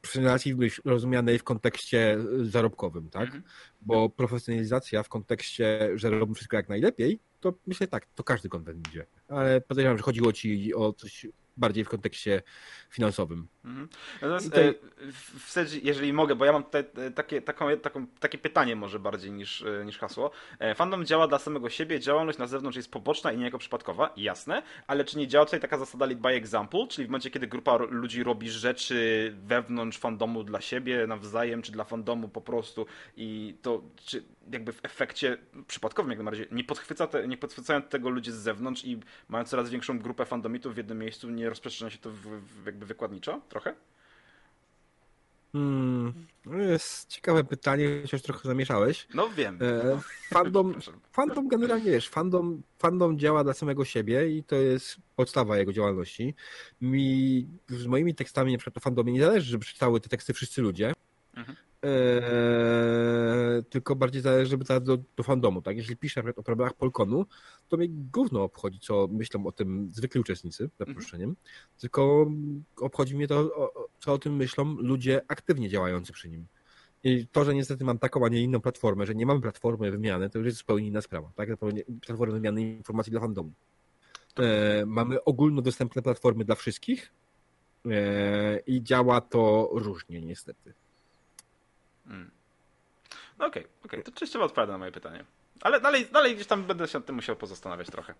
Profesjonalizacji 0.00 0.56
rozumianej 0.84 1.38
w 1.38 1.44
kontekście 1.44 2.18
zarobkowym, 2.42 3.10
tak? 3.10 3.24
Mhm. 3.24 3.42
Bo 3.82 4.08
profesjonalizacja 4.08 5.02
w 5.02 5.08
kontekście, 5.08 5.90
że 5.94 6.10
robimy 6.10 6.34
wszystko 6.34 6.56
jak 6.56 6.68
najlepiej, 6.68 7.18
to 7.40 7.54
myślę 7.66 7.86
tak, 7.86 8.06
to 8.14 8.24
każdy 8.24 8.48
konwent 8.48 8.88
idzie. 8.88 9.06
Ale 9.28 9.60
podejrzewam, 9.60 9.98
że 9.98 10.04
chodziło 10.04 10.32
ci 10.32 10.74
o 10.74 10.92
coś 10.92 11.26
bardziej 11.56 11.84
w 11.84 11.88
kontekście 11.88 12.42
finansowym. 12.90 13.48
Mhm. 13.64 13.88
Natomiast 14.14 14.46
tutaj- 14.46 14.68
e, 14.68 14.74
w- 15.12 15.46
zasadzie, 15.46 15.78
jeżeli 15.82 16.12
mogę, 16.12 16.34
bo 16.34 16.44
ja 16.44 16.52
mam 16.52 16.64
tutaj 16.64 16.84
takie, 17.14 17.42
taką, 17.42 17.76
taką, 17.78 18.06
takie 18.06 18.38
pytanie 18.38 18.76
może 18.76 18.98
bardziej 18.98 19.32
niż, 19.32 19.62
e, 19.62 19.84
niż 19.84 19.98
hasło. 19.98 20.30
E, 20.58 20.74
Fandom 20.74 21.06
działa 21.06 21.28
dla 21.28 21.38
samego 21.38 21.70
siebie, 21.70 22.00
działalność 22.00 22.38
na 22.38 22.46
zewnątrz 22.46 22.76
jest 22.76 22.90
poboczna 22.90 23.32
i 23.32 23.38
niejako 23.38 23.58
przypadkowa, 23.58 24.12
jasne, 24.16 24.62
ale 24.86 25.04
czy 25.04 25.18
nie 25.18 25.28
działa 25.28 25.44
tutaj 25.44 25.60
taka 25.60 25.78
zasada 25.78 26.06
lead 26.06 26.20
by 26.20 26.28
example, 26.28 26.86
czyli 26.88 27.06
w 27.06 27.10
momencie, 27.10 27.30
kiedy 27.30 27.46
grupa 27.46 27.76
ludzi 27.76 28.22
robi 28.22 28.50
rzeczy 28.50 29.32
wewnątrz 29.46 29.98
fandomu 29.98 30.44
dla 30.44 30.60
siebie, 30.60 31.06
nawzajem, 31.06 31.62
czy 31.62 31.72
dla 31.72 31.84
fandomu 31.84 32.28
po 32.28 32.40
prostu 32.40 32.86
i 33.16 33.54
to 33.62 33.82
czy 34.04 34.24
jakby 34.52 34.72
w 34.72 34.80
efekcie 34.84 35.38
przypadkowym 35.66 36.10
jak 36.10 36.18
najbardziej 36.18 36.46
nie, 36.50 36.64
podchwyca 36.64 37.06
te, 37.06 37.28
nie 37.28 37.36
podchwycają 37.36 37.82
tego 37.82 38.10
ludzie 38.10 38.32
z 38.32 38.36
zewnątrz 38.36 38.84
i 38.84 39.00
mają 39.28 39.44
coraz 39.44 39.70
większą 39.70 39.98
grupę 39.98 40.24
fandomitów 40.24 40.74
w 40.74 40.76
jednym 40.76 40.98
miejscu, 40.98 41.30
nie 41.30 41.48
rozprzestrzenia 41.48 41.90
się 41.90 41.98
to 41.98 42.10
w, 42.10 42.16
w, 42.16 42.66
jakby 42.66 42.86
wykładniczo 42.86 43.40
trochę? 43.48 43.74
Hmm, 45.52 46.26
to 46.44 46.54
jest 46.54 47.08
ciekawe 47.08 47.44
pytanie, 47.44 47.88
chociaż 48.02 48.22
trochę 48.22 48.48
zamieszałeś. 48.48 49.06
No 49.14 49.28
wiem. 49.28 49.58
E, 49.62 50.00
fandom, 50.30 50.70
Przepraszam. 50.80 51.00
fandom 51.12 51.48
generalnie 51.48 51.90
wiesz, 51.90 52.08
fandom, 52.08 52.62
fandom 52.78 53.18
działa 53.18 53.44
dla 53.44 53.54
samego 53.54 53.84
siebie 53.84 54.28
i 54.36 54.44
to 54.44 54.56
jest 54.56 54.96
podstawa 55.16 55.58
jego 55.58 55.72
działalności. 55.72 56.34
Mi, 56.80 57.46
z 57.68 57.86
moimi 57.86 58.14
tekstami 58.14 58.52
na 58.52 58.58
przykład 58.58 58.76
o 58.76 58.80
fandomie 58.80 59.12
nie 59.12 59.20
zależy, 59.20 59.50
żeby 59.50 59.64
czytały 59.64 60.00
te 60.00 60.08
teksty 60.08 60.32
wszyscy 60.32 60.62
ludzie, 60.62 60.92
Mhm. 61.36 61.56
E, 61.84 63.62
tylko 63.70 63.96
bardziej 63.96 64.22
zależy, 64.22 64.58
do, 64.80 64.98
do 65.16 65.22
fandomu, 65.22 65.62
tak? 65.62 65.76
Jeśli 65.76 65.96
piszę 65.96 66.22
o 66.36 66.42
problemach 66.42 66.74
Polkonu, 66.74 67.26
to 67.68 67.76
mnie 67.76 67.88
gówno 67.88 68.42
obchodzi, 68.42 68.78
co 68.80 69.08
myślą 69.12 69.46
o 69.46 69.52
tym 69.52 69.90
zwykli 69.92 70.20
uczestnicy, 70.20 70.70
za 70.78 70.84
przeproszeniem, 70.84 71.36
tylko 71.78 72.26
obchodzi 72.80 73.16
mnie 73.16 73.28
to, 73.28 73.38
o, 73.38 73.88
co 74.00 74.12
o 74.12 74.18
tym 74.18 74.36
myślą 74.36 74.64
ludzie 74.78 75.20
aktywnie 75.28 75.68
działający 75.68 76.12
przy 76.12 76.28
nim. 76.28 76.46
I 77.04 77.26
to, 77.26 77.44
że 77.44 77.54
niestety 77.54 77.84
mam 77.84 77.98
taką, 77.98 78.24
a 78.24 78.28
nie 78.28 78.42
inną 78.42 78.60
platformę, 78.60 79.06
że 79.06 79.14
nie 79.14 79.26
mamy 79.26 79.40
platformy 79.40 79.90
wymiany, 79.90 80.30
to 80.30 80.38
już 80.38 80.46
jest 80.46 80.58
zupełnie 80.58 80.86
inna 80.86 81.00
sprawa. 81.00 81.32
Tak? 81.34 81.48
Platformy 82.06 82.32
wymiany 82.32 82.62
informacji 82.62 83.10
dla 83.10 83.20
fandomu. 83.20 83.52
E, 84.38 84.86
mamy 84.86 85.24
ogólnodostępne 85.24 86.02
platformy 86.02 86.44
dla 86.44 86.54
wszystkich 86.54 87.12
e, 87.86 88.58
i 88.58 88.82
działa 88.82 89.20
to 89.20 89.70
różnie 89.72 90.20
niestety. 90.20 90.74
Mm. 92.06 92.30
No 93.38 93.46
okej, 93.46 93.66
okej, 93.84 94.02
to 94.02 94.12
częściowo 94.12 94.44
odpowiada 94.44 94.72
na 94.72 94.78
moje 94.78 94.92
pytanie. 94.92 95.24
Ale 95.60 95.80
dalej, 95.80 96.06
dalej 96.12 96.34
gdzieś 96.34 96.46
tam 96.46 96.64
będę 96.64 96.88
się 96.88 96.98
nad 96.98 97.06
tym 97.06 97.14
musiał 97.14 97.36
pozastanawiać 97.36 97.86
trochę. 97.86 98.14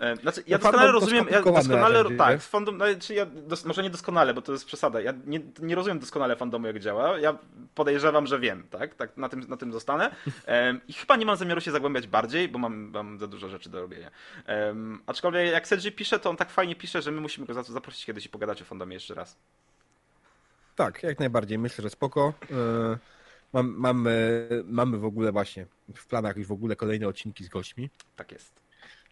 E, 0.00 0.16
Znaczy, 0.16 0.42
ja 0.46 0.58
No, 0.58 0.62
doskonale 0.62 0.92
rozumiem, 0.92 1.26
ja 1.30 1.42
doskonale, 1.42 2.04
tak, 2.16 2.34
nie? 2.34 2.40
z 2.40 2.46
fandom, 2.46 2.76
no, 2.78 2.84
czy 3.00 3.14
ja 3.14 3.26
dos, 3.26 3.64
może 3.64 3.82
nie 3.82 3.90
doskonale, 3.90 4.34
bo 4.34 4.42
to 4.42 4.52
jest 4.52 4.64
przesada, 4.64 5.00
ja 5.00 5.12
nie, 5.26 5.40
nie 5.58 5.74
rozumiem 5.74 5.98
doskonale 5.98 6.36
fandomu, 6.36 6.66
jak 6.66 6.78
działa, 6.78 7.18
ja 7.18 7.38
podejrzewam, 7.74 8.26
że 8.26 8.38
wiem, 8.38 8.66
tak, 8.70 8.94
tak 8.94 9.16
na, 9.16 9.28
tym, 9.28 9.40
na 9.48 9.56
tym 9.56 9.72
zostanę 9.72 10.10
Em, 10.46 10.80
i 10.88 10.92
chyba 10.92 11.16
nie 11.16 11.26
mam 11.26 11.36
zamiaru 11.36 11.60
się 11.60 11.70
zagłębiać 11.70 12.06
bardziej, 12.06 12.48
bo 12.48 12.58
mam, 12.58 12.74
mam 12.90 13.18
za 13.18 13.26
dużo 13.26 13.48
rzeczy 13.48 13.70
do 13.70 13.80
robienia. 13.80 14.10
Em, 14.46 15.02
aczkolwiek 15.06 15.52
jak 15.52 15.68
Sergi 15.68 15.92
pisze, 15.92 16.18
to 16.18 16.30
on 16.30 16.36
tak 16.36 16.50
fajnie 16.50 16.76
pisze, 16.76 17.02
że 17.02 17.10
my 17.12 17.20
musimy 17.20 17.46
go 17.46 17.54
za 17.54 17.64
to 17.64 17.72
zaprosić 17.72 18.06
kiedyś 18.06 18.26
i 18.26 18.28
pogadać 18.28 18.62
o 18.62 18.64
fandomie 18.64 18.94
jeszcze 18.94 19.14
raz. 19.14 19.36
Tak, 20.76 21.02
jak 21.02 21.18
najbardziej. 21.18 21.58
Myślę, 21.58 21.82
że 21.82 21.90
spoko. 21.90 22.34
E, 22.50 22.98
Mam, 23.52 23.74
mamy, 23.78 24.48
mamy 24.64 24.98
w 24.98 25.04
ogóle 25.04 25.32
właśnie 25.32 25.66
w 25.94 26.06
planach 26.06 26.36
już 26.36 26.46
w 26.46 26.52
ogóle 26.52 26.76
kolejne 26.76 27.08
odcinki 27.08 27.44
z 27.44 27.48
gośćmi. 27.48 27.90
Tak 28.16 28.32
jest. 28.32 28.52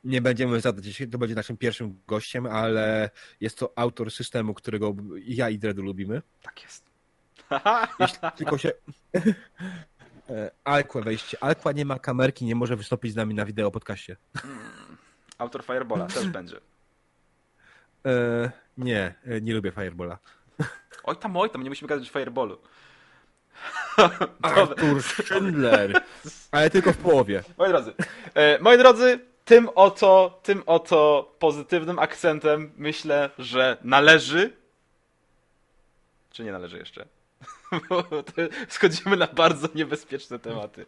Nie 0.05 0.23
będziemy 0.23 0.61
zadać, 0.61 0.85
dzisiaj 0.85 1.09
to 1.09 1.19
będzie 1.19 1.35
naszym 1.35 1.57
pierwszym 1.57 2.01
gościem, 2.07 2.47
ale 2.47 3.11
jest 3.41 3.59
to 3.59 3.73
autor 3.77 4.11
systemu, 4.11 4.55
którego 4.55 4.95
ja 5.25 5.51
i 5.51 5.59
Dredu 5.59 5.83
lubimy. 5.83 6.23
Tak 6.43 6.63
jest. 6.63 6.85
Jeśli 8.01 8.19
tylko 8.37 8.59
się... 8.59 8.73
E, 10.31 10.51
Alkła 10.65 11.03
wejście. 11.03 11.43
Alkła 11.43 11.73
nie 11.73 11.85
ma 11.85 11.99
kamerki, 11.99 12.45
nie 12.45 12.55
może 12.55 12.77
wystąpić 12.77 13.13
z 13.13 13.17
nami 13.17 13.35
na 13.35 13.45
wideo 13.45 13.71
podcaście. 13.71 14.17
Autor 15.39 15.65
Firebola 15.65 16.07
też 16.07 16.29
będzie. 16.29 16.57
E, 18.07 18.51
nie, 18.79 19.15
nie 19.43 19.55
lubię 19.55 19.71
Firebola. 19.71 20.19
Oj 21.05 21.17
tam, 21.17 21.37
oj 21.37 21.51
tam, 21.51 21.63
nie 21.63 21.69
musimy 21.69 21.89
gadać 21.89 22.11
Fireballu. 22.11 22.59
Artur 24.43 25.03
Schindler. 25.03 26.01
Ale 26.51 26.71
tylko 26.71 26.93
w 26.93 26.97
połowie. 26.97 27.43
Moi 27.59 27.69
drodzy, 27.69 27.93
e, 28.35 28.59
moi 28.59 28.79
drodzy, 28.79 29.19
tym 29.45 29.69
oto, 29.75 30.41
tym 30.43 30.63
oto 30.67 31.33
pozytywnym 31.39 31.99
akcentem 31.99 32.73
myślę, 32.77 33.31
że 33.39 33.77
należy. 33.85 34.53
Czy 36.31 36.45
nie 36.45 36.53
należy 36.53 36.79
jeszcze? 36.79 37.07
Bo 37.89 38.05
schodzimy 38.69 39.17
na 39.17 39.27
bardzo 39.27 39.69
niebezpieczne 39.75 40.39
tematy. 40.39 40.87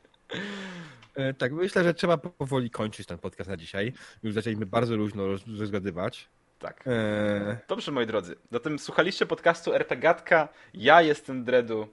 E, 1.14 1.34
Tak, 1.34 1.52
myślę, 1.52 1.84
że 1.84 1.94
trzeba 1.94 2.16
powoli 2.16 2.70
kończyć 2.70 3.06
ten 3.06 3.18
podcast 3.18 3.50
na 3.50 3.56
dzisiaj. 3.56 3.92
Już 4.22 4.34
zaczęliśmy 4.34 4.66
bardzo 4.66 4.96
luźno 4.96 5.26
roz- 5.26 5.58
rozgadywać. 5.58 6.28
Tak. 6.58 6.84
E, 6.86 7.58
Dobrze, 7.68 7.92
moi 7.92 8.06
drodzy. 8.06 8.36
Zatem 8.50 8.78
słuchaliście 8.78 9.26
podcastu 9.26 9.74
RPGatka. 9.74 10.48
Ja 10.74 11.02
jestem 11.02 11.44
Dredu. 11.44 11.88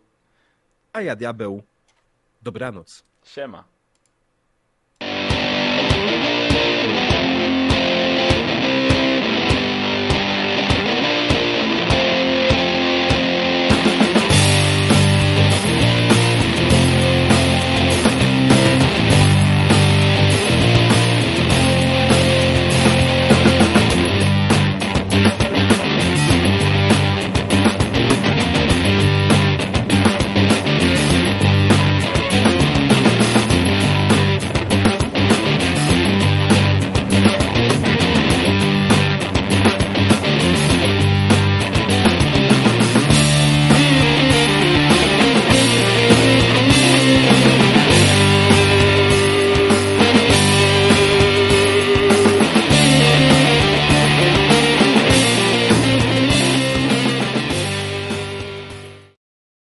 A 0.93 1.01
ja 1.01 1.15
diabeł. 1.15 1.63
Dobranoc. 2.41 3.03
Siema. 3.23 3.63